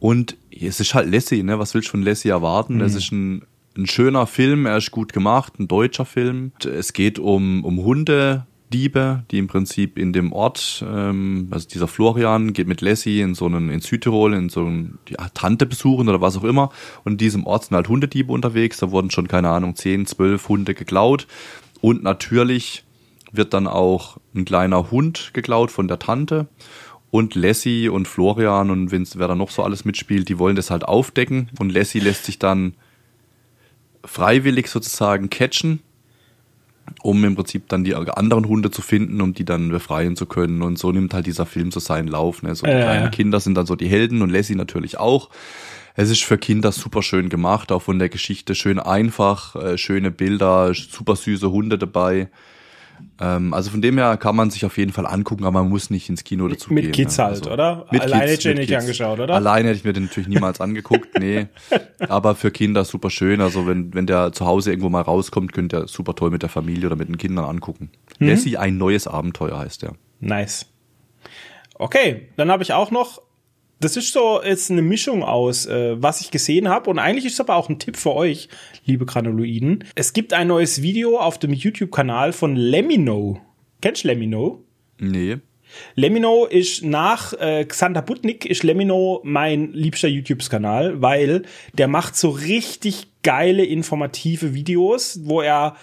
[0.00, 1.58] Und es ist halt Lassie, ne?
[1.58, 2.76] Was willst du von Lassie erwarten?
[2.76, 2.80] Mhm.
[2.80, 3.42] Es ist ein,
[3.76, 6.52] ein schöner Film, er ist gut gemacht, ein deutscher Film.
[6.64, 11.86] Es geht um, um Hunde, Diebe, die im Prinzip in dem Ort, ähm, also dieser
[11.86, 16.08] Florian geht mit Lassie in so einen, in Südtirol, in so einen ja, Tante besuchen
[16.08, 16.70] oder was auch immer.
[17.04, 18.78] Und in diesem Ort sind halt Hundediebe unterwegs.
[18.78, 21.26] Da wurden schon, keine Ahnung, 10, 12 Hunde geklaut.
[21.80, 22.84] Und natürlich
[23.32, 26.48] wird dann auch ein kleiner Hund geklaut von der Tante.
[27.10, 30.84] Und Lassie und Florian und wer da noch so alles mitspielt, die wollen das halt
[30.84, 31.50] aufdecken.
[31.58, 32.74] Und Lassie lässt sich dann
[34.04, 35.80] freiwillig sozusagen catchen
[37.02, 40.62] um im Prinzip dann die anderen Hunde zu finden, um die dann befreien zu können.
[40.62, 42.42] Und so nimmt halt dieser Film so seinen Lauf.
[42.42, 42.54] Ne?
[42.54, 45.30] So äh, kleinen Kinder sind dann so die Helden und Lassie natürlich auch.
[45.94, 50.10] Es ist für Kinder super schön gemacht, auch von der Geschichte schön einfach, äh, schöne
[50.10, 52.28] Bilder, super süße Hunde dabei.
[53.20, 55.90] Ähm, also von dem her kann man sich auf jeden Fall angucken, aber man muss
[55.90, 56.90] nicht ins Kino dazu mit gehen.
[56.90, 57.24] Mit Kids ne?
[57.24, 57.86] halt, also, oder?
[57.90, 59.34] Mit Alleine hätte ich nicht angeschaut, oder?
[59.34, 61.46] Alleine hätte ich mir den natürlich niemals angeguckt, nee.
[62.08, 63.40] Aber für Kinder super schön.
[63.40, 66.50] Also wenn, wenn der zu Hause irgendwo mal rauskommt, könnt ihr super toll mit der
[66.50, 67.90] Familie oder mit den Kindern angucken.
[68.18, 68.28] Mhm.
[68.28, 69.92] Lassie, ein neues Abenteuer heißt der.
[70.20, 70.66] Nice.
[71.74, 73.20] Okay, dann habe ich auch noch
[73.80, 76.88] das ist so jetzt eine Mischung aus, äh, was ich gesehen habe.
[76.90, 78.48] Und eigentlich ist es aber auch ein Tipp für euch,
[78.84, 79.84] liebe Granuloiden.
[79.94, 83.40] Es gibt ein neues Video auf dem YouTube-Kanal von Lemino.
[83.82, 84.64] Kennst du Lemino?
[84.98, 85.38] Nee.
[85.94, 91.42] Lemino ist nach äh, Xander Butnik ist Lemino mein liebster YouTube-Kanal, weil
[91.74, 95.76] der macht so richtig geile informative Videos, wo er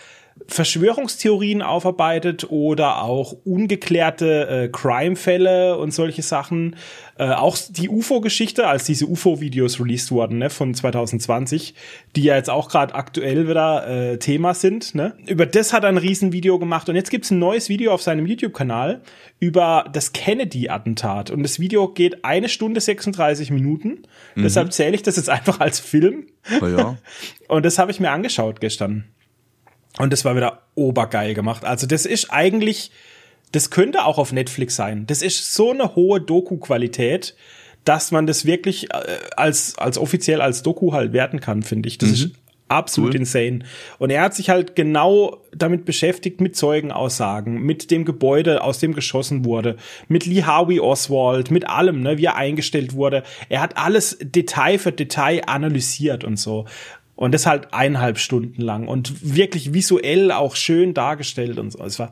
[0.47, 6.75] Verschwörungstheorien aufarbeitet oder auch ungeklärte äh, Crime-Fälle und solche Sachen.
[7.17, 11.75] Äh, auch die UFO-Geschichte, als diese UFO-Videos released wurden, ne, von 2020,
[12.15, 14.95] die ja jetzt auch gerade aktuell wieder äh, Thema sind.
[14.95, 15.15] Ne?
[15.27, 18.25] Über das hat er ein Riesenvideo gemacht und jetzt gibt's ein neues Video auf seinem
[18.25, 19.01] YouTube-Kanal
[19.39, 21.29] über das Kennedy-Attentat.
[21.29, 24.03] Und das Video geht eine Stunde 36 Minuten.
[24.35, 24.43] Mhm.
[24.43, 26.27] Deshalb zähle ich das jetzt einfach als Film.
[26.61, 26.97] Ja.
[27.47, 29.05] und das habe ich mir angeschaut gestern.
[29.99, 31.65] Und das war wieder obergeil gemacht.
[31.65, 32.91] Also das ist eigentlich,
[33.51, 35.05] das könnte auch auf Netflix sein.
[35.07, 37.35] Das ist so eine hohe Doku-Qualität,
[37.85, 41.97] dass man das wirklich äh, als, als offiziell als Doku halt werten kann, finde ich.
[41.97, 42.15] Das mhm.
[42.15, 42.31] ist
[42.69, 43.19] absolut cool.
[43.19, 43.59] insane.
[43.99, 48.93] Und er hat sich halt genau damit beschäftigt, mit Zeugenaussagen, mit dem Gebäude, aus dem
[48.93, 49.77] geschossen wurde,
[50.07, 53.23] mit Lee Harvey Oswald, mit allem, ne, wie er eingestellt wurde.
[53.49, 56.65] Er hat alles Detail für Detail analysiert und so.
[57.15, 61.83] Und das halt eineinhalb Stunden lang und wirklich visuell auch schön dargestellt und so.
[61.83, 62.11] Es war,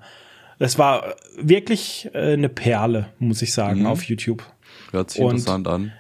[0.60, 3.86] es war wirklich äh, eine Perle, muss ich sagen, mhm.
[3.88, 4.44] auf YouTube.
[4.92, 5.94] Hört sich und interessant an.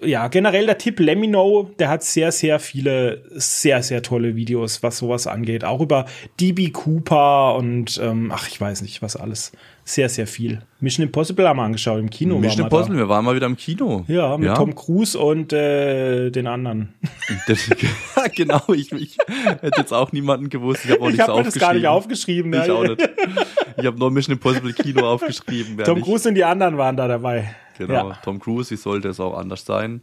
[0.00, 4.98] Ja, generell der Tipp Lemino, der hat sehr, sehr viele, sehr, sehr tolle Videos, was
[4.98, 5.64] sowas angeht.
[5.64, 6.06] Auch über
[6.40, 9.52] DB Cooper und ähm, ach, ich weiß nicht, was alles.
[9.86, 10.62] Sehr, sehr viel.
[10.80, 12.38] Mission Impossible haben wir angeschaut im Kino.
[12.38, 13.02] Mission Impossible, da.
[13.02, 14.04] wir waren mal wieder im Kino.
[14.08, 14.54] Ja, mit ja.
[14.54, 16.94] Tom Cruise und äh, den anderen.
[18.34, 19.18] genau, ich, ich
[19.60, 20.86] hätte jetzt auch niemanden gewusst.
[20.86, 21.36] Ich habe auch nichts hab aufgeschrieben.
[21.36, 22.52] Ich habe das gar nicht aufgeschrieben.
[22.54, 23.10] Ich auch nicht.
[23.76, 25.76] Ich habe nur Mission Impossible Kino aufgeschrieben.
[25.84, 27.54] Tom Cruise und die anderen waren da dabei.
[27.78, 28.18] Genau, ja.
[28.22, 30.02] Tom Cruise, wie sollte es auch anders sein?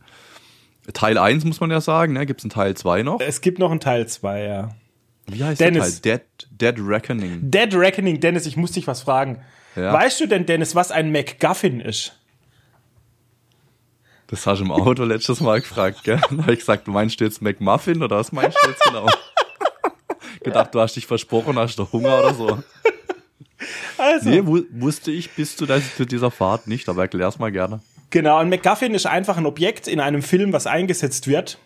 [0.93, 2.25] Teil 1 muss man ja sagen, ne?
[2.25, 3.19] Gibt es einen Teil 2 noch?
[3.21, 4.69] Es gibt noch einen Teil 2, ja.
[5.27, 6.01] Wie heißt Dennis.
[6.01, 6.27] der Teil?
[6.49, 7.39] Dead, Dead Reckoning.
[7.51, 9.41] Dead Reckoning, Dennis, ich muss dich was fragen.
[9.75, 9.93] Ja.
[9.93, 12.17] Weißt du denn, Dennis, was ein MacGuffin ist?
[14.27, 16.19] Das hast du im Auto letztes Mal gefragt, gell?
[16.31, 19.07] Da habe ich gesagt, du meinst jetzt McMuffin oder was meinst du jetzt genau?
[20.43, 22.63] Gedacht, du hast dich versprochen, hast du Hunger oder so.
[23.97, 24.29] Also.
[24.29, 27.81] Nee, wusste ich bis zu, zu dieser Fahrt nicht, aber erklär's mal gerne.
[28.09, 31.57] Genau, ein MacGuffin ist einfach ein Objekt in einem Film, was eingesetzt wird,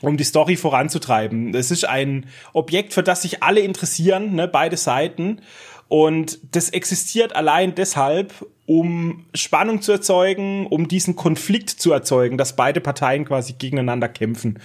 [0.00, 1.54] um die Story voranzutreiben.
[1.54, 5.40] Es ist ein Objekt, für das sich alle interessieren, ne, beide Seiten.
[5.88, 8.32] Und das existiert allein deshalb,
[8.66, 14.60] um Spannung zu erzeugen, um diesen Konflikt zu erzeugen, dass beide Parteien quasi gegeneinander kämpfen.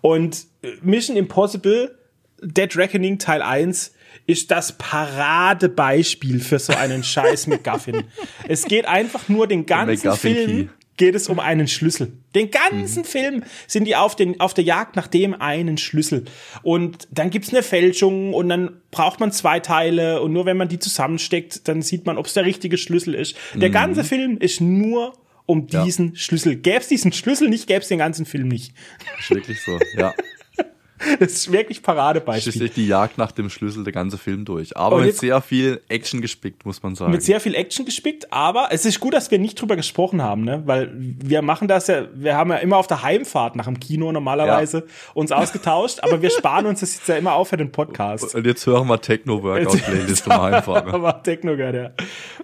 [0.00, 0.46] Und
[0.82, 1.96] Mission Impossible,
[2.40, 3.92] Dead Reckoning Teil 1
[4.26, 8.04] ist das Paradebeispiel für so einen scheiß McGuffin.
[8.48, 12.12] es geht einfach nur den ganzen Film geht es um einen Schlüssel.
[12.34, 13.06] Den ganzen mhm.
[13.06, 16.24] Film sind die auf, den, auf der Jagd nach dem einen Schlüssel.
[16.62, 20.68] Und dann gibt's eine Fälschung und dann braucht man zwei Teile und nur wenn man
[20.68, 23.36] die zusammensteckt, dann sieht man, ob es der richtige Schlüssel ist.
[23.54, 23.60] Mhm.
[23.60, 25.14] Der ganze Film ist nur
[25.46, 26.16] um diesen ja.
[26.16, 26.56] Schlüssel.
[26.56, 28.74] Gäb's diesen Schlüssel nicht, gäb's den ganzen Film nicht.
[29.18, 30.12] Ist wirklich so, ja.
[31.18, 32.52] Das ist wirklich Paradebeispiel.
[32.52, 34.76] Schließlich die Jagd nach dem Schlüssel der ganze Film durch.
[34.76, 37.12] Aber mit sehr viel Action gespickt, muss man sagen.
[37.12, 40.44] Mit sehr viel Action gespickt, aber es ist gut, dass wir nicht drüber gesprochen haben,
[40.44, 40.62] ne?
[40.66, 44.12] Weil wir machen das ja, wir haben ja immer auf der Heimfahrt nach dem Kino
[44.12, 44.84] normalerweise ja.
[45.14, 48.34] uns ausgetauscht, aber wir sparen uns das jetzt ja immer auf für den Podcast.
[48.34, 50.90] Und jetzt hören wir Techno-Workout-Playlist zum Heimfahren.
[50.90, 51.90] Aber Techno gehört, ja.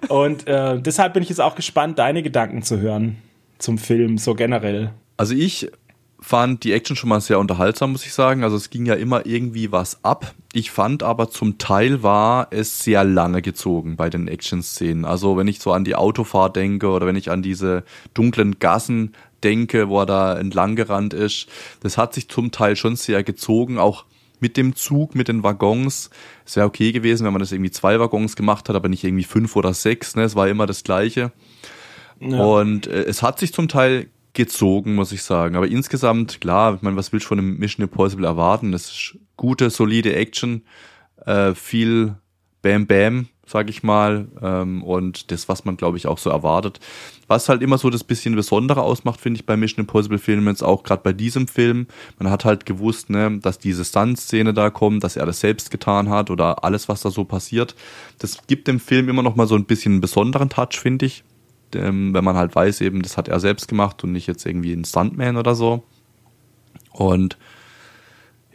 [0.09, 3.19] Und äh, deshalb bin ich jetzt auch gespannt, deine Gedanken zu hören
[3.59, 4.93] zum Film, so generell.
[5.17, 5.71] Also ich
[6.25, 8.45] fand die Action schon mal sehr unterhaltsam, muss ich sagen.
[8.45, 10.35] Also es ging ja immer irgendwie was ab.
[10.55, 15.05] Ich fand aber zum Teil war es sehr lange gezogen bei den Action-Szenen.
[15.05, 19.13] Also wenn ich so an die Autofahrt denke oder wenn ich an diese dunklen Gassen
[19.43, 21.47] denke, wo er da entlang gerannt ist,
[21.81, 23.77] das hat sich zum Teil schon sehr gezogen.
[23.77, 24.07] Auch
[24.41, 26.09] mit dem Zug, mit den Waggons.
[26.47, 29.25] Es wäre okay gewesen, wenn man das irgendwie zwei Waggons gemacht hat, aber nicht irgendwie
[29.25, 30.17] fünf oder sechs.
[30.17, 30.23] Ne?
[30.23, 31.33] Es war immer das Gleiche.
[32.19, 32.43] Ja.
[32.43, 35.57] Und äh, es hat sich zum Teil gezogen, muss ich sagen.
[35.57, 38.73] Aber insgesamt, klar, ich meine, was willst du von einem Mission Impossible erwarten?
[38.73, 40.63] Das ist gute, solide Action,
[41.25, 42.17] äh, viel
[42.61, 46.81] Bam Bam, sag ich mal, ähm, und das, was man, glaube ich, auch so erwartet.
[47.29, 50.63] Was halt immer so das bisschen Besondere ausmacht, finde ich, bei Mission Impossible Filmen, jetzt
[50.63, 51.87] auch gerade bei diesem Film.
[52.19, 56.09] Man hat halt gewusst, ne, dass diese Stunt-Szene da kommt, dass er das selbst getan
[56.09, 57.75] hat oder alles, was da so passiert.
[58.19, 61.23] Das gibt dem Film immer noch mal so ein bisschen einen besonderen Touch, finde ich
[61.75, 64.73] ähm, wenn man halt weiß, eben, das hat er selbst gemacht und nicht jetzt irgendwie
[64.73, 65.83] ein Stuntman oder so.
[66.93, 67.37] Und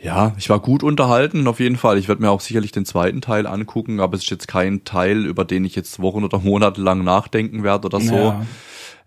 [0.01, 1.97] ja, ich war gut unterhalten, auf jeden Fall.
[1.97, 5.25] Ich werde mir auch sicherlich den zweiten Teil angucken, aber es ist jetzt kein Teil,
[5.25, 8.15] über den ich jetzt Wochen oder Monate lang nachdenken werde oder so.
[8.15, 8.45] Ja.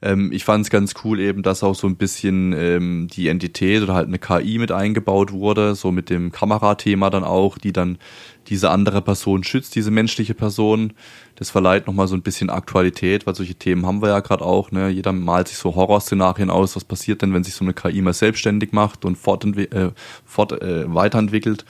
[0.02, 3.82] Ähm, ich fand es ganz cool eben, dass auch so ein bisschen ähm, die Entität
[3.82, 7.98] oder halt eine KI mit eingebaut wurde, so mit dem Kamerathema dann auch, die dann
[8.48, 10.94] diese andere Person schützt, diese menschliche Person.
[11.36, 14.72] Das verleiht nochmal so ein bisschen Aktualität, weil solche Themen haben wir ja gerade auch.
[14.72, 14.88] Ne?
[14.88, 18.12] Jeder malt sich so Horrorszenarien aus, was passiert denn, wenn sich so eine KI mal
[18.12, 19.92] selbstständig macht und fortentwi äh,
[20.24, 21.64] fort, äh, weiterentwickelt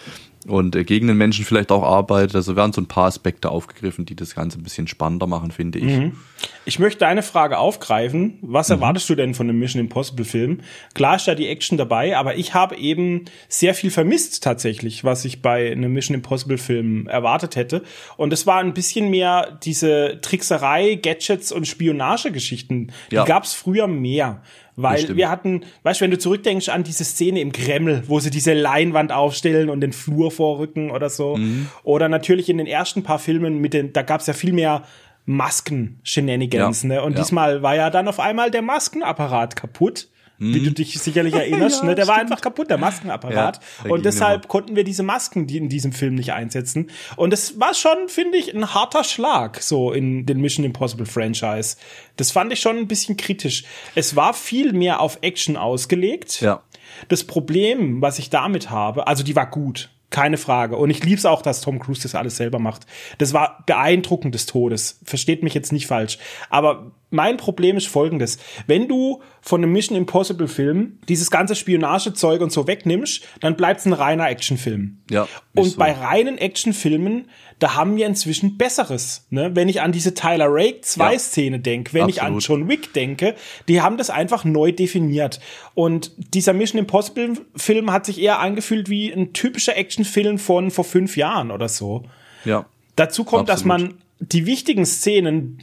[0.47, 2.35] und äh, gegen den Menschen vielleicht auch arbeitet.
[2.35, 5.79] Also werden so ein paar Aspekte aufgegriffen, die das Ganze ein bisschen spannender machen, finde
[5.79, 5.99] ich.
[5.99, 6.17] Mhm.
[6.65, 8.39] Ich möchte eine Frage aufgreifen.
[8.43, 8.77] Was mhm.
[8.77, 10.61] erwartest du denn von einem Mission Impossible Film?
[10.95, 15.25] Klar ist da die Action dabei, aber ich habe eben sehr viel vermisst tatsächlich, was
[15.25, 17.83] ich bei einem Mission Impossible Film erwartet hätte.
[18.17, 22.93] Und es war ein bisschen mehr diese Trickserei, Gadgets und Spionagegeschichten.
[23.11, 23.25] Die ja.
[23.25, 24.43] gab es früher mehr.
[24.77, 28.31] Weil wir hatten, weißt du, wenn du zurückdenkst an diese Szene im Kreml, wo sie
[28.31, 31.37] diese Leinwand aufstellen und den Flur vorrücken oder so.
[31.37, 31.69] Mhm.
[31.83, 34.85] Oder natürlich in den ersten paar Filmen mit den, da gab's ja viel mehr
[35.27, 36.89] Masken-Shenanigans, ja.
[36.89, 37.03] ne?
[37.03, 37.19] Und ja.
[37.19, 40.09] diesmal war ja dann auf einmal der Maskenapparat kaputt
[40.39, 40.75] wie du mhm.
[40.75, 41.81] dich sicherlich erinnerst.
[41.83, 41.95] ja, ne?
[41.95, 42.17] Der stimmt.
[42.17, 43.61] war einfach kaputt, der Maskenapparat.
[43.85, 46.91] Ja, und deshalb konnten wir diese Masken die in diesem Film nicht einsetzen.
[47.17, 51.77] Und es war schon, finde ich, ein harter Schlag so in den Mission Impossible Franchise.
[52.17, 53.65] Das fand ich schon ein bisschen kritisch.
[53.95, 56.41] Es war viel mehr auf Action ausgelegt.
[56.41, 56.63] Ja.
[57.09, 59.91] Das Problem, was ich damit habe, also die war gut.
[60.11, 60.77] Keine Frage.
[60.77, 62.87] Und ich lieb's auch, dass Tom Cruise das alles selber macht.
[63.17, 65.01] Das war beeindruckend des Todes.
[65.05, 66.19] Versteht mich jetzt nicht falsch.
[66.51, 68.39] Aber mein Problem ist folgendes.
[68.67, 73.81] Wenn du von einem Mission Impossible Film dieses ganze Spionagezeug und so wegnimmst, dann bleibt
[73.81, 74.99] es ein reiner Actionfilm.
[75.11, 75.29] Ja.
[75.55, 75.77] Und so.
[75.77, 77.29] bei reinen Actionfilmen,
[77.59, 79.27] da haben wir inzwischen Besseres.
[79.31, 79.51] Ne?
[79.55, 81.19] Wenn ich an diese Tyler Rake 2 Ja.
[81.19, 82.63] Szene denke, wenn ich an Absolut.
[82.63, 83.35] John Wick denke,
[83.69, 85.39] die haben das einfach neu definiert.
[85.75, 90.85] Und dieser Mission Impossible Film hat sich eher angefühlt wie ein typischer Actionfilm von vor
[90.85, 92.05] fünf Jahren oder so.
[92.45, 92.67] Ja.
[92.97, 93.91] Dazu kommt, dass Absolut.
[93.91, 95.63] man die wichtigen Szenen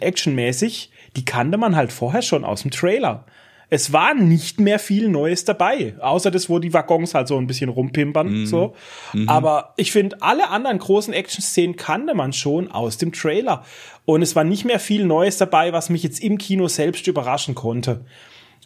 [0.00, 3.24] actionmäßig, die kannte man halt vorher schon aus dem Trailer.
[3.70, 7.46] Es war nicht mehr viel Neues dabei, außer das, wo die Waggons halt so ein
[7.46, 8.74] bisschen rumpimpern, so.
[9.26, 13.64] Aber ich finde, alle anderen großen Action-Szenen kannte man schon aus dem Trailer.
[14.04, 17.54] Und es war nicht mehr viel Neues dabei, was mich jetzt im Kino selbst überraschen
[17.54, 18.04] konnte.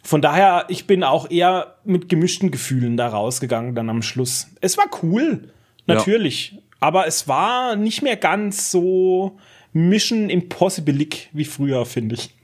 [0.03, 4.47] Von daher, ich bin auch eher mit gemischten Gefühlen da rausgegangen dann am Schluss.
[4.61, 5.49] Es war cool,
[5.87, 5.95] Ja.
[5.95, 6.57] natürlich.
[6.81, 9.37] Aber es war nicht mehr ganz so
[9.73, 12.33] Mission Impossible wie früher, finde ich.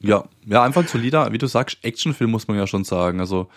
[0.00, 3.20] Ja, ja, einfach ein solider, wie du sagst, Actionfilm muss man ja schon sagen.
[3.20, 3.48] Also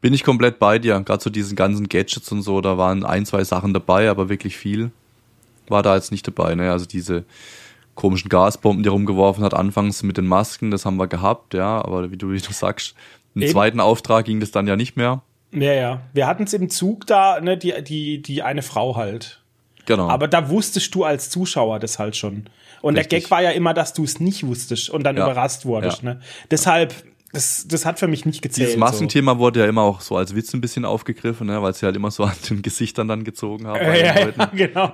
[0.00, 1.00] bin ich komplett bei dir.
[1.00, 4.56] Gerade so diesen ganzen Gadgets und so, da waren ein, zwei Sachen dabei, aber wirklich
[4.56, 4.92] viel
[5.70, 6.54] war da jetzt nicht dabei.
[6.54, 6.70] Ne?
[6.70, 7.24] Also diese
[7.94, 11.84] komischen Gasbomben, die er rumgeworfen hat, anfangs mit den Masken, das haben wir gehabt, ja,
[11.84, 12.94] aber wie du, wie du sagst,
[13.34, 13.52] im Eben.
[13.52, 15.22] zweiten Auftrag ging das dann ja nicht mehr.
[15.52, 16.00] Ja, ja.
[16.12, 19.42] Wir hatten es im Zug da, ne, die, die, die eine Frau halt.
[19.88, 20.08] Genau.
[20.08, 22.44] Aber da wusstest du als Zuschauer das halt schon.
[22.82, 23.24] Und der Richtig.
[23.24, 25.24] Gag war ja immer, dass du es nicht wusstest und dann Ja.
[25.24, 26.02] überrascht wurdest.
[26.04, 26.14] Ja.
[26.14, 26.20] Ne?
[26.50, 26.94] Deshalb,
[27.32, 28.68] das, das hat für mich nicht gezählt.
[28.68, 31.60] Dieses Maskenthema wurde ja immer auch so als Witz ein bisschen aufgegriffen, ne?
[31.62, 33.78] weil sie halt immer so an den Gesichtern dann gezogen haben.
[33.80, 33.84] So.
[33.86, 34.40] bei Ja, den ja, Leuten.
[34.40, 34.92] ja, genau.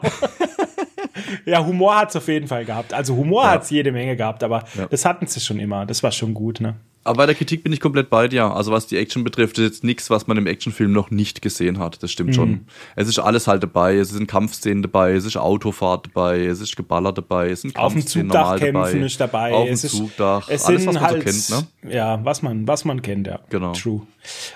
[1.44, 2.92] ja, Humor hat's auf jeden Fall gehabt.
[2.94, 3.50] Also Humor Ja.
[3.50, 5.86] hat's jede Menge gehabt, aber das hatten sie schon immer.
[5.86, 6.76] Das war schon gut, ne?
[7.06, 8.44] Aber bei der Kritik bin ich komplett bei dir.
[8.44, 11.78] Also was die Action betrifft, ist jetzt nichts, was man im Actionfilm noch nicht gesehen
[11.78, 12.02] hat.
[12.02, 12.34] Das stimmt Mhm.
[12.34, 12.60] schon.
[12.96, 13.96] Es ist alles halt dabei.
[13.96, 17.92] Es sind Kampfszenen dabei, es ist Autofahrt dabei, es ist Geballer dabei, es sind Auf
[17.92, 19.06] dem Kampfszenen Zugdach normal kämpfen dabei.
[19.06, 19.52] ist dabei.
[19.52, 20.48] Auf dem es ist, Zugdach.
[20.48, 21.92] Es alles, was man halt, so kennt, ne?
[21.94, 23.40] Ja, was man, was man kennt, ja.
[23.50, 23.72] Genau.
[23.72, 24.00] True.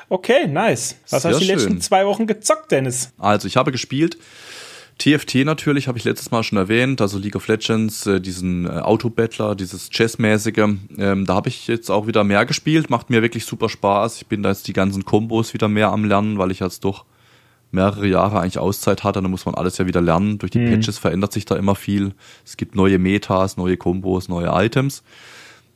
[0.09, 0.97] Okay, nice.
[1.11, 3.13] Was Sehr hast du die letzten zwei Wochen gezockt, Dennis?
[3.19, 4.17] Also ich habe gespielt.
[4.99, 8.71] TFT natürlich, habe ich letztes Mal schon erwähnt, also League of Legends, äh, diesen äh,
[8.81, 10.59] Autobattler, dieses Chessmäßige.
[10.99, 14.17] Ähm, da habe ich jetzt auch wieder mehr gespielt, macht mir wirklich super Spaß.
[14.17, 17.05] Ich bin da jetzt die ganzen Kombos wieder mehr am Lernen, weil ich jetzt doch
[17.71, 19.23] mehrere Jahre eigentlich Auszeit hatte.
[19.23, 20.39] Da muss man alles ja wieder lernen.
[20.39, 22.13] Durch die Patches verändert sich da immer viel.
[22.45, 25.03] Es gibt neue Metas, neue Kombos, neue Items.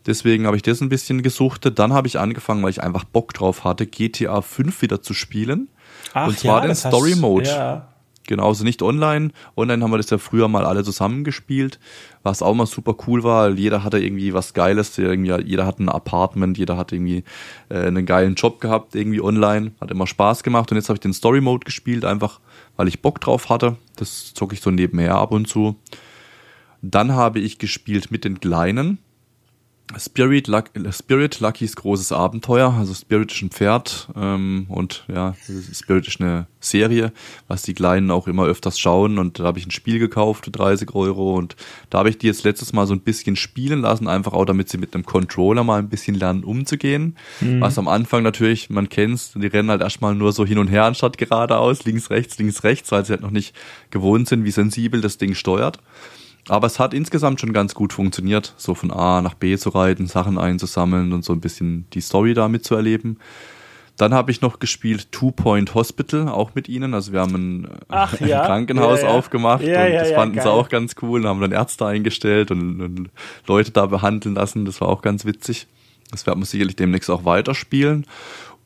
[0.06, 1.78] Deswegen habe ich das ein bisschen gesuchtet.
[1.78, 5.68] Dann habe ich angefangen, weil ich einfach Bock drauf hatte, GTA 5 wieder zu spielen.
[6.12, 7.48] Ach, Und zwar den das hast- Story Mode.
[7.48, 7.91] Ja.
[8.26, 9.30] Genauso nicht online.
[9.56, 11.80] Online haben wir das ja früher mal alle zusammen gespielt,
[12.22, 13.50] was auch mal super cool war.
[13.50, 17.24] Jeder hatte irgendwie was Geiles, jeder hatte ein Apartment, jeder hat irgendwie
[17.68, 19.72] äh, einen geilen Job gehabt, irgendwie online.
[19.80, 20.70] Hat immer Spaß gemacht.
[20.70, 22.40] Und jetzt habe ich den Story Mode gespielt, einfach
[22.76, 23.76] weil ich Bock drauf hatte.
[23.96, 25.76] Das zocke ich so nebenher ab und zu.
[26.80, 28.98] Dann habe ich gespielt mit den Kleinen.
[29.98, 32.72] Spirit, Luck, Spirit Luckys großes Abenteuer.
[32.72, 35.34] Also Spirit ist ein Pferd ähm, und ja,
[35.72, 37.12] Spirit ist eine Serie,
[37.48, 39.18] was die Kleinen auch immer öfters schauen.
[39.18, 41.56] Und da habe ich ein Spiel gekauft für 30 Euro und
[41.90, 44.68] da habe ich die jetzt letztes Mal so ein bisschen spielen lassen, einfach auch damit
[44.68, 47.16] sie mit einem Controller mal ein bisschen lernen umzugehen.
[47.60, 50.84] Was am Anfang natürlich, man kennt's, die rennen halt erstmal nur so hin und her
[50.84, 53.54] anstatt geradeaus, links, rechts, links, rechts, weil sie halt noch nicht
[53.90, 55.78] gewohnt sind, wie sensibel das Ding steuert.
[56.48, 60.06] Aber es hat insgesamt schon ganz gut funktioniert, so von A nach B zu reiten,
[60.06, 63.18] Sachen einzusammeln und so ein bisschen die Story da mitzuerleben.
[63.96, 66.94] Dann habe ich noch gespielt Two Point Hospital, auch mit ihnen.
[66.94, 68.44] Also wir haben ein, Ach, ein ja.
[68.44, 69.12] Krankenhaus Ja, ja.
[69.14, 70.44] aufgemacht und das fanden geil.
[70.44, 73.10] sie auch ganz cool haben dann Ärzte eingestellt und, und
[73.46, 74.64] Leute da behandeln lassen.
[74.64, 75.66] Das war auch ganz witzig.
[76.10, 78.06] Das werden wir sicherlich demnächst auch weiterspielen.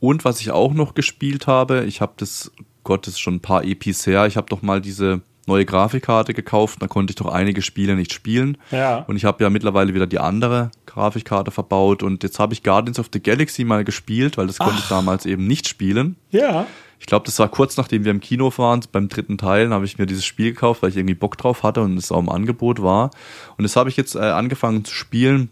[0.00, 2.52] Und was ich auch noch gespielt habe, ich habe das,
[2.84, 6.34] Gott, das ist schon ein paar EPs her, ich habe doch mal diese neue Grafikkarte
[6.34, 8.58] gekauft, da konnte ich doch einige Spiele nicht spielen.
[8.70, 9.04] Ja.
[9.06, 12.98] Und ich habe ja mittlerweile wieder die andere Grafikkarte verbaut und jetzt habe ich Guardians
[12.98, 16.16] of the Galaxy mal gespielt, weil das konnte ich damals eben nicht spielen.
[16.30, 16.66] Ja.
[16.98, 19.98] Ich glaube, das war kurz nachdem wir im Kino waren, beim dritten Teil, habe ich
[19.98, 22.82] mir dieses Spiel gekauft, weil ich irgendwie Bock drauf hatte und es auch im Angebot
[22.82, 23.10] war.
[23.58, 25.50] Und das habe ich jetzt äh, angefangen zu spielen.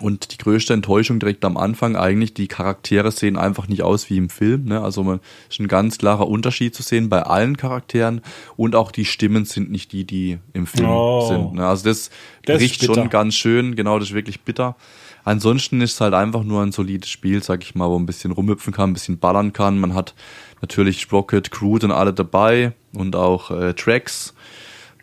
[0.00, 4.16] Und die größte Enttäuschung direkt am Anfang eigentlich, die Charaktere sehen einfach nicht aus wie
[4.16, 4.64] im Film.
[4.64, 4.80] Ne?
[4.80, 8.20] Also man ist ein ganz klarer Unterschied zu sehen bei allen Charakteren
[8.56, 11.28] und auch die Stimmen sind nicht die, die im Film Oh.
[11.28, 11.54] sind.
[11.54, 11.66] Ne?
[11.66, 12.10] Also das,
[12.44, 14.74] Das bricht schon ganz schön, genau, das ist wirklich bitter.
[15.22, 18.06] Ansonsten ist es halt einfach nur ein solides Spiel, sag ich mal, wo man ein
[18.06, 19.78] bisschen rumhüpfen kann, ein bisschen ballern kann.
[19.78, 20.12] Man hat
[20.60, 24.34] natürlich Rocket, Crew und alle dabei und auch äh, Tracks.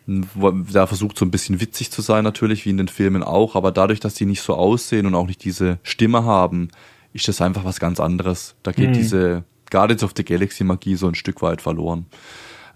[0.06, 3.70] Der versucht so ein bisschen witzig zu sein, natürlich, wie in den Filmen auch, aber
[3.70, 6.68] dadurch, dass die nicht so aussehen und auch nicht diese Stimme haben,
[7.12, 8.54] ist das einfach was ganz anderes.
[8.62, 12.06] Da geht diese Guardians of the Galaxy Magie so ein Stück weit verloren.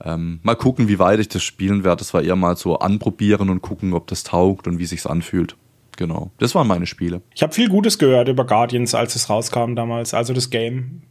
[0.05, 2.01] Ähm, mal gucken, wie weit ich das spielen werde.
[2.01, 5.57] Das war eher mal so anprobieren und gucken, ob das taugt und wie sich's anfühlt.
[5.97, 6.31] Genau.
[6.39, 7.23] Das waren meine Spiele.
[7.35, 11.03] Ich habe viel Gutes gehört über Guardians, als es rauskam damals, also das Game.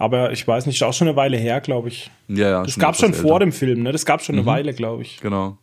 [0.00, 2.10] Aber ich weiß nicht, auch schon eine Weile her, glaube ich.
[2.26, 2.62] Ja, ja.
[2.62, 3.92] Das gab schon vor dem Film, ne?
[3.92, 4.46] Das gab schon eine mhm.
[4.46, 5.20] Weile, glaube ich.
[5.20, 5.58] Genau.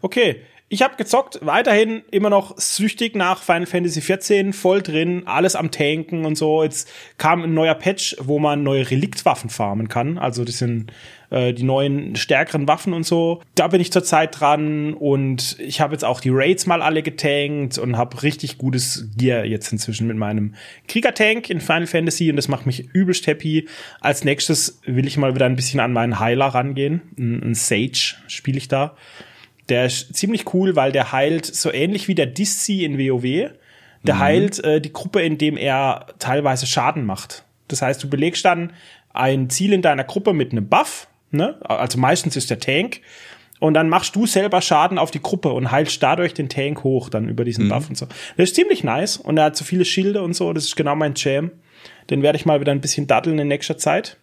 [0.00, 0.42] Okay,
[0.74, 5.70] ich habe gezockt, weiterhin immer noch süchtig nach Final Fantasy XIV, voll drin, alles am
[5.70, 6.64] Tanken und so.
[6.64, 10.18] Jetzt kam ein neuer Patch, wo man neue Reliktwaffen farmen kann.
[10.18, 10.92] Also das sind
[11.30, 13.40] äh, die neuen stärkeren Waffen und so.
[13.54, 17.78] Da bin ich zurzeit dran und ich habe jetzt auch die Raids mal alle getankt
[17.78, 20.56] und habe richtig gutes Gear jetzt inzwischen mit meinem
[20.88, 23.68] Kriegertank in Final Fantasy und das macht mich übelst happy.
[24.00, 27.00] Als nächstes will ich mal wieder ein bisschen an meinen Heiler rangehen.
[27.16, 28.96] Ein, ein Sage spiele ich da.
[29.68, 33.50] Der ist ziemlich cool, weil der heilt so ähnlich wie der Disci in WoW.
[34.02, 34.18] Der mhm.
[34.18, 37.44] heilt äh, die Gruppe, indem er teilweise Schaden macht.
[37.68, 38.72] Das heißt, du belegst dann
[39.12, 41.58] ein Ziel in deiner Gruppe mit einem Buff, ne?
[41.62, 43.00] Also meistens ist der Tank.
[43.60, 47.08] Und dann machst du selber Schaden auf die Gruppe und heilst dadurch den Tank hoch,
[47.08, 47.68] dann über diesen mhm.
[47.70, 48.06] Buff und so.
[48.36, 50.52] Das ist ziemlich nice und er hat so viele Schilde und so.
[50.52, 51.50] Das ist genau mein Jam.
[52.10, 54.18] Den werde ich mal wieder ein bisschen daddeln in nächster Zeit.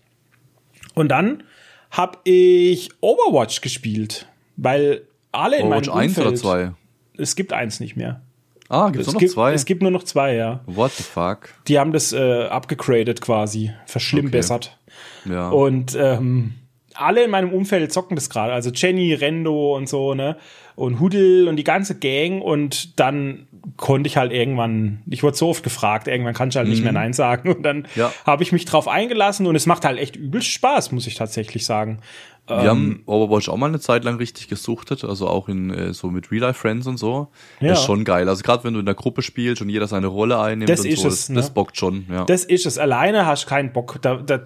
[0.93, 1.43] Und dann
[1.89, 4.27] habe ich Overwatch gespielt,
[4.57, 6.27] weil alle in Overwatch meinem Umfeld.
[6.27, 6.71] 1 oder 2?
[7.17, 8.21] Es gibt eins nicht mehr.
[8.69, 9.53] Ah, gibt's es noch gibt, zwei?
[9.53, 10.61] Es gibt nur noch zwei, ja.
[10.65, 11.49] What the fuck?
[11.67, 14.77] Die haben das äh, abgegradet quasi, verschlimmbessert.
[15.25, 15.33] Okay.
[15.33, 15.49] Ja.
[15.49, 16.53] Und ähm,
[16.93, 18.53] alle in meinem Umfeld zocken das gerade.
[18.53, 20.37] Also Jenny, Rendo und so, ne?
[20.75, 22.41] Und Hudel und die ganze Gang.
[22.41, 23.47] Und dann
[23.77, 26.71] konnte ich halt irgendwann, ich wurde so oft gefragt, irgendwann kann ich halt mhm.
[26.71, 26.99] nicht mehr mhm.
[26.99, 27.53] Nein sagen.
[27.53, 28.11] Und dann ja.
[28.25, 31.65] habe ich mich drauf eingelassen und es macht halt echt übel Spaß, muss ich tatsächlich
[31.65, 31.99] sagen.
[32.47, 35.93] Wir ähm, haben Overwatch auch mal eine Zeit lang richtig gesuchtet, also auch in äh,
[35.93, 37.29] so mit Real Life Friends und so.
[37.59, 37.69] Ja.
[37.69, 38.27] Das ist schon geil.
[38.27, 40.87] Also gerade wenn du in der Gruppe spielst und jeder seine Rolle einnimmt das und
[40.87, 41.35] ist so, es, das, ne?
[41.35, 42.07] das bockt schon.
[42.09, 42.25] Ja.
[42.25, 42.77] Das ist es.
[42.77, 43.99] Alleine hast du keinen Bock.
[44.01, 44.41] Da, da,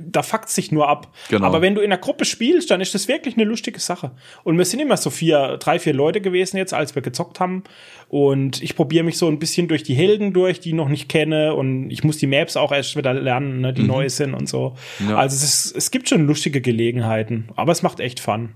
[0.00, 1.12] da fuckt sich nur ab.
[1.28, 1.46] Genau.
[1.46, 4.10] Aber wenn du in der Gruppe spielst, dann ist das wirklich eine lustige Sache.
[4.42, 7.62] Und wir sind immer so vier, drei, vier Leute gewesen jetzt, als wir gezockt haben.
[8.08, 11.08] Und ich probiere mich so ein bisschen durch die Helden durch, die ich noch nicht
[11.08, 11.54] kenne.
[11.54, 13.88] Und ich muss die Maps auch erst wieder lernen, ne, die mhm.
[13.88, 14.76] neu sind und so.
[15.08, 15.16] Ja.
[15.16, 17.48] Also es, ist, es gibt schon lustige Gelegenheiten.
[17.56, 18.50] Aber es macht echt Fun.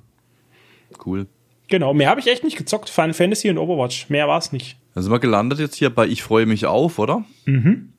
[1.05, 1.27] Cool.
[1.68, 2.90] Genau, mehr habe ich echt nicht gezockt.
[2.90, 4.09] Final Fantasy und Overwatch.
[4.09, 4.77] Mehr war es nicht.
[4.94, 7.24] Dann sind wir gelandet jetzt hier bei Ich freue mich auf, oder?
[7.44, 7.93] Mhm.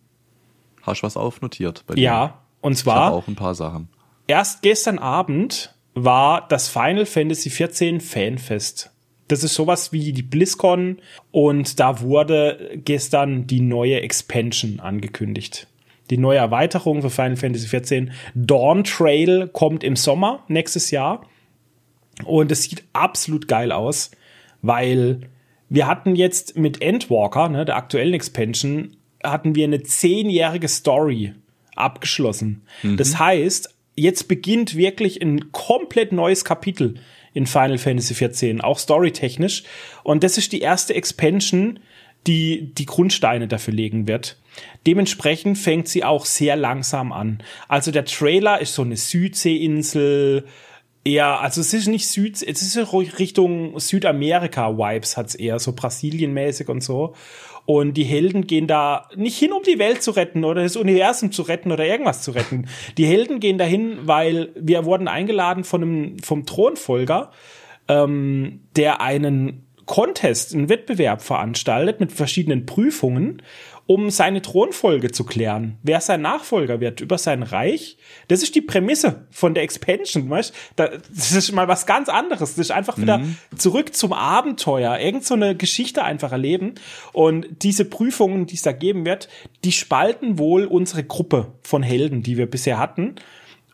[0.81, 2.01] Hast du was aufnotiert bei dir?
[2.01, 3.09] Ja, und zwar.
[3.09, 3.89] Ich auch ein paar Sachen.
[4.27, 8.91] Erst gestern Abend war das Final Fantasy 14 Fanfest.
[9.31, 10.97] Das ist sowas wie die BlizzCon
[11.31, 15.67] und da wurde gestern die neue Expansion angekündigt.
[16.09, 18.09] Die neue Erweiterung für Final Fantasy XIV.
[18.35, 21.25] Dawn Trail kommt im Sommer nächstes Jahr.
[22.25, 24.11] Und es sieht absolut geil aus,
[24.61, 25.21] weil
[25.69, 31.33] wir hatten jetzt mit Endwalker, ne, der aktuellen Expansion, hatten wir eine zehnjährige Story
[31.77, 32.63] abgeschlossen.
[32.83, 32.97] Mhm.
[32.97, 36.95] Das heißt, jetzt beginnt wirklich ein komplett neues Kapitel
[37.33, 39.63] in Final Fantasy XIV, auch storytechnisch.
[40.03, 41.79] Und das ist die erste Expansion,
[42.27, 44.37] die die Grundsteine dafür legen wird.
[44.85, 47.41] Dementsprechend fängt sie auch sehr langsam an.
[47.67, 50.45] Also der Trailer ist so eine Südseeinsel,
[51.03, 56.81] eher, also es ist nicht Süd, es ist Richtung Südamerika-Vibes hat's eher, so Brasilienmäßig und
[56.81, 57.15] so.
[57.65, 61.31] Und die Helden gehen da nicht hin, um die Welt zu retten oder das Universum
[61.31, 62.67] zu retten oder irgendwas zu retten.
[62.97, 67.31] Die Helden gehen dahin, weil wir wurden eingeladen von einem, vom Thronfolger,
[67.87, 73.41] ähm, der einen Contest, einen Wettbewerb veranstaltet mit verschiedenen Prüfungen
[73.91, 77.97] um seine Thronfolge zu klären, wer sein Nachfolger wird über sein Reich.
[78.29, 80.53] Das ist die Prämisse von der Expansion, weißt?
[80.77, 82.51] Das ist mal was ganz anderes.
[82.51, 83.35] Das ist einfach wieder mhm.
[83.57, 86.75] zurück zum Abenteuer, irgend so eine Geschichte einfach erleben.
[87.11, 89.27] Und diese Prüfungen, die es da geben wird,
[89.65, 93.15] die spalten wohl unsere Gruppe von Helden, die wir bisher hatten.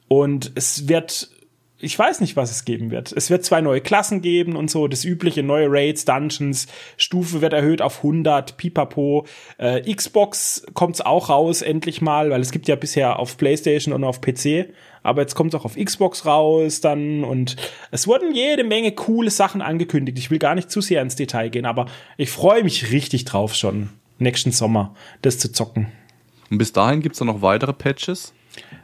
[0.07, 1.29] Und es wird
[1.79, 3.11] ich weiß nicht, was es geben wird.
[3.11, 6.67] Es wird zwei neue Klassen geben und so, das übliche neue Raids, Dungeons,
[6.97, 9.27] Stufe wird erhöht auf 100, pipapo.
[9.57, 14.03] Äh, Xbox kommt's auch raus, endlich mal, weil es gibt ja bisher auf Playstation und
[14.03, 14.69] auf PC,
[15.03, 17.55] aber jetzt kommt's auch auf Xbox raus dann und
[17.91, 20.17] es wurden jede Menge coole Sachen angekündigt.
[20.17, 21.85] Ich will gar nicht zu sehr ins Detail gehen, aber
[22.17, 25.91] ich freue mich richtig drauf schon, nächsten Sommer das zu zocken.
[26.49, 28.33] Und bis dahin gibt's dann noch weitere Patches?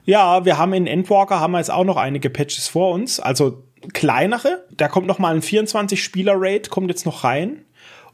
[0.05, 3.63] Ja, wir haben in Endwalker haben wir jetzt auch noch einige Patches vor uns, also
[3.93, 4.65] kleinere.
[4.71, 7.65] Da kommt noch mal ein 24 Spieler Raid kommt jetzt noch rein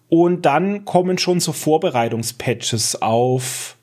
[0.08, 3.76] und dann kommen schon so Vorbereitungspatches auf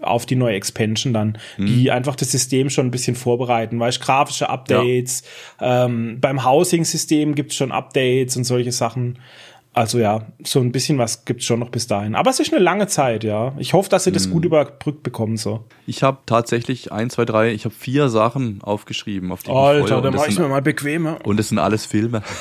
[0.00, 1.66] auf die neue Expansion dann, mhm.
[1.66, 5.24] die einfach das System schon ein bisschen vorbereiten, weißt grafische Updates,
[5.60, 5.86] ja.
[5.86, 9.18] ähm, beim Housing-System gibt's schon Updates und solche Sachen.
[9.72, 12.14] Also ja, so ein bisschen was gibt's schon noch bis dahin.
[12.14, 13.54] Aber es ist eine lange Zeit, ja.
[13.58, 14.32] Ich hoffe, dass sie das hm.
[14.32, 15.64] gut überbrückt bekommen so.
[15.86, 20.02] Ich habe tatsächlich ein, zwei, drei, ich habe vier Sachen aufgeschrieben, auf die Alter, ich
[20.02, 21.18] dann mach ich mir mal bequemer.
[21.24, 22.22] Und es sind alles Filme.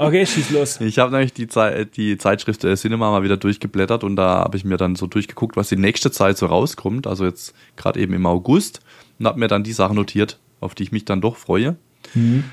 [0.00, 0.80] Okay, schieß los.
[0.80, 4.56] Ich habe nämlich die, Zeit, die Zeitschrift äh, Cinema mal wieder durchgeblättert und da habe
[4.56, 7.06] ich mir dann so durchgeguckt, was die nächste Zeit so rauskommt.
[7.06, 8.80] Also jetzt gerade eben im August
[9.18, 11.76] und habe mir dann die Sachen notiert, auf die ich mich dann doch freue.
[12.14, 12.44] Mhm.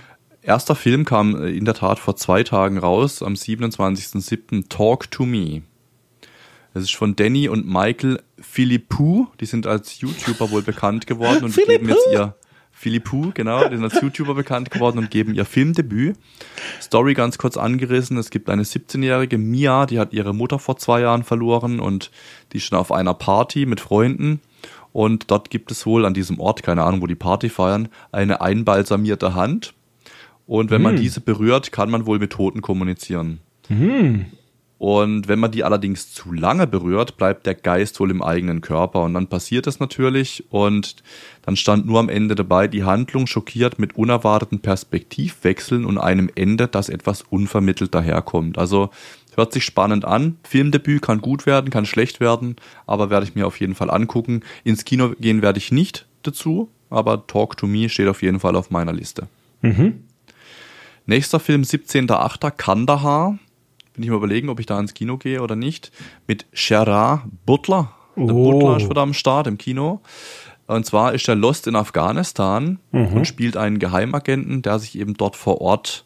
[0.48, 4.70] Erster Film kam äh, in der Tat vor zwei Tagen raus, am 27.07.
[4.70, 5.64] Talk to Me.
[6.74, 9.28] Das ist von Danny und Michael Philippou.
[9.42, 12.34] Die sind als YouTuber wohl bekannt geworden und geben jetzt ihr
[12.72, 16.16] Philippou, genau, die sind als YouTuber bekannt geworden und geben ihr Filmdebüt.
[16.80, 18.18] Story ganz kurz angerissen.
[18.18, 22.10] Es gibt eine 17-jährige Mia, die hat ihre Mutter vor zwei Jahren verloren und
[22.54, 24.40] die ist schon auf einer Party mit Freunden.
[24.94, 28.40] Und dort gibt es wohl an diesem Ort, keine Ahnung, wo die Party feiern, eine
[28.40, 29.74] einbalsamierte Hand.
[30.48, 30.84] Und wenn hm.
[30.84, 33.40] man diese berührt, kann man wohl mit Toten kommunizieren.
[33.68, 34.26] Hm.
[34.80, 39.04] Und wenn man die allerdings zu lange berührt, bleibt der Geist wohl im eigenen Körper.
[39.04, 40.46] Und dann passiert es natürlich.
[40.50, 40.98] Und
[41.42, 46.68] dann stand nur am Ende dabei, die Handlung schockiert mit unerwarteten Perspektivwechseln und einem Ende,
[46.68, 48.60] das etwas unvermittelt daherkommt.
[48.60, 48.92] Also
[49.36, 50.38] hört sich spannend an.
[50.44, 52.56] Filmdebüt kann gut werden, kann schlecht werden,
[52.86, 54.42] aber werde ich mir auf jeden Fall angucken.
[54.64, 58.56] Ins Kino gehen werde ich nicht dazu, aber Talk to Me steht auf jeden Fall
[58.56, 59.28] auf meiner Liste.
[59.62, 60.04] Mhm.
[61.10, 62.52] Nächster Film 17.8.
[62.52, 63.40] Kandahar
[63.94, 65.94] bin ich mir überlegen, ob ich da ins Kino gehe oder nicht.
[66.28, 67.94] Mit Gerard Butler.
[68.18, 68.52] Der oh.
[68.52, 70.02] Butler ist wieder am Start im Kino.
[70.68, 73.08] Und zwar ist er Lost in Afghanistan mhm.
[73.14, 76.06] und spielt einen Geheimagenten, der sich eben dort vor Ort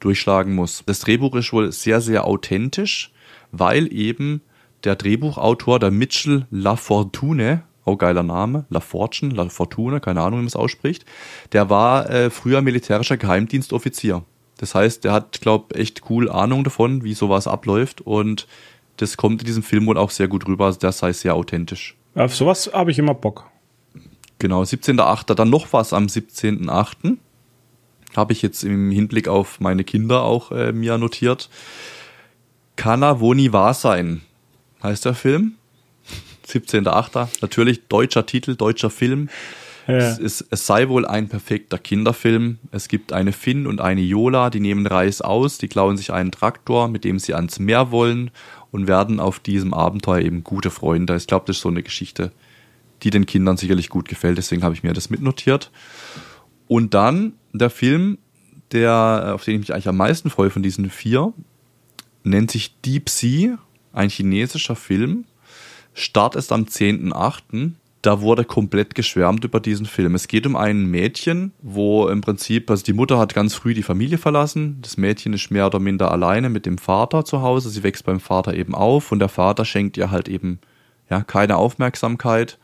[0.00, 0.82] durchschlagen muss.
[0.84, 3.10] Das Drehbuch ist wohl sehr, sehr authentisch,
[3.52, 4.42] weil eben
[4.84, 10.56] der Drehbuchautor, der Mitchell LaFortune, auch geiler Name, LaFortune, LaFortune, keine Ahnung, wie man es
[10.56, 11.06] ausspricht,
[11.52, 14.24] der war äh, früher militärischer Geheimdienstoffizier.
[14.62, 18.46] Das heißt, der hat, glaube echt cool Ahnung davon, wie sowas abläuft und
[18.96, 20.66] das kommt in diesem Film wohl auch sehr gut rüber.
[20.66, 21.96] Also der sei sehr authentisch.
[22.14, 23.50] Auf sowas habe ich immer Bock.
[24.38, 25.34] Genau, 17.8.
[25.34, 27.16] Dann noch was am 17.8.
[28.14, 31.50] Habe ich jetzt im Hinblick auf meine Kinder auch äh, mir notiert.
[32.76, 34.20] Kana Woni wahr sein,
[34.80, 35.54] heißt der Film.
[36.46, 37.40] 17.8.
[37.40, 39.28] Natürlich deutscher Titel, deutscher Film.
[39.86, 39.96] Ja.
[39.96, 42.58] Es, ist, es sei wohl ein perfekter Kinderfilm.
[42.70, 46.30] Es gibt eine Finn und eine Yola, die nehmen Reis aus, die klauen sich einen
[46.30, 48.30] Traktor, mit dem sie ans Meer wollen
[48.70, 51.16] und werden auf diesem Abenteuer eben gute Freunde.
[51.16, 52.32] Ich glaube, das ist so eine Geschichte,
[53.02, 54.38] die den Kindern sicherlich gut gefällt.
[54.38, 55.70] Deswegen habe ich mir das mitnotiert.
[56.68, 58.18] Und dann der Film,
[58.70, 61.32] der, auf den ich mich eigentlich am meisten freue von diesen vier,
[62.22, 63.58] nennt sich Deep Sea,
[63.92, 65.24] ein chinesischer Film.
[65.92, 67.72] Start ist am 10.8
[68.02, 70.16] da wurde komplett geschwärmt über diesen Film.
[70.16, 73.84] Es geht um ein Mädchen, wo im Prinzip, also die Mutter hat ganz früh die
[73.84, 74.78] Familie verlassen.
[74.82, 77.70] Das Mädchen ist mehr oder minder alleine mit dem Vater zu Hause.
[77.70, 80.58] Sie wächst beim Vater eben auf und der Vater schenkt ihr halt eben
[81.08, 82.58] ja keine Aufmerksamkeit.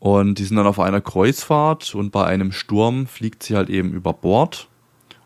[0.00, 3.92] Und die sind dann auf einer Kreuzfahrt und bei einem Sturm fliegt sie halt eben
[3.92, 4.68] über Bord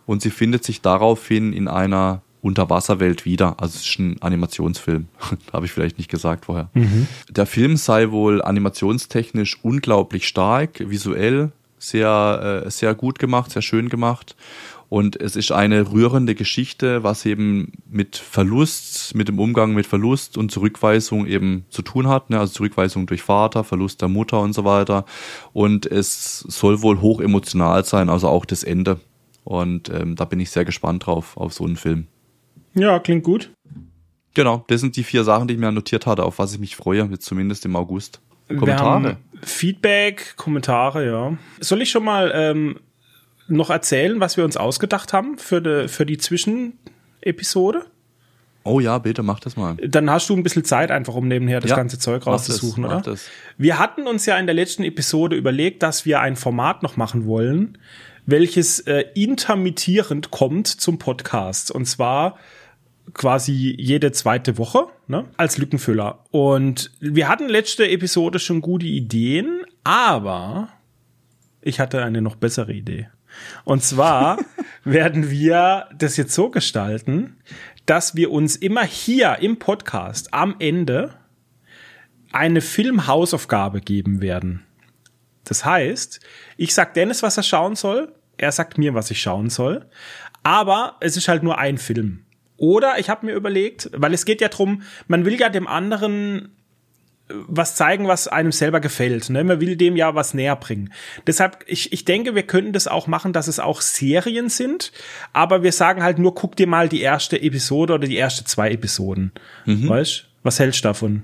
[0.06, 3.60] und sie findet sich daraufhin in einer Unterwasserwelt wieder.
[3.60, 5.06] Also es ist ein Animationsfilm.
[5.52, 6.68] Habe ich vielleicht nicht gesagt vorher.
[6.74, 7.06] Mhm.
[7.30, 13.88] Der Film sei wohl animationstechnisch unglaublich stark, visuell sehr, äh, sehr gut gemacht, sehr schön
[13.88, 14.36] gemacht.
[14.88, 20.36] Und es ist eine rührende Geschichte, was eben mit Verlust, mit dem Umgang mit Verlust
[20.36, 22.28] und Zurückweisung eben zu tun hat.
[22.28, 22.38] Ne?
[22.38, 25.06] Also Zurückweisung durch Vater, Verlust der Mutter und so weiter.
[25.54, 29.00] Und es soll wohl hoch emotional sein, also auch das Ende.
[29.44, 32.06] Und ähm, da bin ich sehr gespannt drauf, auf so einen Film.
[32.74, 33.50] Ja, klingt gut.
[34.34, 36.76] Genau, das sind die vier Sachen, die ich mir notiert hatte, auf was ich mich
[36.76, 38.20] freue, jetzt zumindest im August.
[38.48, 39.18] Kommentare.
[39.42, 41.36] Feedback, Kommentare, ja.
[41.60, 42.80] Soll ich schon mal ähm,
[43.48, 47.86] noch erzählen, was wir uns ausgedacht haben für die, für die Zwischenepisode?
[48.64, 49.76] Oh ja, bitte mach das mal.
[49.76, 53.06] Dann hast du ein bisschen Zeit einfach, um nebenher das ja, ganze Zeug rauszusuchen, das,
[53.06, 53.16] oder?
[53.58, 57.26] Wir hatten uns ja in der letzten Episode überlegt, dass wir ein Format noch machen
[57.26, 57.78] wollen,
[58.24, 61.72] welches äh, intermittierend kommt zum Podcast.
[61.72, 62.38] Und zwar
[63.14, 66.24] quasi jede zweite Woche ne, als Lückenfüller.
[66.30, 70.68] Und wir hatten letzte Episode schon gute Ideen, aber
[71.60, 73.08] ich hatte eine noch bessere Idee.
[73.64, 74.38] Und zwar
[74.84, 77.38] werden wir das jetzt so gestalten,
[77.86, 81.14] dass wir uns immer hier im Podcast am Ende
[82.32, 84.64] eine Filmhausaufgabe geben werden.
[85.44, 86.20] Das heißt,
[86.56, 89.86] ich sag Dennis, was er schauen soll, er sagt mir, was ich schauen soll,
[90.42, 92.24] aber es ist halt nur ein Film.
[92.62, 96.52] Oder ich habe mir überlegt, weil es geht ja drum, man will ja dem anderen
[97.28, 99.30] äh, was zeigen, was einem selber gefällt.
[99.30, 99.42] Ne?
[99.42, 100.92] Man will dem ja was näher bringen.
[101.26, 104.92] Deshalb, ich, ich denke, wir könnten das auch machen, dass es auch Serien sind,
[105.32, 108.70] aber wir sagen halt nur, guck dir mal die erste Episode oder die erste zwei
[108.70, 109.32] Episoden.
[109.66, 109.88] Mhm.
[109.88, 111.22] Weißt Was hältst du davon?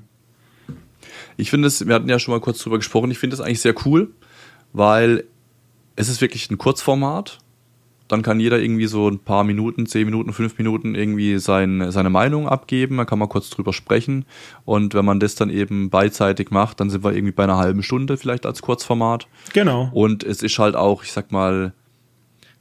[1.36, 3.60] Ich finde es, wir hatten ja schon mal kurz drüber gesprochen, ich finde es eigentlich
[3.60, 4.10] sehr cool,
[4.72, 5.22] weil
[5.94, 7.38] es ist wirklich ein Kurzformat
[8.08, 12.10] dann kann jeder irgendwie so ein paar Minuten, zehn Minuten, fünf Minuten irgendwie sein, seine
[12.10, 12.96] Meinung abgeben.
[12.96, 14.24] Da kann man kurz drüber sprechen.
[14.64, 17.82] Und wenn man das dann eben beidseitig macht, dann sind wir irgendwie bei einer halben
[17.82, 19.28] Stunde vielleicht als Kurzformat.
[19.52, 19.90] Genau.
[19.92, 21.74] Und es ist halt auch, ich sag mal,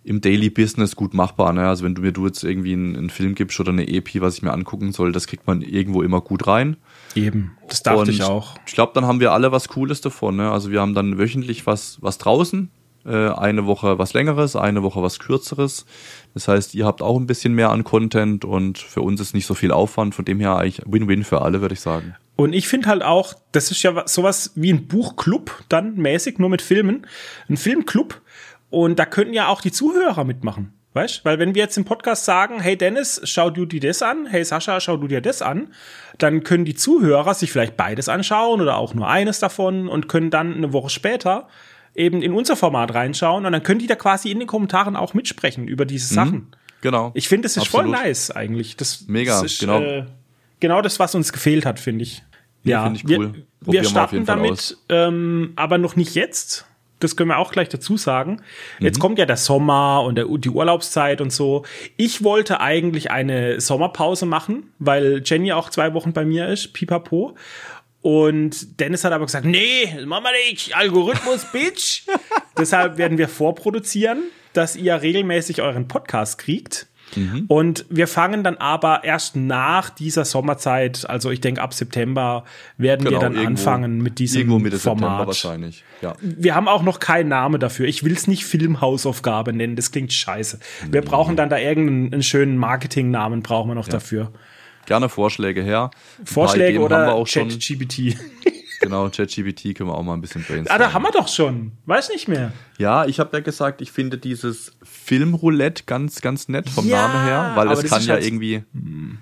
[0.07, 1.51] im Daily Business gut machbar.
[1.51, 1.67] Ne?
[1.67, 4.37] Also wenn du mir du jetzt irgendwie einen, einen, Film gibst oder eine EP, was
[4.37, 6.77] ich mir angucken soll, das kriegt man irgendwo immer gut rein.
[7.13, 8.55] Eben, das dachte Und ich auch.
[8.65, 10.37] Ich glaube, dann haben wir alle was Cooles davon.
[10.37, 10.49] Ne?
[10.49, 12.69] Also wir haben dann wöchentlich was, was draußen,
[13.07, 15.85] eine Woche was längeres, eine Woche was kürzeres.
[16.33, 19.45] Das heißt, ihr habt auch ein bisschen mehr an Content und für uns ist nicht
[19.45, 20.13] so viel Aufwand.
[20.13, 22.15] Von dem her eigentlich Win-Win für alle, würde ich sagen.
[22.35, 26.49] Und ich finde halt auch, das ist ja sowas wie ein Buchclub dann mäßig, nur
[26.49, 27.07] mit Filmen.
[27.49, 28.21] Ein Filmclub
[28.69, 30.73] und da könnten ja auch die Zuhörer mitmachen.
[30.93, 31.25] Weißt?
[31.25, 34.43] Weil wenn wir jetzt im Podcast sagen, hey Dennis, schau du dir das an, hey
[34.43, 35.71] Sascha, schau du dir das an,
[36.17, 40.31] dann können die Zuhörer sich vielleicht beides anschauen oder auch nur eines davon und können
[40.31, 41.47] dann eine Woche später
[41.97, 45.13] eben in unser Format reinschauen und dann können die da quasi in den Kommentaren auch
[45.13, 46.15] mitsprechen über diese mhm.
[46.15, 46.35] Sachen.
[46.35, 46.47] Mhm,
[46.81, 47.11] genau.
[47.15, 47.95] Ich finde, das ist Absolut.
[47.95, 48.77] voll nice eigentlich.
[48.77, 49.81] Das, Mega, das ist, genau.
[49.81, 50.05] Äh,
[50.59, 52.23] genau das, was uns gefehlt hat, finde ich.
[52.63, 53.45] Ja, finde ich cool.
[53.61, 56.65] Wir, wir starten damit, ähm, aber noch nicht jetzt,
[56.99, 58.41] das können wir auch gleich dazu sagen.
[58.79, 59.01] Jetzt mhm.
[59.01, 61.63] kommt ja der Sommer und der, die Urlaubszeit und so.
[61.95, 67.35] Ich wollte eigentlich eine Sommerpause machen, weil Jenny auch zwei Wochen bei mir ist, pipapo.
[68.07, 72.03] Und Dennis hat aber gesagt, nee, das machen wir nicht, Algorithmus, Bitch.
[72.57, 74.23] Deshalb werden wir vorproduzieren,
[74.53, 76.87] dass ihr regelmäßig euren Podcast kriegt.
[77.17, 77.43] Mhm.
[77.49, 82.45] Und wir fangen dann aber erst nach dieser Sommerzeit, also ich denke ab September,
[82.77, 85.01] werden genau, wir dann irgendwo, anfangen mit diesem irgendwo Mitte Format.
[85.01, 85.83] September wahrscheinlich.
[86.01, 86.15] Ja.
[86.21, 87.87] Wir haben auch noch keinen Namen dafür.
[87.87, 90.59] Ich will es nicht Filmhausaufgabe nennen, das klingt scheiße.
[90.89, 93.91] Wir brauchen dann da irgendeinen schönen Marketingnamen, brauchen wir noch ja.
[93.91, 94.31] dafür.
[94.87, 95.91] Gerne Vorschläge her.
[96.23, 98.17] Vorschläge oder ChatGPT.
[98.79, 100.67] Genau, ChatGPT können wir auch mal ein bisschen brainstormen.
[100.69, 101.71] Ah, da haben wir doch schon.
[101.87, 102.51] Weiß nicht mehr.
[102.77, 107.25] Ja, ich habe ja gesagt, ich finde dieses Filmroulette ganz, ganz nett vom ja, Namen
[107.25, 108.63] her, weil es kann ja halt irgendwie.
[108.73, 109.17] Hm.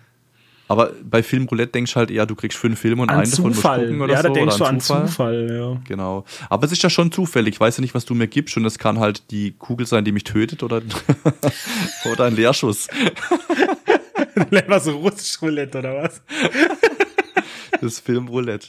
[0.67, 3.63] Aber bei Filmroulette denkst du halt eher, du kriegst fünf Filme und einen davon musst
[3.63, 4.27] gucken oder ja, so.
[4.27, 5.07] Ja, da denkst du an Zufall.
[5.07, 5.81] Zufall ja.
[5.87, 6.25] Genau.
[6.49, 7.55] Aber es ist ja schon zufällig.
[7.55, 10.03] Ich weiß ja nicht, was du mir gibst und es kann halt die Kugel sein,
[10.03, 10.81] die mich tötet oder,
[12.11, 12.89] oder ein Leerschuss.
[14.67, 16.21] was russisch Roulette oder was?
[17.81, 18.67] das Filmroulette.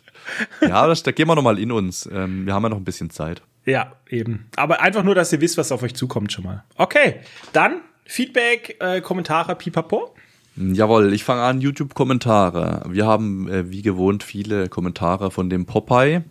[0.61, 2.09] Ja, das, da gehen wir nochmal in uns.
[2.13, 3.43] Ähm, wir haben ja noch ein bisschen Zeit.
[3.65, 4.49] Ja, eben.
[4.57, 6.65] Aber einfach nur, dass ihr wisst, was auf euch zukommt schon mal.
[6.77, 7.17] Okay,
[7.53, 10.15] dann Feedback, äh, Kommentare, pipapo.
[10.57, 12.85] Jawohl, ich fange an, YouTube-Kommentare.
[12.89, 16.23] Wir haben äh, wie gewohnt viele Kommentare von dem Popeye.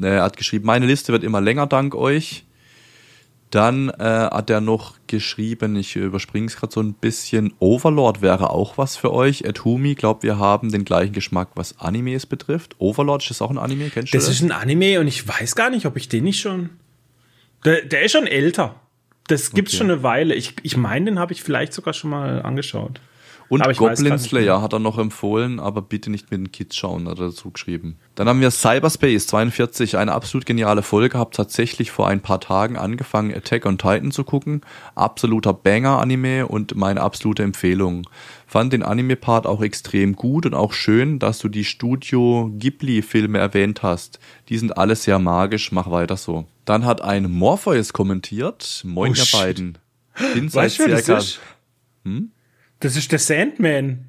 [0.00, 2.45] Er hat geschrieben, meine Liste wird immer länger, dank euch.
[3.50, 8.50] Dann äh, hat er noch geschrieben, ich überspringe es gerade so ein bisschen, Overlord wäre
[8.50, 9.46] auch was für euch.
[9.48, 12.74] Atumi, glaubt, wir haben den gleichen Geschmack, was Animes betrifft.
[12.78, 13.90] Overlord, ist das auch ein Anime?
[13.90, 14.26] Kennst du das?
[14.26, 16.70] Das ist ein Anime und ich weiß gar nicht, ob ich den nicht schon...
[17.64, 18.80] Der, der ist schon älter.
[19.28, 19.78] Das gibt's okay.
[19.78, 20.34] schon eine Weile.
[20.34, 23.00] Ich, ich meine, den habe ich vielleicht sogar schon mal angeschaut.
[23.48, 27.18] Und Goblin Slayer hat er noch empfohlen, aber bitte nicht mit den Kids schauen, hat
[27.18, 27.96] er dazu geschrieben.
[28.16, 32.76] Dann haben wir Cyberspace 42, eine absolut geniale Folge, hab tatsächlich vor ein paar Tagen
[32.76, 34.62] angefangen, Attack on Titan zu gucken.
[34.94, 38.08] Absoluter Banger-Anime und meine absolute Empfehlung.
[38.46, 43.82] Fand den Anime-Part auch extrem gut und auch schön, dass du die Studio Ghibli-Filme erwähnt
[43.82, 44.18] hast.
[44.48, 46.46] Die sind alle sehr magisch, mach weiter so.
[46.64, 48.82] Dann hat ein Morpheus kommentiert.
[48.84, 49.78] Moin, oh, ihr beiden.
[50.34, 51.20] Bin seit circa.
[52.04, 52.30] Hm?
[52.80, 54.06] Das ist der Sandman.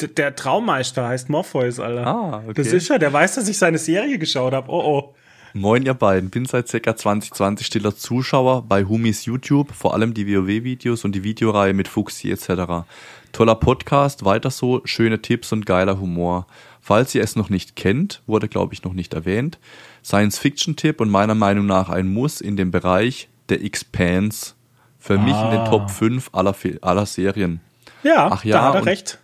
[0.00, 2.06] D der Traummeister heißt Morpheus, Alter.
[2.06, 2.54] Ah, okay.
[2.54, 4.70] Das ist er, der weiß, dass ich seine Serie geschaut habe.
[4.70, 5.14] Oh oh.
[5.54, 6.96] Moin ihr beiden, bin seit ca.
[6.96, 12.30] 2020 stiller Zuschauer bei Humis YouTube, vor allem die WoW-Videos und die Videoreihe mit Fuxi
[12.30, 12.86] etc.
[13.32, 16.46] Toller Podcast, weiter so, schöne Tipps und geiler Humor.
[16.80, 19.58] Falls ihr es noch nicht kennt, wurde glaube ich noch nicht erwähnt,
[20.02, 24.54] Science-Fiction-Tipp und meiner Meinung nach ein Muss in dem Bereich der Expanse.
[24.98, 25.22] Für ah.
[25.22, 27.60] mich in den Top 5 aller, aller Serien.
[28.02, 29.18] Ja, ach ja, da hat er und, recht.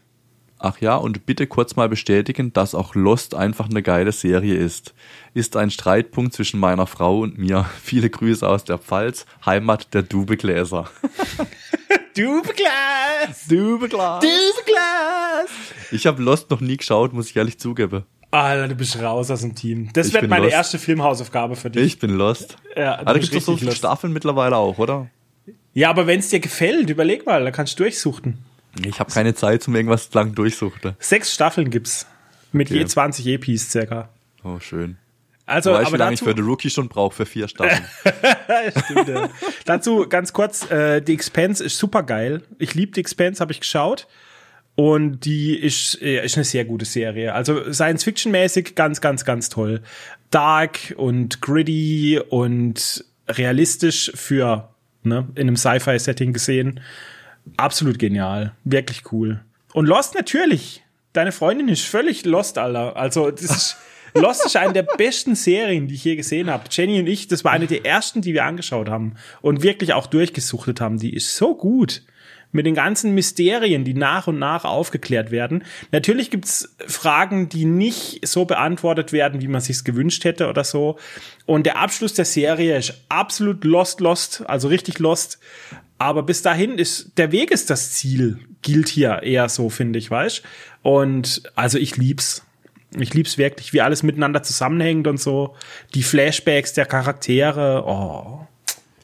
[0.61, 4.93] Ach ja, und bitte kurz mal bestätigen, dass auch Lost einfach eine geile Serie ist.
[5.35, 7.65] Ist ein Streitpunkt zwischen meiner Frau und mir.
[7.83, 10.91] Viele Grüße aus der Pfalz, Heimat der Dubegläser.
[12.17, 13.47] Dubeglas!
[13.49, 14.21] Dubeglas!
[14.21, 15.51] Dubeglas!
[15.93, 18.05] Ich habe Lost noch nie geschaut, muss ich ehrlich zugeben.
[18.31, 19.91] Alter, du bist raus aus dem Team.
[19.93, 20.55] Das wird meine lost.
[20.55, 21.85] erste Filmhausaufgabe für dich.
[21.85, 22.57] Ich bin lost.
[22.77, 25.09] Ja, Aber da gibt es so viele Staffeln mittlerweile auch, oder?
[25.73, 28.39] Ja, aber wenn es dir gefällt, überleg mal, da kannst du durchsuchten.
[28.85, 30.95] Ich habe keine Zeit zum irgendwas lang durchsuchen.
[30.99, 32.07] Sechs Staffeln gibt's.
[32.53, 32.81] Mit okay.
[32.81, 34.09] je 20 EPs circa.
[34.43, 34.97] Oh, schön.
[35.49, 37.85] Also, weißt, aber wie lange ich für The Rookie schon brauche für vier Staffeln.
[38.85, 39.31] Stimmt, ja.
[39.65, 42.43] dazu ganz kurz, äh, die Expense ist super geil.
[42.59, 44.07] Ich liebe die Expense, habe ich geschaut.
[44.75, 47.35] Und die ist, äh, ist eine sehr gute Serie.
[47.35, 49.81] Also Science-Fiction-mäßig ganz, ganz, ganz toll.
[50.31, 54.69] Dark und gritty und realistisch für
[55.03, 56.81] ne, in einem Sci-Fi-Setting gesehen.
[57.57, 58.53] Absolut genial.
[58.65, 59.41] Wirklich cool.
[59.73, 60.83] Und Lost natürlich.
[61.13, 62.97] Deine Freundin ist völlig Lost, Alter.
[62.97, 63.77] Also, das ist,
[64.15, 66.65] Lost ist eine der besten Serien, die ich je gesehen habe.
[66.71, 70.07] Jenny und ich, das war eine der ersten, die wir angeschaut haben und wirklich auch
[70.07, 70.99] durchgesuchtet haben.
[70.99, 72.03] Die ist so gut
[72.51, 75.65] mit den ganzen Mysterien, die nach und nach aufgeklärt werden.
[75.93, 80.99] Natürlich gibt's Fragen, die nicht so beantwortet werden, wie man sich's gewünscht hätte oder so.
[81.45, 85.39] Und der Abschluss der Serie ist absolut lost, lost, also richtig lost.
[85.99, 90.11] Aber bis dahin ist der Weg ist das Ziel, gilt hier eher so, finde ich,
[90.11, 90.43] weißt?
[90.83, 92.45] Und also ich lieb's.
[92.99, 95.55] Ich lieb's wirklich, wie alles miteinander zusammenhängt und so.
[95.95, 98.47] Die Flashbacks der Charaktere, oh.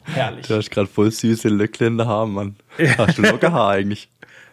[0.05, 0.47] Herrlich.
[0.47, 2.57] Du hast gerade voll süße Löckle in der Haar, Mann.
[2.97, 4.09] Hast du Lockerhaar eigentlich?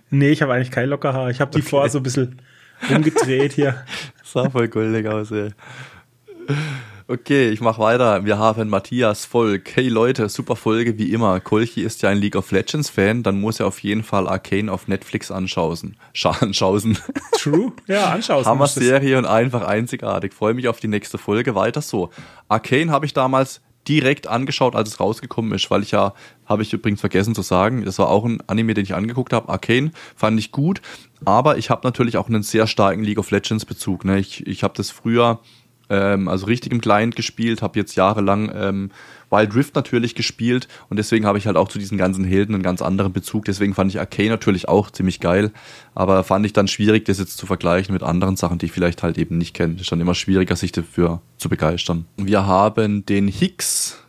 [0.10, 1.30] Nee, ich habe eigentlich kein Lockerhaar.
[1.30, 1.70] Ich habe die okay.
[1.70, 2.42] vorher so ein bisschen
[2.90, 3.86] umgedreht hier.
[4.24, 5.52] Sah voll goldig aus, ey.
[7.12, 8.24] Okay, ich mach weiter.
[8.24, 9.76] Wir haben Matthias Volk.
[9.76, 11.42] Hey Leute, super Folge wie immer.
[11.42, 14.72] Kolchi ist ja ein League of Legends Fan, dann muss er auf jeden Fall Arcane
[14.72, 15.98] auf Netflix anschauen.
[16.14, 16.98] Scha anschauen.
[17.34, 18.46] True, ja, anschauen.
[18.46, 20.34] Hammer Serie und einfach einzigartig.
[20.34, 21.54] Freue mich auf die nächste Folge.
[21.54, 22.12] Weiter so.
[22.48, 23.60] Arcane habe ich damals
[23.90, 26.14] direkt angeschaut, als es rausgekommen ist, weil ich ja,
[26.46, 29.50] habe ich übrigens vergessen zu sagen, das war auch ein Anime, den ich angeguckt habe,
[29.50, 30.82] Arcane, fand ich gut,
[31.26, 34.06] aber ich habe natürlich auch einen sehr starken League of Legends Bezug.
[34.06, 34.20] Ne?
[34.20, 35.42] Ich, ich habe das früher
[35.92, 38.92] ähm, also richtig im Client gespielt, habe jetzt jahrelang ähm,
[39.30, 42.64] Wild Rift natürlich gespielt und deswegen habe ich halt auch zu diesen ganzen Helden einen
[42.64, 43.46] ganz anderen Bezug.
[43.46, 45.52] Deswegen fand ich Arcane natürlich auch ziemlich geil,
[45.94, 49.04] aber fand ich dann schwierig, das jetzt zu vergleichen mit anderen Sachen, die ich vielleicht
[49.04, 49.76] halt eben nicht kenne.
[49.80, 52.06] Ist dann immer schwieriger, sich dafür zu begeistern.
[52.18, 54.00] Wir haben den Hicks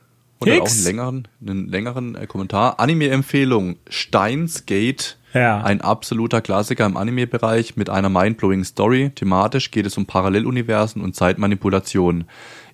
[0.40, 0.62] oder Hicks?
[0.62, 2.80] auch einen längeren, einen längeren äh, Kommentar.
[2.80, 5.62] Anime-Empfehlung Steins Gate ja.
[5.62, 9.10] Ein absoluter Klassiker im Anime-Bereich mit einer mindblowing Story.
[9.14, 12.24] Thematisch geht es um Paralleluniversen und Zeitmanipulation.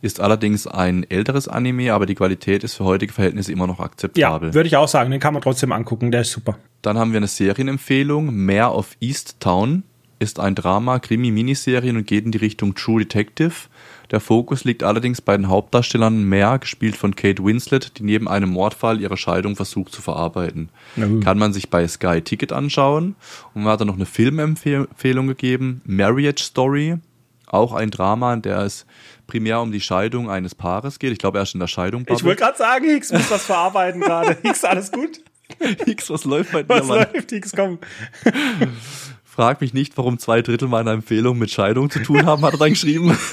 [0.01, 4.49] Ist allerdings ein älteres Anime, aber die Qualität ist für heutige Verhältnisse immer noch akzeptabel.
[4.49, 5.11] Ja, würde ich auch sagen.
[5.11, 6.11] Den kann man trotzdem angucken.
[6.11, 6.59] Der ist super.
[6.83, 8.35] Dann haben wir eine Serienempfehlung.
[8.35, 9.83] Mare of East Town
[10.19, 13.53] ist ein Drama, Krimi-Miniserien und geht in die Richtung True Detective.
[14.11, 18.51] Der Fokus liegt allerdings bei den Hauptdarstellern Mare, gespielt von Kate Winslet, die neben einem
[18.51, 20.71] Mordfall ihre Scheidung versucht zu verarbeiten.
[20.97, 21.21] Mhm.
[21.21, 23.17] Kann man sich bei Sky Ticket anschauen.
[23.55, 26.97] Und man hat dann noch eine Filmempfehlung gegeben, Marriage Story,
[27.47, 28.87] auch ein Drama, in der es
[29.27, 31.13] primär um die Scheidung eines Paares geht.
[31.13, 32.07] Ich glaube, er ist in der Scheidung.
[32.09, 34.37] Ich wollte gerade sagen, Hicks muss was verarbeiten gerade.
[34.43, 35.21] Hicks, alles gut?
[35.85, 36.99] Hicks, was läuft bei dir, was Mann?
[37.01, 37.79] Was läuft, Hicks, komm.
[39.39, 42.59] Frag mich nicht, warum zwei Drittel meiner Empfehlungen mit Scheidung zu tun haben, hat er
[42.59, 43.17] dann geschrieben.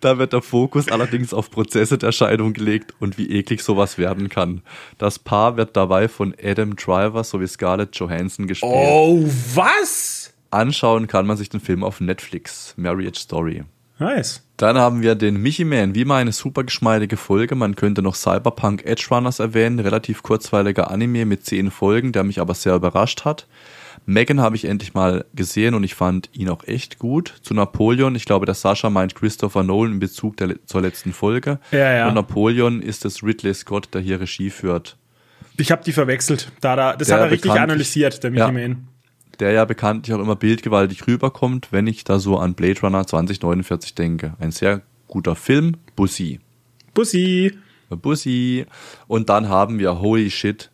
[0.00, 4.28] Da wird der Fokus allerdings auf Prozesse der Scheidung gelegt und wie eklig sowas werden
[4.28, 4.62] kann.
[4.98, 8.72] Das Paar wird dabei von Adam Driver sowie Scarlett Johansson gespielt.
[8.74, 9.24] Oh,
[9.54, 10.34] was?
[10.50, 13.62] Anschauen kann man sich den Film auf Netflix, Marriage Story.
[14.00, 14.42] Nice.
[14.56, 17.54] Dann haben wir den Michi Man, wie mal eine super geschmeidige Folge.
[17.54, 22.40] Man könnte noch Cyberpunk Edge Runners erwähnen, relativ kurzweiliger Anime mit zehn Folgen, der mich
[22.40, 23.46] aber sehr überrascht hat.
[24.06, 27.34] Megan habe ich endlich mal gesehen und ich fand ihn auch echt gut.
[27.42, 31.58] Zu Napoleon, ich glaube, der Sascha meint Christopher Nolan in Bezug der, zur letzten Folge.
[31.70, 32.08] Ja, ja.
[32.08, 34.96] Und Napoleon ist es Ridley Scott, der hier Regie führt.
[35.58, 36.50] Ich habe die verwechselt.
[36.62, 38.88] Da, da, das der hat er richtig analysiert, der Michi ja, Man.
[39.40, 43.94] Der ja bekanntlich auch immer bildgewaltig rüberkommt, wenn ich da so an Blade Runner 2049
[43.94, 44.34] denke.
[44.38, 45.78] Ein sehr guter Film.
[45.96, 46.40] Bussi.
[46.94, 47.58] Bussi.
[47.88, 48.66] Bussi.
[49.08, 50.70] Und dann haben wir Holy Shit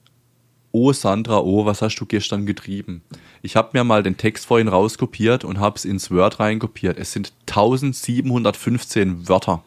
[0.78, 3.00] Oh Sandra, oh, was hast du gestern getrieben?
[3.40, 6.98] Ich habe mir mal den Text vorhin rauskopiert und habe es ins Word reinkopiert.
[6.98, 9.64] Es sind 1715 Wörter.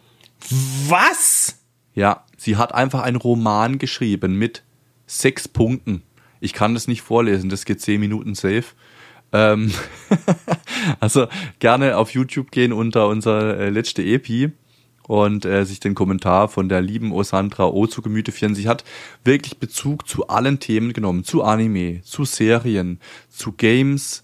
[0.88, 1.57] Was?
[1.95, 4.61] Ja, sie hat einfach einen Roman geschrieben mit
[5.07, 6.03] sechs Punkten.
[6.41, 8.65] Ich kann das nicht vorlesen, das geht zehn Minuten safe.
[9.34, 9.72] Ähm
[10.99, 11.27] also
[11.60, 14.51] gerne auf YouTube gehen unter unser äh, letzte Epi
[15.10, 18.53] und äh, sich den Kommentar von der lieben Osandra O zu Gemüte führen.
[18.53, 18.84] Sie hat
[19.23, 24.23] wirklich Bezug zu allen Themen genommen, zu Anime, zu Serien, zu Games,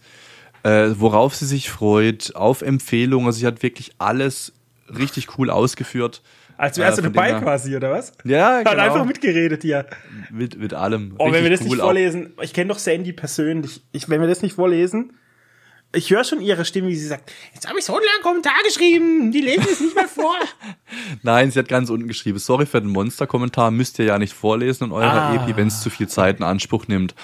[0.62, 3.26] äh, worauf sie sich freut, auf Empfehlungen.
[3.26, 4.54] Also sie hat wirklich alles
[4.88, 6.22] richtig cool ausgeführt.
[6.58, 8.14] Als wärst äh, du dabei quasi, oder was?
[8.24, 8.72] Ja, genau.
[8.72, 9.86] Hat einfach mitgeredet hier.
[10.32, 11.16] Mit, mit allem.
[11.18, 13.84] Oh, wenn wir das cool nicht vorlesen, ich kenne doch Sandy persönlich.
[13.92, 15.14] Ich, wenn wir das nicht vorlesen,
[15.96, 18.56] ich höre schon ihre Stimme, wie sie sagt, jetzt habe ich so einen langen Kommentar
[18.66, 20.36] geschrieben, die lesen es nicht mal vor.
[21.24, 24.86] Nein, sie hat ganz unten geschrieben, sorry für den Monster-Kommentar, müsst ihr ja nicht vorlesen
[24.86, 25.36] in eurer ah.
[25.36, 27.16] Epi, wenn es zu viel Zeit in Anspruch nimmt.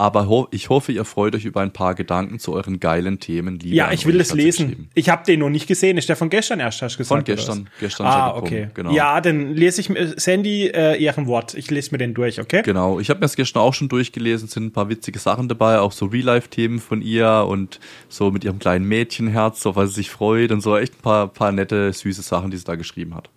[0.00, 3.58] Aber ho ich hoffe, ihr freut euch über ein paar Gedanken zu euren geilen Themen.
[3.58, 4.88] Liebe ja, ich will es lesen.
[4.94, 5.98] Ich habe den noch nicht gesehen.
[5.98, 7.28] Ist der von gestern erst, hast du gesagt?
[7.28, 7.68] Von gestern.
[7.80, 8.70] Gestern ah, okay.
[8.72, 8.92] Genau.
[8.92, 11.52] Ja, dann lese ich mir, Sandy, äh, ihren Wort.
[11.52, 12.62] Ich lese mir den durch, okay?
[12.62, 12.98] Genau.
[12.98, 14.48] Ich habe mir das gestern auch schon durchgelesen.
[14.48, 17.78] sind ein paar witzige Sachen dabei, auch so Real-Life-Themen von ihr und
[18.08, 20.78] so mit ihrem kleinen Mädchenherz, auf was sie sich freut und so.
[20.78, 23.28] Echt ein paar, paar nette, süße Sachen, die sie da geschrieben hat.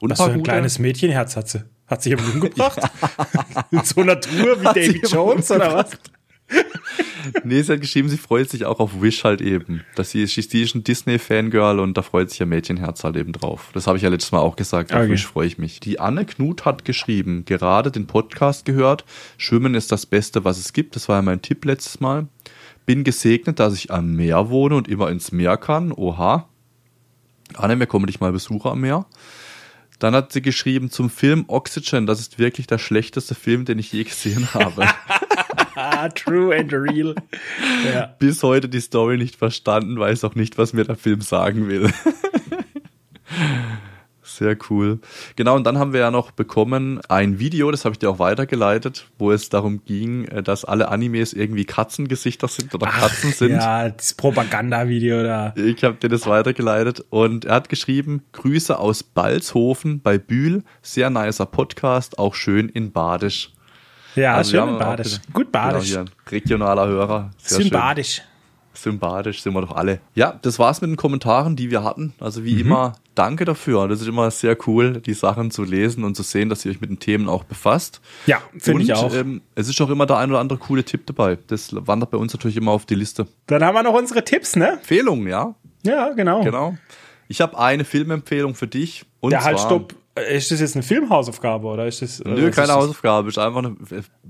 [0.00, 1.64] Und was für ein kleines Mädchenherz hat sie?
[1.88, 2.80] Hat sich jemand umgebracht?
[3.70, 5.90] In so einer Tour wie Hat David Jones oder was?
[7.44, 9.84] nee, sie hat geschrieben, sie freut sich auch auf Wish halt eben.
[9.94, 13.70] Dass sie, sie ist ein Disney-Fangirl und da freut sich ihr Mädchenherz halt eben drauf.
[13.74, 14.92] Das habe ich ja letztes Mal auch gesagt.
[14.92, 15.10] Auf okay.
[15.10, 15.80] Wish freue ich mich.
[15.80, 19.04] Die Anne Knut hat geschrieben, gerade den Podcast gehört.
[19.36, 20.96] Schwimmen ist das Beste, was es gibt.
[20.96, 22.28] Das war ja mein Tipp letztes Mal.
[22.86, 25.92] Bin gesegnet, dass ich am Meer wohne und immer ins Meer kann.
[25.92, 26.48] Oha.
[27.54, 29.06] Anne, wir kommen dich mal besuchen am Meer.
[29.98, 33.92] Dann hat sie geschrieben zum Film Oxygen, das ist wirklich der schlechteste Film, den ich
[33.92, 34.86] je gesehen habe.
[36.14, 37.14] True and real.
[37.92, 38.14] Ja.
[38.18, 41.92] Bis heute die Story nicht verstanden, weiß auch nicht, was mir der Film sagen will.
[44.28, 44.98] Sehr cool.
[45.36, 48.18] Genau, und dann haben wir ja noch bekommen ein Video, das habe ich dir auch
[48.18, 53.32] weitergeleitet, wo es darum ging, äh, dass alle Animes irgendwie Katzengesichter sind oder Ach, Katzen
[53.32, 53.52] sind.
[53.52, 55.54] Ja, das Propagandavideo da.
[55.56, 61.08] Ich habe dir das weitergeleitet und er hat geschrieben, Grüße aus Balzhofen bei Bühl, sehr
[61.08, 63.52] nicer Podcast, auch schön in Badisch.
[64.14, 65.20] Ja, also schön in Badisch.
[65.32, 65.90] Gut Badisch.
[65.90, 67.30] Genau, regionaler Hörer.
[67.38, 68.16] Sehr Sympathisch.
[68.16, 68.24] Schön
[68.82, 70.00] sympathisch sind wir doch alle.
[70.14, 72.14] Ja, das war's mit den Kommentaren, die wir hatten.
[72.20, 72.60] Also wie mhm.
[72.60, 73.88] immer, danke dafür.
[73.88, 76.80] Das ist immer sehr cool, die Sachen zu lesen und zu sehen, dass ihr euch
[76.80, 78.00] mit den Themen auch befasst.
[78.26, 79.12] Ja, finde ich auch.
[79.14, 81.38] Ähm, es ist auch immer der ein oder andere coole Tipp dabei.
[81.48, 83.26] Das wandert bei uns natürlich immer auf die Liste.
[83.46, 84.72] Dann haben wir noch unsere Tipps, ne?
[84.74, 85.54] Empfehlungen, ja.
[85.84, 86.42] Ja, genau.
[86.42, 86.76] Genau.
[87.28, 89.04] Ich habe eine Filmempfehlung für dich.
[89.20, 89.94] Und ja, halt, stopp.
[90.30, 92.20] Ist das jetzt eine Filmhausaufgabe oder ist das?
[92.24, 93.28] Nö, keine Hausaufgabe.
[93.28, 93.76] Ist einfach eine,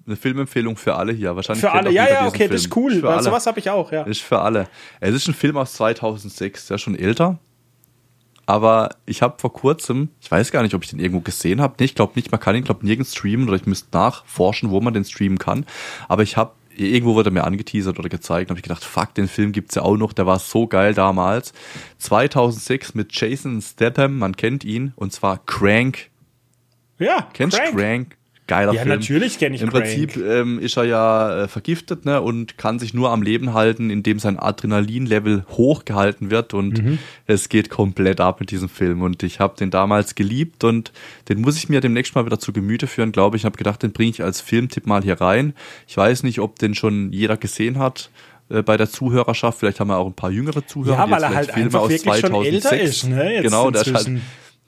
[0.07, 1.35] eine, Filmempfehlung für alle hier.
[1.35, 1.91] Wahrscheinlich für alle.
[1.91, 2.51] Ja, ja, okay, Film.
[2.51, 2.93] das ist cool.
[2.93, 3.91] Ist für also was habe ich auch.
[3.91, 4.03] Ja.
[4.03, 4.67] Ist für alle.
[5.01, 7.39] Es ist ein Film aus 2006, ja schon älter.
[8.49, 11.75] Aber ich habe vor kurzem, ich weiß gar nicht, ob ich den irgendwo gesehen habe.
[11.79, 12.33] Nee, ich glaube nicht.
[12.33, 15.67] Man kann ihn, glaube nirgends streamen oder ich müsste nachforschen, wo man den streamen kann.
[16.09, 19.53] Aber ich habe irgendwo wurde mir angeteasert oder gezeigt, habe ich gedacht, fuck, den Film
[19.53, 21.53] gibt's ja auch noch, der war so geil damals.
[21.99, 26.09] 2006 mit Jason Statham, man kennt ihn, und zwar Crank.
[26.99, 27.77] Ja, Kennst Crank?
[27.77, 28.17] Crank?
[28.49, 28.91] Geiler ja, Film.
[28.91, 29.85] Ja, natürlich kenne ich Im Crank.
[29.85, 33.91] Prinzip ähm, ist er ja äh, vergiftet ne, und kann sich nur am Leben halten,
[33.91, 36.99] indem sein Adrenalinlevel hochgehalten wird und mhm.
[37.27, 39.03] es geht komplett ab mit diesem Film.
[39.03, 40.93] Und ich habe den damals geliebt und
[41.29, 43.43] den muss ich mir demnächst mal wieder zu Gemüte führen, glaube ich.
[43.43, 45.55] Ich habe gedacht, den bringe ich als Filmtipp mal hier rein.
[45.87, 48.11] Ich weiß nicht, ob den schon jeder gesehen hat
[48.49, 49.59] äh, bei der Zuhörerschaft.
[49.59, 50.97] Vielleicht haben wir auch ein paar jüngere Zuhörer.
[50.97, 52.29] Ja, weil er halt Filme einfach wirklich 2006.
[52.29, 53.05] schon älter ist.
[53.09, 53.35] Ne?
[53.35, 54.11] Jetzt genau, der ist halt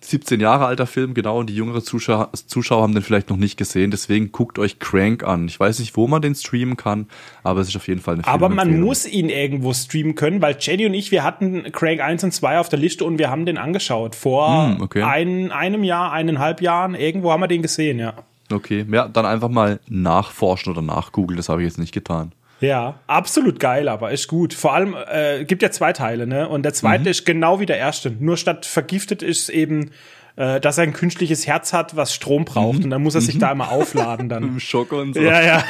[0.03, 3.59] 17 Jahre alter Film, genau, und die jüngere Zuschauer, Zuschauer haben den vielleicht noch nicht
[3.59, 5.47] gesehen, deswegen guckt euch Crank an.
[5.47, 7.07] Ich weiß nicht, wo man den streamen kann,
[7.43, 10.57] aber es ist auf jeden Fall eine Aber man muss ihn irgendwo streamen können, weil
[10.59, 13.45] Jenny und ich, wir hatten Crank 1 und 2 auf der Liste und wir haben
[13.45, 14.15] den angeschaut.
[14.15, 15.03] Vor hm, okay.
[15.03, 18.15] ein, einem Jahr, eineinhalb Jahren, irgendwo haben wir den gesehen, ja.
[18.51, 22.33] Okay, ja, dann einfach mal nachforschen oder nachgoogeln, das habe ich jetzt nicht getan.
[22.61, 24.53] Ja, absolut geil, aber ist gut.
[24.53, 26.49] Vor allem äh, gibt ja zwei Teile, ne?
[26.49, 27.09] Und der zweite mhm.
[27.09, 28.11] ist genau wie der erste.
[28.11, 29.91] Nur statt vergiftet ist eben,
[30.37, 32.79] äh, dass er ein künstliches Herz hat, was Strom braucht.
[32.79, 32.85] Mhm.
[32.85, 33.41] Und dann muss er sich mhm.
[33.41, 34.43] da immer aufladen dann.
[34.49, 35.21] Im Schock und so.
[35.21, 35.65] Ja, ja.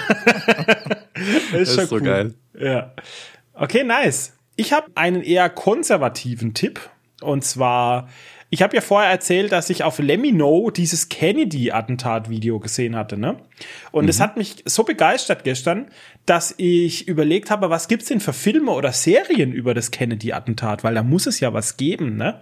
[1.53, 2.03] ist, ist so cool.
[2.03, 2.35] geil.
[2.59, 2.93] Ja.
[3.55, 4.33] Okay, nice.
[4.57, 6.81] Ich habe einen eher konservativen Tipp.
[7.23, 8.09] Und zwar
[8.51, 13.37] ich habe ja vorher erzählt, dass ich auf Lemino dieses Kennedy-Attentat-Video gesehen hatte, ne?
[13.93, 14.23] Und es mhm.
[14.25, 15.87] hat mich so begeistert gestern,
[16.27, 20.83] dass ich überlegt habe, was gibt's denn für Filme oder Serien über das Kennedy-Attentat?
[20.83, 22.41] Weil da muss es ja was geben, ne?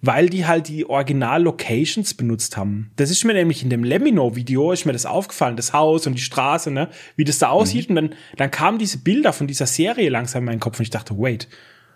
[0.02, 2.90] weil die halt die Original-Locations benutzt haben.
[2.96, 6.22] Das ist mir nämlich in dem Lemino-Video, ist mir das aufgefallen, das Haus und die
[6.22, 7.90] Straße, ne, wie das da aussieht.
[7.90, 7.96] Mhm.
[7.96, 10.90] Und dann, dann kamen diese Bilder von dieser Serie langsam in meinen Kopf und ich
[10.90, 11.48] dachte, wait,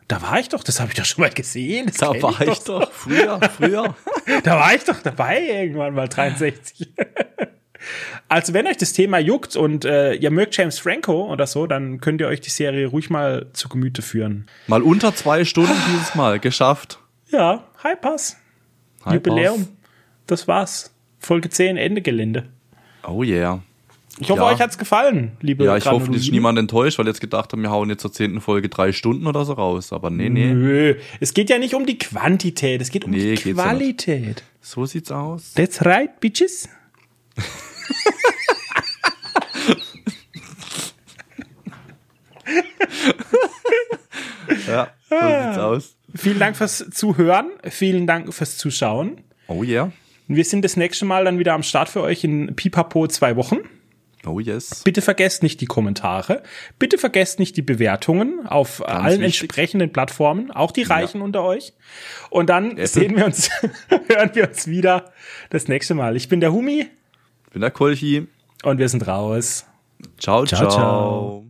[0.09, 1.87] da war ich doch, das habe ich doch schon mal gesehen.
[1.87, 2.81] Das da war ich, ich doch.
[2.81, 2.93] doch.
[2.93, 3.95] früher, früher.
[4.43, 6.93] da war ich doch dabei irgendwann mal 63.
[8.29, 11.99] Also wenn euch das Thema juckt und äh, ihr mögt James Franco oder so, dann
[12.01, 14.47] könnt ihr euch die Serie ruhig mal zu Gemüte führen.
[14.67, 17.01] Mal unter zwei Stunden dieses Mal geschafft.
[17.31, 18.37] Ja, High Pass.
[19.05, 19.61] High Jubiläum.
[19.61, 19.69] Pass.
[20.27, 20.95] das war's.
[21.19, 22.49] Folge 10, Ende Gelände.
[23.07, 23.63] Oh yeah.
[24.19, 24.49] Ich hoffe, Ja.
[24.49, 26.21] euch hat's gefallen, liebe Ja, ich hoffe, Granuloiden.
[26.23, 29.27] ist niemand enttäuscht, weil jetzt gedacht haben, wir hauen jetzt zur zehnten Folge drei Stunden
[29.27, 29.93] oder so raus.
[29.93, 33.37] Aber nee, nee, Nö, es geht ja nicht um die Quantität, es geht um Nee,
[33.37, 33.53] die geht's ja.
[33.55, 34.43] Qualität.
[34.61, 35.55] so sieht's aus.
[35.55, 36.69] That's right, bitches.
[44.67, 45.97] Ja, so sieht's aus.
[46.15, 49.19] Vielen Dank fürs Zuhören, vielen Dank fürs Zuschauen.
[49.49, 49.93] Oh yeah.
[50.29, 53.59] Wir sind das nächste Mal dann wieder am Start für euch in Pipapo zwei Wochen.
[54.27, 54.83] Oh yes.
[54.85, 56.43] Bitte vergesst nicht die Kommentare.
[56.79, 59.41] Bitte vergesst nicht die Bewertungen auf allen wichtig.
[59.43, 61.73] entsprechenden Plattformen, auch die Reichen unter euch.
[62.29, 63.51] Und dann sehen wir uns,
[64.09, 65.11] hören wir uns wieder
[65.49, 66.17] das nächste Mal.
[66.17, 66.87] Ich bin der Humi
[67.47, 68.27] Ich bin der Kolchi.
[68.63, 69.65] und wir sind raus.
[70.19, 70.71] Ciao, Ciao, ciao.
[70.71, 71.50] ciao.